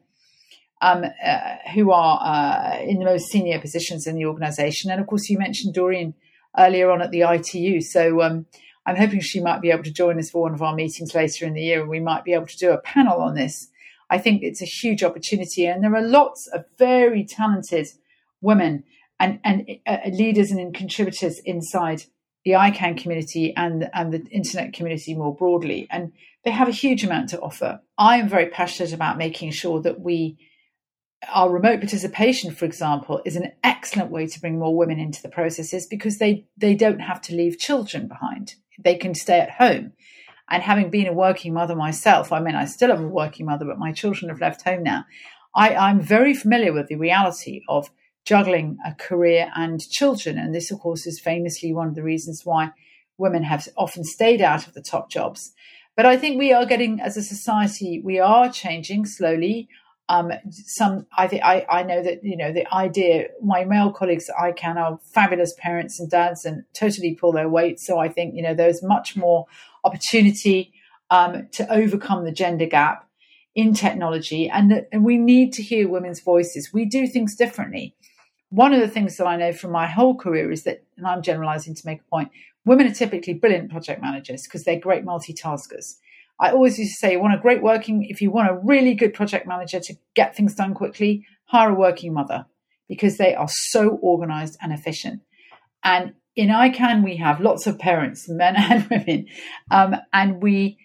um, 0.81 1.05
uh, 1.25 1.57
who 1.73 1.93
are 1.93 2.21
uh, 2.21 2.81
in 2.81 2.99
the 2.99 3.05
most 3.05 3.27
senior 3.27 3.61
positions 3.61 4.07
in 4.07 4.17
the 4.17 4.27
organisation. 4.27 4.91
And 4.91 5.01
of 5.01 5.07
course, 5.07 5.29
you 5.29 5.39
mentioned 5.39 5.75
Doreen 5.75 6.15
earlier 6.59 6.91
on 6.91 7.01
at 7.01 7.11
the 7.11 7.23
ITU. 7.23 7.81
So 7.81 8.23
um, 8.23 8.47
I'm 8.87 8.97
hoping 8.97 9.21
she 9.21 9.41
might 9.41 9.63
be 9.63 9.71
able 9.71 9.85
to 9.85 9.93
join 9.93 10.19
us 10.19 10.31
for 10.31 10.43
one 10.43 10.55
of 10.55 10.63
our 10.63 10.75
meetings 10.75 11.15
later 11.15 11.47
in 11.47 11.55
the 11.55 11.63
year, 11.63 11.81
and 11.81 11.91
we 11.91 12.01
might 12.01 12.25
be 12.25 12.35
able 12.35 12.47
to 12.47 12.59
do 12.59 12.71
a 12.71 12.81
panel 12.81 13.21
on 13.21 13.35
this. 13.35 13.69
I 14.11 14.19
think 14.19 14.43
it's 14.43 14.63
a 14.63 14.67
huge 14.67 15.03
opportunity, 15.03 15.67
and 15.67 15.83
there 15.83 15.95
are 15.95 16.03
lots 16.03 16.47
of 16.49 16.65
very 16.79 17.25
talented 17.25 17.89
women 18.41 18.85
and, 19.19 19.41
and 19.45 19.67
uh, 19.87 19.99
leaders 20.13 20.51
and 20.51 20.75
contributors 20.75 21.39
inside 21.41 22.05
the 22.45 22.53
ICANN 22.53 23.01
community 23.01 23.55
and, 23.57 23.89
and 23.95 24.13
the 24.13 24.23
internet 24.31 24.75
community 24.75 25.15
more 25.15 25.35
broadly. 25.35 25.87
And 25.91 26.13
they 26.45 26.51
have 26.51 26.69
a 26.69 26.73
huge 26.73 27.03
amount 27.03 27.31
to 27.31 27.41
offer. 27.41 27.81
I 27.97 28.19
am 28.19 28.29
very 28.29 28.47
passionate 28.51 28.93
about 28.93 29.17
making 29.17 29.53
sure 29.53 29.81
that 29.81 30.01
we 30.01 30.37
our 31.33 31.51
remote 31.51 31.81
participation, 31.81 32.55
for 32.55 32.67
example, 32.67 33.23
is 33.25 33.37
an 33.37 33.53
excellent 33.63 34.11
way 34.11 34.27
to 34.27 34.41
bring 34.41 34.59
more 34.59 34.77
women 34.77 34.99
into 34.99 35.23
the 35.23 35.29
processes 35.29 35.87
because 35.87 36.19
they, 36.19 36.47
they 36.57 36.75
don't 36.75 37.01
have 37.01 37.21
to 37.23 37.35
leave 37.35 37.59
children 37.59 38.09
behind. 38.09 38.57
They 38.79 38.97
can 38.97 39.15
stay 39.15 39.41
at 39.41 39.51
home. 39.51 39.93
And 40.51 40.63
having 40.63 40.91
been 40.91 41.07
a 41.07 41.13
working 41.13 41.55
mother 41.55 41.75
myself, 41.75 42.33
I 42.33 42.41
mean, 42.41 42.55
I 42.55 42.67
still 42.67 42.93
am 42.93 43.05
a 43.05 43.09
working 43.09 43.47
mother, 43.47 43.65
but 43.65 43.79
my 43.79 43.93
children 43.93 44.29
have 44.29 44.41
left 44.41 44.63
home 44.63 44.83
now. 44.83 45.05
I, 45.55 45.75
I'm 45.75 46.01
very 46.01 46.35
familiar 46.35 46.73
with 46.73 46.89
the 46.89 46.97
reality 46.97 47.63
of 47.69 47.91
juggling 48.25 48.79
a 48.85 48.95
career 48.95 49.51
and 49.55 49.81
children. 49.81 50.39
And 50.39 50.55
this, 50.55 50.71
of 50.71 50.81
course, 50.81 51.07
is 51.07 51.21
famously 51.21 51.73
one 51.73 51.89
of 51.89 51.95
the 51.95 52.03
reasons 52.03 52.43
why 52.45 52.71
women 53.17 53.43
have 53.45 53.69
often 53.77 54.05
stayed 54.05 54.43
out 54.43 54.67
of 54.67 54.75
the 54.75 54.83
top 54.83 55.11
jobs. 55.11 55.53
But 55.97 56.07
I 56.07 56.17
think 56.17 56.39
we 56.39 56.53
are 56.53 56.67
getting, 56.67 57.01
as 57.01 57.17
a 57.17 57.23
society, 57.23 58.01
we 58.05 58.19
are 58.19 58.51
changing 58.51 59.07
slowly 59.07 59.69
um, 60.09 60.33
some 60.51 61.07
I 61.17 61.27
think 61.27 61.43
I, 61.45 61.65
I 61.71 61.83
know 61.83 62.03
that 62.03 62.23
you 62.23 62.37
know 62.37 62.53
the 62.53 62.67
idea 62.75 63.29
my 63.43 63.65
male 63.65 63.91
colleagues 63.91 64.29
I 64.39 64.53
can 64.53 64.77
are 64.77 64.99
fabulous 65.03 65.55
parents 65.59 65.99
and 65.99 66.11
dads 66.11 66.45
and 66.45 66.65
totally 66.75 67.15
pull 67.15 67.33
their 67.33 67.49
weight. 67.49 67.81
So 67.81 67.99
I 67.99 68.09
think 68.09 68.35
you 68.35 68.43
know 68.43 68.55
there's 68.55 68.83
much 68.83 69.17
more 69.17 69.47
opportunity 69.83 70.73
um, 71.11 71.49
to 71.53 71.71
overcome 71.73 72.25
the 72.25 72.33
gender 72.33 72.67
gap 72.67 73.09
in 73.55 73.73
technology 73.73 74.49
and 74.49 74.71
that 74.71 74.89
and 74.93 75.05
we 75.05 75.17
need 75.17 75.53
to 75.55 75.63
hear 75.63 75.89
women's 75.89 76.21
voices. 76.21 76.71
We 76.73 76.85
do 76.85 77.07
things 77.07 77.35
differently. 77.35 77.95
One 78.51 78.75
of 78.75 78.81
the 78.81 78.89
things 78.89 79.17
that 79.17 79.27
I 79.27 79.37
know 79.37 79.53
from 79.53 79.73
my 79.73 79.87
whole 79.87 80.17
career 80.17 80.53
is 80.53 80.65
that 80.65 80.85
and 80.99 81.07
I'm 81.07 81.23
generalizing 81.23 81.75
to 81.75 81.87
make 81.87 82.01
a 82.01 82.11
point 82.11 82.31
women 82.67 82.87
are 82.87 82.95
typically 82.95 83.35
brilliant 83.35 83.71
project 83.71 84.03
managers 84.03 84.45
because 84.45 84.65
they're 84.65 84.79
great 84.79 85.05
multitaskers 85.05 85.97
I 86.41 86.51
always 86.51 86.79
used 86.79 86.95
to 86.95 86.99
say, 86.99 87.13
you 87.13 87.21
want 87.21 87.35
a 87.35 87.39
great 87.39 87.63
working, 87.63 88.05
if 88.09 88.21
you 88.21 88.31
want 88.31 88.51
a 88.51 88.59
really 88.63 88.95
good 88.95 89.15
project 89.15 89.47
manager 89.47 89.81
to 89.81 89.95
get 90.15 90.37
things 90.37 90.55
done 90.55 90.75
quickly, 90.75 91.27
hire 91.47 91.71
a 91.71 91.75
working 91.75 92.13
mother 92.13 92.47
because 92.89 93.17
they 93.17 93.35
are 93.35 93.49
so 93.49 93.99
organized 94.03 94.57
and 94.61 94.73
efficient. 94.73 95.23
And 95.83 96.15
in 96.37 96.49
ICANN, 96.49 97.05
we 97.05 97.17
have 97.17 97.41
lots 97.41 97.67
of 97.67 97.79
parents, 97.79 98.29
men 98.29 98.57
and 98.59 98.89
women. 98.91 99.27
Um, 99.71 99.97
and 100.13 100.43
we, 100.43 100.79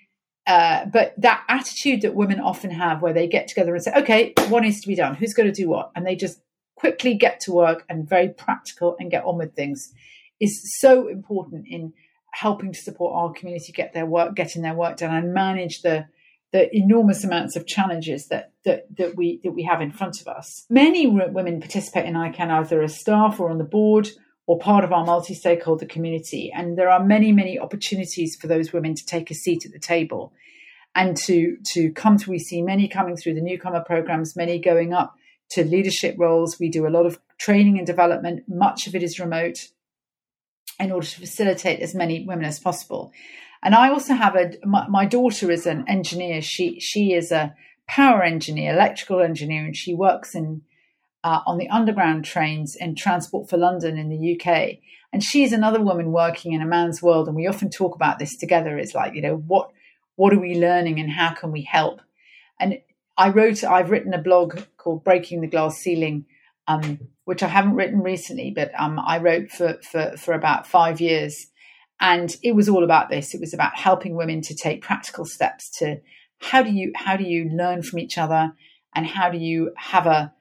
uh, 0.46 0.86
but 0.86 1.14
that 1.18 1.44
attitude 1.48 2.02
that 2.02 2.16
women 2.16 2.40
often 2.40 2.72
have 2.72 3.02
where 3.02 3.14
they 3.14 3.28
get 3.28 3.48
together 3.48 3.74
and 3.74 3.84
say, 3.84 3.94
okay, 3.96 4.34
what 4.50 4.64
needs 4.64 4.82
to 4.82 4.88
be 4.88 4.96
done? 4.96 5.16
Who's 5.16 5.34
going 5.34 5.52
to 5.52 5.62
do 5.62 5.70
what? 5.70 5.92
And 5.96 6.06
they 6.06 6.16
just 6.16 6.42
quickly 6.76 7.16
get 7.16 7.40
to 7.42 7.52
work 7.52 7.84
and 7.90 8.08
very 8.08 8.30
practical 8.30 8.96
and 9.00 9.12
get 9.12 9.26
on 9.26 9.38
with 9.38 9.56
things 9.56 9.94
is 10.40 10.62
so 10.80 11.08
important 11.08 11.66
in 11.68 11.94
helping 12.32 12.74
to 12.74 12.80
support 12.80 13.16
our 13.16 13.34
community 13.34 13.72
get 13.72 13.94
their 13.94 14.06
work, 14.06 14.36
getting 14.36 14.62
their 14.62 14.76
work 14.76 14.98
done, 14.98 15.16
and 15.16 15.34
manage 15.34 15.82
the 15.82 16.08
the 16.52 16.76
enormous 16.76 17.24
amounts 17.24 17.56
of 17.56 17.68
challenges 17.68 18.28
that 18.28 18.54
that 18.66 18.86
that 18.98 19.16
we 19.16 19.40
that 19.44 19.52
we 19.52 19.64
have 19.64 19.82
in 19.82 19.92
front 19.92 20.20
of 20.22 20.28
us. 20.28 20.66
Many 20.70 21.08
women 21.08 21.60
participate 21.60 22.06
in 22.06 22.14
ICANN 22.14 22.50
either 22.50 22.82
as 22.82 23.00
staff 23.00 23.40
or 23.40 23.50
on 23.50 23.58
the 23.58 23.64
board 23.64 24.10
or 24.48 24.58
part 24.58 24.84
of 24.84 24.92
our 24.92 25.06
multi-stakeholder 25.06 25.86
community, 25.86 26.52
and 26.56 26.78
there 26.78 26.90
are 26.90 27.04
many 27.04 27.32
many 27.32 27.60
opportunities 27.60 28.36
for 28.36 28.48
those 28.48 28.74
women 28.74 28.96
to 28.96 29.06
take 29.06 29.30
a 29.30 29.36
seat 29.36 29.66
at 29.66 29.72
the 29.72 29.80
table 29.80 30.34
and 30.96 31.16
to 31.18 31.58
to 31.74 31.92
come 31.92 32.18
to. 32.18 32.30
We 32.30 32.40
see 32.40 32.62
many 32.62 32.88
coming 32.88 33.16
through 33.16 33.36
the 33.36 33.42
newcomer 33.42 33.82
programs, 33.82 34.36
many 34.36 34.60
going 34.60 34.94
up 34.94 35.16
to 35.52 35.64
leadership 35.64 36.16
roles. 36.18 36.60
We 36.60 36.70
do 36.70 36.88
a 36.88 36.90
lot 36.90 37.06
of 37.06 37.20
training 37.38 37.78
and 37.78 37.88
development. 37.88 38.44
Much 38.48 38.88
of 38.88 38.96
it 38.96 39.04
is 39.04 39.20
remote 39.20 39.70
in 40.80 40.92
order 40.92 41.08
to 41.08 41.20
facilitate 41.20 41.82
as 41.82 41.96
many 41.96 42.26
women 42.26 42.46
as 42.46 42.60
possible. 42.60 43.12
And 43.62 43.76
I 43.76 43.90
also 43.90 44.14
have 44.14 44.36
a 44.36 44.54
my, 44.66 44.88
my, 44.88 45.06
daughter 45.06 45.52
is 45.52 45.66
an 45.66 45.84
engineer. 45.88 46.42
She 46.42 46.80
she 46.80 47.14
is 47.14 47.32
a 47.32 47.54
power 47.88 48.24
engineer, 48.24 48.74
electrical 48.74 49.22
engineer, 49.22 49.66
and 49.66 49.76
she 49.76 49.94
works 49.94 50.34
in 50.34 50.62
uh, 51.24 51.42
on 51.46 51.58
the 51.58 51.70
underground 51.70 52.24
trains 52.24 52.76
in 52.76 52.96
Transport 52.96 53.50
for 53.50 53.58
London 53.58 53.98
in 53.98 54.10
the 54.10 54.36
UK. 54.36 54.78
And 55.12 55.24
she's 55.24 55.52
another 55.52 55.82
woman 55.82 56.12
working 56.12 56.54
in 56.54 56.62
a 56.62 56.68
man's 56.68 57.02
world, 57.02 57.28
and 57.28 57.36
we 57.36 57.48
often 57.48 57.70
talk 57.70 57.96
about 57.96 58.20
this 58.20 58.38
together. 58.38 58.78
It's 58.78 58.96
like 58.96 59.14
you 59.14 59.22
know 59.22 59.36
what 59.36 59.72
what 60.16 60.34
are 60.34 60.40
we 60.40 60.56
learning 60.56 61.00
and 61.00 61.12
how 61.12 61.34
can 61.34 61.52
we 61.52 61.64
help? 61.64 62.02
And 62.60 62.80
I 63.18 63.30
wrote 63.30 63.64
I've 63.66 63.90
written 63.90 64.14
a 64.14 64.22
blog 64.22 64.62
called 64.78 65.04
Breaking 65.04 65.42
the 65.42 65.48
Glass 65.48 65.78
Ceiling 65.78 66.26
um, 66.70 67.00
which 67.26 67.44
I 67.44 67.48
haven't 67.48 67.76
written 67.76 68.02
recently, 68.02 68.52
but 68.56 68.72
um, 68.80 69.00
I 69.00 69.18
wrote 69.18 69.50
for, 69.50 69.80
for, 69.82 70.16
for 70.18 70.34
about 70.34 70.68
five 70.68 71.02
years. 71.02 71.48
And 72.00 72.34
it 72.44 72.54
was 72.54 72.70
all 72.70 72.84
about 72.84 73.10
this. 73.10 73.34
It 73.34 73.42
was 73.42 73.54
about 73.54 73.76
helping 73.76 74.16
women 74.16 74.42
to 74.44 74.56
take 74.56 74.82
practical 74.82 75.26
steps 75.26 75.70
to 75.80 75.98
how 76.42 76.64
do 76.64 76.72
you 76.72 76.94
how 76.96 77.18
do 77.18 77.26
you 77.26 77.50
learn 77.50 77.82
from 77.82 78.00
each 78.00 78.18
other 78.18 78.54
and 78.96 79.06
how 79.06 79.30
do 79.30 79.38
you 79.38 79.74
have 79.76 80.06
a 80.06 80.34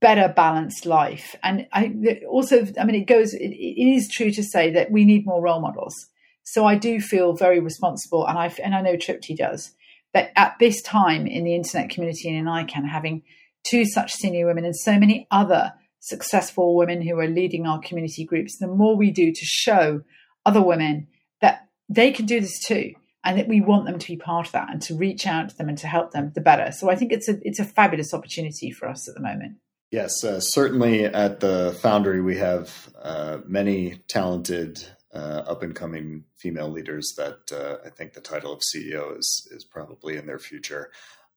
better 0.00 0.32
balanced 0.34 0.86
life. 0.86 1.34
And 1.42 1.66
I 1.72 2.20
also, 2.28 2.66
I 2.78 2.84
mean, 2.84 2.94
it 2.94 3.06
goes. 3.06 3.34
It, 3.34 3.50
it 3.50 3.96
is 3.96 4.08
true 4.08 4.30
to 4.30 4.44
say 4.44 4.70
that 4.70 4.92
we 4.92 5.04
need 5.04 5.26
more 5.26 5.42
role 5.42 5.60
models. 5.60 6.06
So 6.44 6.64
I 6.64 6.76
do 6.76 7.00
feel 7.00 7.34
very 7.34 7.58
responsible, 7.58 8.26
and 8.26 8.38
I 8.38 8.54
and 8.62 8.74
I 8.74 8.82
know 8.82 8.96
Tripti 8.96 9.36
does 9.36 9.72
that 10.12 10.32
at 10.36 10.56
this 10.60 10.82
time 10.82 11.26
in 11.26 11.44
the 11.44 11.54
internet 11.54 11.90
community 11.90 12.28
and 12.28 12.38
in 12.38 12.44
ICANN, 12.46 12.88
having 12.88 13.22
two 13.64 13.84
such 13.84 14.12
senior 14.12 14.46
women 14.46 14.64
and 14.64 14.76
so 14.76 14.98
many 14.98 15.26
other 15.30 15.72
successful 16.00 16.76
women 16.76 17.02
who 17.02 17.18
are 17.18 17.28
leading 17.28 17.66
our 17.66 17.80
community 17.80 18.24
groups, 18.24 18.58
the 18.58 18.66
more 18.66 18.96
we 18.96 19.10
do 19.10 19.32
to 19.32 19.44
show 19.44 20.02
other 20.46 20.62
women 20.62 21.06
that 21.40 21.68
they 21.88 22.10
can 22.10 22.26
do 22.26 22.40
this 22.40 22.58
too 22.60 22.94
and 23.22 23.38
that 23.38 23.48
we 23.48 23.60
want 23.60 23.84
them 23.84 23.98
to 23.98 24.06
be 24.06 24.16
part 24.16 24.46
of 24.46 24.52
that 24.52 24.70
and 24.70 24.80
to 24.80 24.96
reach 24.96 25.26
out 25.26 25.50
to 25.50 25.56
them 25.56 25.68
and 25.68 25.76
to 25.78 25.86
help 25.86 26.12
them 26.12 26.32
the 26.34 26.40
better 26.40 26.72
so 26.72 26.90
i 26.90 26.94
think 26.94 27.12
it's 27.12 27.28
a 27.28 27.38
it's 27.42 27.58
a 27.58 27.64
fabulous 27.64 28.14
opportunity 28.14 28.70
for 28.70 28.88
us 28.88 29.06
at 29.06 29.14
the 29.14 29.20
moment 29.20 29.58
yes 29.90 30.24
uh, 30.24 30.40
certainly 30.40 31.04
at 31.04 31.40
the 31.40 31.76
foundry 31.82 32.22
we 32.22 32.38
have 32.38 32.88
uh, 33.02 33.36
many 33.46 33.96
talented 34.08 34.82
uh, 35.14 35.42
up 35.46 35.62
and 35.62 35.74
coming 35.74 36.24
female 36.36 36.70
leaders 36.70 37.14
that 37.16 37.52
uh, 37.52 37.84
I 37.84 37.90
think 37.90 38.12
the 38.12 38.20
title 38.20 38.52
of 38.52 38.60
CEO 38.60 39.18
is 39.18 39.48
is 39.50 39.64
probably 39.64 40.16
in 40.16 40.26
their 40.26 40.38
future. 40.38 40.90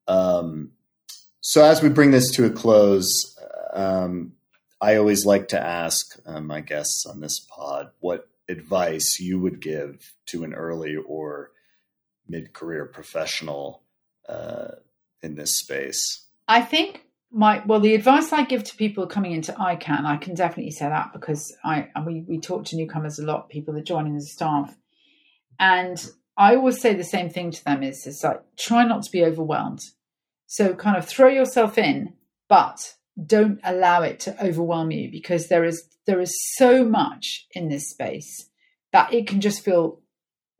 Um, 0.07 0.71
so 1.45 1.61
as 1.61 1.83
we 1.83 1.89
bring 1.89 2.11
this 2.11 2.31
to 2.31 2.45
a 2.45 2.49
close, 2.49 3.37
um, 3.73 4.31
I 4.79 4.95
always 4.95 5.25
like 5.25 5.49
to 5.49 5.61
ask 5.61 6.17
uh, 6.25 6.39
my 6.39 6.61
guests 6.61 7.05
on 7.05 7.19
this 7.19 7.39
pod 7.39 7.91
what 7.99 8.29
advice 8.47 9.19
you 9.19 9.39
would 9.39 9.59
give 9.59 10.13
to 10.27 10.45
an 10.45 10.53
early 10.53 10.95
or 10.95 11.51
mid 12.29 12.53
career 12.53 12.85
professional 12.85 13.83
uh, 14.29 14.69
in 15.21 15.35
this 15.35 15.57
space. 15.57 16.25
I 16.47 16.61
think 16.61 17.03
my 17.29 17.61
well 17.65 17.79
the 17.79 17.95
advice 17.95 18.31
i 18.31 18.43
give 18.43 18.63
to 18.63 18.75
people 18.75 19.07
coming 19.07 19.31
into 19.31 19.51
icann 19.53 20.05
i 20.05 20.17
can 20.17 20.35
definitely 20.35 20.71
say 20.71 20.87
that 20.87 21.11
because 21.11 21.57
i 21.63 21.87
we, 22.05 22.21
we 22.27 22.39
talk 22.39 22.63
to 22.63 22.75
newcomers 22.75 23.17
a 23.17 23.25
lot 23.25 23.49
people 23.49 23.73
that 23.73 23.83
join 23.83 24.05
in 24.05 24.13
the 24.13 24.21
staff 24.21 24.77
and 25.59 26.11
i 26.37 26.55
always 26.55 26.79
say 26.79 26.93
the 26.93 27.03
same 27.03 27.31
thing 27.31 27.49
to 27.49 27.63
them 27.65 27.81
is 27.81 28.05
is 28.05 28.23
like 28.23 28.39
try 28.55 28.85
not 28.85 29.01
to 29.01 29.11
be 29.11 29.25
overwhelmed 29.25 29.81
so 30.53 30.73
kind 30.73 30.97
of 30.97 31.05
throw 31.05 31.27
yourself 31.27 31.77
in 31.77 32.13
but 32.49 32.95
don't 33.25 33.59
allow 33.63 34.01
it 34.01 34.19
to 34.19 34.43
overwhelm 34.43 34.91
you 34.91 35.09
because 35.11 35.47
there 35.47 35.63
is 35.63 35.83
there 36.05 36.19
is 36.19 36.33
so 36.55 36.83
much 36.83 37.47
in 37.51 37.69
this 37.69 37.89
space 37.89 38.49
that 38.91 39.13
it 39.13 39.27
can 39.27 39.41
just 39.41 39.63
feel 39.63 39.99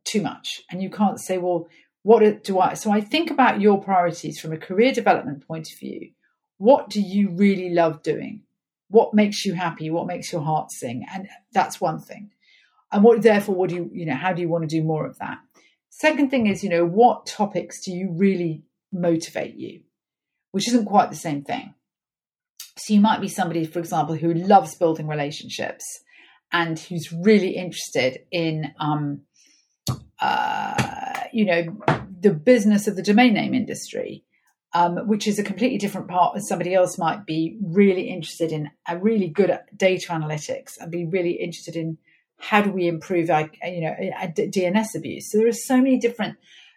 too 0.04 0.22
much 0.22 0.62
and 0.70 0.82
you 0.82 0.90
can't 0.90 1.20
say 1.20 1.38
well 1.38 1.66
what 2.02 2.42
do 2.42 2.58
i 2.58 2.74
so 2.74 2.90
i 2.90 3.00
think 3.00 3.30
about 3.30 3.60
your 3.60 3.82
priorities 3.82 4.38
from 4.40 4.52
a 4.52 4.58
career 4.58 4.92
development 4.92 5.46
point 5.46 5.70
of 5.72 5.78
view 5.78 6.10
what 6.58 6.88
do 6.88 7.00
you 7.00 7.30
really 7.30 7.70
love 7.70 8.02
doing? 8.02 8.42
What 8.88 9.14
makes 9.14 9.44
you 9.44 9.54
happy? 9.54 9.90
What 9.90 10.06
makes 10.06 10.32
your 10.32 10.42
heart 10.42 10.70
sing? 10.70 11.04
And 11.12 11.28
that's 11.52 11.80
one 11.80 12.00
thing. 12.00 12.30
And 12.92 13.02
what, 13.02 13.22
therefore, 13.22 13.54
what 13.54 13.70
do 13.70 13.76
you, 13.76 13.90
you 13.92 14.06
know, 14.06 14.14
how 14.14 14.32
do 14.32 14.40
you 14.40 14.48
want 14.48 14.62
to 14.62 14.68
do 14.68 14.82
more 14.82 15.06
of 15.06 15.18
that? 15.18 15.38
Second 15.90 16.30
thing 16.30 16.46
is, 16.46 16.62
you 16.62 16.70
know, 16.70 16.84
what 16.84 17.26
topics 17.26 17.84
do 17.84 17.92
you 17.92 18.12
really 18.12 18.62
motivate 18.94 19.56
you? 19.56 19.82
Which 20.52 20.68
isn't 20.68 20.86
quite 20.86 21.10
the 21.10 21.16
same 21.16 21.42
thing. 21.42 21.74
So 22.76 22.94
you 22.94 23.00
might 23.00 23.20
be 23.20 23.28
somebody, 23.28 23.66
for 23.66 23.78
example, 23.78 24.14
who 24.14 24.32
loves 24.34 24.74
building 24.76 25.06
relationships 25.06 25.84
and 26.52 26.78
who's 26.78 27.12
really 27.12 27.56
interested 27.56 28.20
in, 28.30 28.72
um, 28.80 29.22
uh, 30.20 31.20
you 31.32 31.44
know, 31.44 31.78
the 32.20 32.32
business 32.32 32.88
of 32.88 32.96
the 32.96 33.02
domain 33.02 33.34
name 33.34 33.54
industry 33.54 34.24
um, 34.74 35.06
which 35.06 35.28
is 35.28 35.38
a 35.38 35.44
completely 35.44 35.78
different 35.78 36.08
part. 36.08 36.36
Somebody 36.42 36.74
else 36.74 36.98
might 36.98 37.24
be 37.24 37.56
really 37.62 38.10
interested 38.10 38.50
in, 38.50 38.70
a 38.88 38.98
really 38.98 39.28
good 39.28 39.50
at 39.50 39.76
data 39.78 40.08
analytics, 40.08 40.72
and 40.80 40.90
be 40.90 41.06
really 41.06 41.32
interested 41.32 41.76
in 41.76 41.96
how 42.38 42.60
do 42.60 42.72
we 42.72 42.88
improve, 42.88 43.30
our, 43.30 43.48
you 43.64 43.80
know, 43.82 43.94
DNS 44.36 44.96
abuse. 44.96 45.30
So 45.30 45.38
there 45.38 45.46
are 45.46 45.52
so 45.52 45.76
many 45.76 45.98
different, 45.98 46.36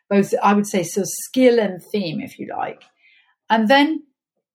both 0.09 0.33
I 0.41 0.53
would 0.53 0.67
say, 0.67 0.81
of 0.81 1.05
skill 1.05 1.59
and 1.59 1.81
theme, 1.91 2.21
if 2.21 2.39
you 2.39 2.47
like, 2.47 2.83
and 3.49 3.67
then 3.67 4.03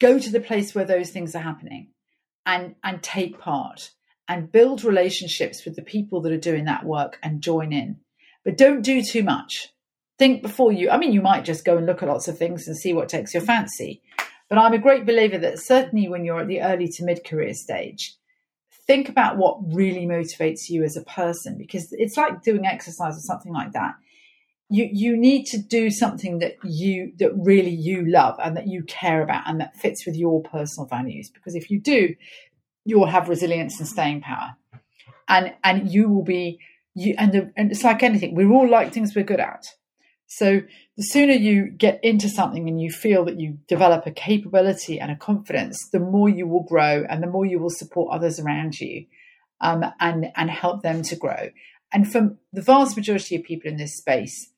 go 0.00 0.18
to 0.18 0.30
the 0.30 0.40
place 0.40 0.74
where 0.74 0.84
those 0.84 1.10
things 1.10 1.34
are 1.34 1.40
happening, 1.40 1.88
and 2.46 2.74
and 2.82 3.02
take 3.02 3.38
part 3.38 3.90
and 4.28 4.52
build 4.52 4.84
relationships 4.84 5.64
with 5.64 5.76
the 5.76 5.82
people 5.82 6.20
that 6.22 6.32
are 6.32 6.38
doing 6.38 6.64
that 6.64 6.84
work 6.84 7.18
and 7.22 7.42
join 7.42 7.72
in, 7.72 7.98
but 8.44 8.56
don't 8.56 8.82
do 8.82 9.02
too 9.02 9.22
much 9.22 9.72
think 10.22 10.40
before 10.40 10.70
you, 10.70 10.88
I 10.88 10.98
mean, 10.98 11.12
you 11.12 11.20
might 11.20 11.44
just 11.44 11.64
go 11.64 11.76
and 11.76 11.84
look 11.84 12.00
at 12.00 12.08
lots 12.08 12.28
of 12.28 12.38
things 12.38 12.68
and 12.68 12.76
see 12.76 12.92
what 12.92 13.08
takes 13.08 13.34
your 13.34 13.42
fancy. 13.42 14.02
But 14.48 14.58
I'm 14.58 14.72
a 14.72 14.78
great 14.78 15.04
believer 15.04 15.36
that 15.38 15.58
certainly 15.58 16.08
when 16.08 16.24
you're 16.24 16.40
at 16.40 16.46
the 16.46 16.60
early 16.62 16.86
to 16.86 17.04
mid 17.04 17.24
career 17.24 17.54
stage, 17.54 18.14
think 18.86 19.08
about 19.08 19.36
what 19.36 19.58
really 19.74 20.06
motivates 20.06 20.68
you 20.68 20.84
as 20.84 20.96
a 20.96 21.02
person 21.02 21.58
because 21.58 21.88
it's 21.90 22.16
like 22.16 22.44
doing 22.44 22.66
exercise 22.66 23.16
or 23.16 23.20
something 23.20 23.52
like 23.52 23.72
that. 23.72 23.94
You, 24.72 24.88
you 24.90 25.16
need 25.16 25.44
to 25.46 25.58
do 25.58 25.90
something 25.90 26.38
that 26.38 26.56
you 26.64 27.12
that 27.18 27.32
really 27.36 27.70
you 27.70 28.06
love 28.06 28.36
and 28.42 28.56
that 28.56 28.66
you 28.66 28.82
care 28.84 29.22
about 29.22 29.42
and 29.46 29.60
that 29.60 29.76
fits 29.76 30.06
with 30.06 30.16
your 30.16 30.42
personal 30.42 30.86
values. 30.86 31.30
Because 31.30 31.54
if 31.54 31.70
you 31.70 31.78
do 31.78 32.14
you 32.84 32.98
will 32.98 33.06
have 33.06 33.28
resilience 33.28 33.78
and 33.78 33.88
staying 33.88 34.20
power. 34.20 34.56
And 35.28 35.54
and 35.62 35.90
you 35.90 36.08
will 36.08 36.24
be 36.24 36.58
you 36.94 37.14
and, 37.16 37.32
the, 37.32 37.52
and 37.56 37.70
it's 37.70 37.84
like 37.84 38.02
anything. 38.02 38.34
We're 38.34 38.52
all 38.52 38.68
like 38.68 38.92
things 38.92 39.14
we're 39.14 39.24
good 39.24 39.40
at. 39.40 39.66
So 40.26 40.62
the 40.96 41.02
sooner 41.02 41.34
you 41.34 41.70
get 41.70 42.00
into 42.02 42.28
something 42.28 42.68
and 42.68 42.80
you 42.80 42.90
feel 42.90 43.24
that 43.26 43.38
you 43.38 43.58
develop 43.66 44.06
a 44.06 44.10
capability 44.10 44.98
and 44.98 45.10
a 45.10 45.16
confidence, 45.16 45.88
the 45.90 46.00
more 46.00 46.28
you 46.28 46.46
will 46.46 46.64
grow 46.64 47.04
and 47.08 47.22
the 47.22 47.26
more 47.26 47.44
you 47.44 47.58
will 47.58 47.70
support 47.70 48.14
others 48.14 48.40
around 48.40 48.80
you 48.80 49.06
um, 49.60 49.84
and, 50.00 50.32
and 50.34 50.50
help 50.50 50.82
them 50.82 51.02
to 51.02 51.16
grow. 51.16 51.50
And 51.92 52.10
for 52.10 52.34
the 52.52 52.62
vast 52.62 52.96
majority 52.96 53.36
of 53.36 53.42
people 53.42 53.70
in 53.70 53.76
this 53.76 53.96
space, 53.96 54.50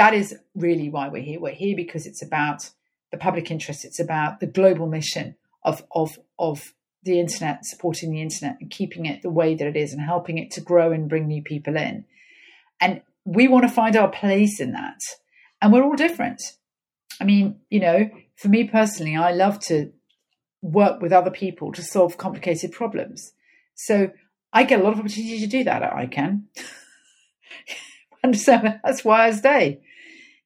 that 0.00 0.14
is 0.14 0.34
really 0.54 0.88
why 0.88 1.10
we're 1.10 1.20
here. 1.20 1.38
We're 1.38 1.52
here 1.52 1.76
because 1.76 2.06
it's 2.06 2.22
about 2.22 2.70
the 3.12 3.18
public 3.18 3.50
interest. 3.50 3.84
It's 3.84 4.00
about 4.00 4.40
the 4.40 4.46
global 4.46 4.86
mission 4.86 5.36
of, 5.62 5.84
of, 5.94 6.18
of 6.38 6.72
the 7.02 7.20
internet, 7.20 7.66
supporting 7.66 8.10
the 8.10 8.22
internet 8.22 8.56
and 8.62 8.70
keeping 8.70 9.04
it 9.04 9.20
the 9.20 9.28
way 9.28 9.54
that 9.54 9.66
it 9.66 9.76
is 9.76 9.92
and 9.92 10.00
helping 10.00 10.38
it 10.38 10.52
to 10.52 10.62
grow 10.62 10.90
and 10.90 11.10
bring 11.10 11.26
new 11.26 11.42
people 11.42 11.76
in. 11.76 12.06
And 12.80 13.02
we 13.26 13.46
want 13.46 13.68
to 13.68 13.74
find 13.74 13.94
our 13.94 14.08
place 14.08 14.58
in 14.58 14.72
that. 14.72 15.00
And 15.60 15.70
we're 15.70 15.84
all 15.84 15.96
different. 15.96 16.40
I 17.20 17.24
mean, 17.24 17.60
you 17.68 17.80
know, 17.80 18.08
for 18.36 18.48
me 18.48 18.64
personally, 18.64 19.16
I 19.16 19.32
love 19.32 19.60
to 19.66 19.92
work 20.62 21.02
with 21.02 21.12
other 21.12 21.30
people 21.30 21.72
to 21.72 21.82
solve 21.82 22.16
complicated 22.16 22.72
problems. 22.72 23.34
So 23.74 24.12
I 24.50 24.64
get 24.64 24.80
a 24.80 24.82
lot 24.82 24.94
of 24.94 25.00
opportunity 25.00 25.40
to 25.40 25.46
do 25.46 25.62
that 25.64 25.82
at 25.82 25.92
icann. 25.92 26.44
and 28.22 28.34
so 28.40 28.58
that's 28.82 29.04
why 29.04 29.26
I 29.26 29.32
stay. 29.32 29.82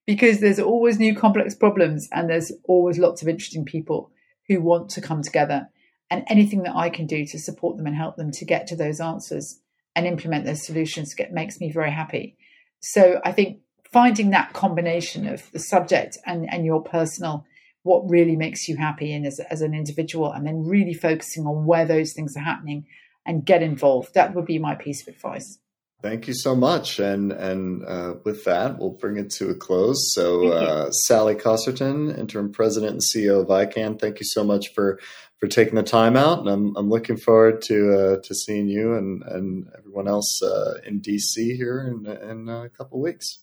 Because 0.07 0.40
there's 0.40 0.61
always 0.61 0.98
new 0.98 1.14
complex 1.14 1.55
problems 1.55 2.09
and 2.12 2.28
there's 2.28 2.52
always 2.64 2.98
lots 2.98 3.22
of 3.22 3.28
interesting 3.28 3.64
people 3.64 4.11
who 4.48 4.61
want 4.61 4.90
to 4.90 5.00
come 5.00 5.22
together. 5.22 5.68
And 6.11 6.24
anything 6.28 6.62
that 6.64 6.76
I 6.76 6.90
can 6.90 7.07
do 7.07 7.24
to 7.26 7.38
support 7.38 7.76
them 7.76 7.86
and 7.86 7.96
help 7.96 8.16
them 8.16 8.30
to 8.32 8.44
get 8.44 8.66
to 8.68 8.76
those 8.76 9.00
answers 9.00 9.61
and 9.96 10.07
implement 10.07 10.44
those 10.44 10.64
solutions 10.64 11.14
get, 11.14 11.32
makes 11.32 11.61
me 11.61 11.72
very 11.72 11.90
happy. 11.90 12.36
So 12.80 13.20
I 13.24 13.32
think 13.32 13.61
finding 13.90 14.30
that 14.30 14.52
combination 14.52 15.26
of 15.26 15.50
the 15.52 15.59
subject 15.59 16.18
and, 16.26 16.52
and 16.52 16.66
your 16.66 16.82
personal, 16.82 17.46
what 17.82 18.11
really 18.11 18.36
makes 18.36 18.68
you 18.68 18.76
happy 18.76 19.12
and 19.12 19.24
as, 19.26 19.40
as 19.40 19.62
an 19.62 19.72
individual, 19.72 20.32
and 20.32 20.46
then 20.46 20.64
really 20.64 20.94
focusing 20.94 21.46
on 21.46 21.64
where 21.64 21.86
those 21.86 22.12
things 22.12 22.36
are 22.36 22.40
happening 22.40 22.86
and 23.24 23.46
get 23.46 23.62
involved. 23.62 24.12
That 24.14 24.34
would 24.34 24.46
be 24.46 24.59
my 24.59 24.74
piece 24.74 25.02
of 25.02 25.09
advice. 25.09 25.59
Thank 26.05 26.28
you 26.28 26.34
so 26.34 26.55
much. 26.55 26.98
And 26.98 27.32
and 27.32 27.82
uh, 27.86 28.16
with 28.24 28.44
that, 28.44 28.78
we'll 28.78 28.90
bring 28.90 29.16
it 29.16 29.30
to 29.38 29.48
a 29.48 29.55
close. 29.55 30.12
So, 30.12 30.48
uh, 30.48 30.90
Sally 30.90 31.34
Costerton, 31.34 32.14
interim 32.18 32.52
president 32.52 32.92
and 32.92 33.00
CEO 33.00 33.40
of 33.40 33.48
icann, 33.48 33.98
thank 33.98 34.20
you 34.20 34.26
so 34.26 34.44
much 34.44 34.74
for 34.74 35.00
for 35.40 35.46
taking 35.46 35.76
the 35.76 35.82
time 35.82 36.14
out. 36.14 36.40
And 36.40 36.48
I'm 36.50 36.76
I'm 36.76 36.90
looking 36.90 37.16
forward 37.16 37.62
to 37.62 37.94
uh, 37.94 38.16
to 38.22 38.34
seeing 38.34 38.68
you 38.68 38.92
and 38.92 39.22
and 39.22 39.66
everyone 39.78 40.07
else 40.07 40.42
uh, 40.42 40.74
in 40.86 41.00
DC 41.00 41.57
here 41.57 41.80
in 41.80 42.05
in 42.05 42.50
a 42.50 42.68
couple 42.68 42.98
of 42.98 43.02
weeks. 43.02 43.38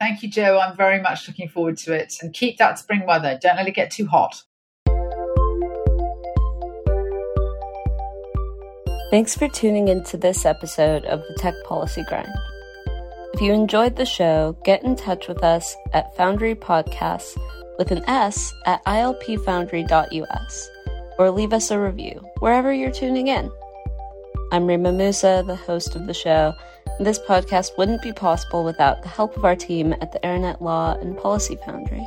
Thank 0.00 0.22
you, 0.22 0.30
Joe. 0.30 0.58
I'm 0.58 0.78
very 0.78 1.02
much 1.02 1.28
looking 1.28 1.50
forward 1.50 1.76
to 1.78 1.92
it. 1.92 2.14
And 2.22 2.32
keep 2.32 2.56
that 2.56 2.78
spring 2.78 3.04
weather. 3.04 3.38
Don't 3.42 3.56
let 3.56 3.68
it 3.68 3.74
get 3.74 3.90
too 3.90 4.06
hot. 4.06 4.42
Thanks 9.10 9.36
for 9.36 9.48
tuning 9.48 9.88
into 9.88 10.16
this 10.16 10.44
episode 10.44 11.04
of 11.04 11.22
the 11.28 11.34
Tech 11.34 11.54
Policy 11.64 12.02
Grind. 12.08 12.28
If 13.34 13.40
you 13.40 13.52
enjoyed 13.52 13.96
the 13.96 14.06
show, 14.06 14.56
get 14.64 14.82
in 14.82 14.96
touch 14.96 15.28
with 15.28 15.44
us 15.44 15.76
at 15.92 16.16
Foundry 16.16 16.54
Podcasts 16.54 17.38
with 17.78 17.90
an 17.90 18.02
S 18.08 18.52
at 18.66 18.84
ilpfoundry.us 18.84 20.70
or 21.18 21.30
leave 21.30 21.52
us 21.52 21.70
a 21.70 21.78
review 21.78 22.24
wherever 22.40 22.72
you're 22.72 22.90
tuning 22.90 23.28
in. 23.28 23.52
I'm 24.50 24.66
Reema 24.66 24.96
Moussa, 24.96 25.44
the 25.46 25.56
host 25.56 25.94
of 25.94 26.06
the 26.06 26.14
show, 26.14 26.54
and 26.98 27.06
this 27.06 27.18
podcast 27.18 27.76
wouldn't 27.76 28.02
be 28.02 28.12
possible 28.12 28.64
without 28.64 29.02
the 29.02 29.08
help 29.08 29.36
of 29.36 29.44
our 29.44 29.56
team 29.56 29.92
at 30.00 30.12
the 30.12 30.22
Internet 30.22 30.62
Law 30.62 30.96
and 30.98 31.16
Policy 31.16 31.58
Foundry. 31.66 32.04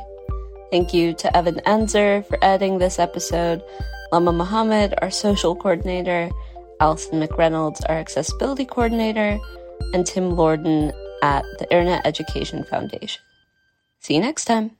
Thank 0.70 0.92
you 0.92 1.14
to 1.14 1.36
Evan 1.36 1.60
Enzer 1.66 2.26
for 2.26 2.42
editing 2.42 2.78
this 2.78 2.98
episode, 2.98 3.62
Lama 4.12 4.32
Mohammed, 4.32 4.94
our 5.00 5.10
social 5.10 5.54
coordinator, 5.54 6.30
Alison 6.80 7.20
McReynolds, 7.20 7.80
our 7.88 7.96
accessibility 7.96 8.64
coordinator, 8.64 9.38
and 9.92 10.06
Tim 10.06 10.32
Lordan 10.32 10.92
at 11.22 11.44
the 11.58 11.64
Internet 11.70 12.06
Education 12.06 12.64
Foundation. 12.64 13.22
See 14.00 14.14
you 14.14 14.20
next 14.20 14.44
time. 14.44 14.77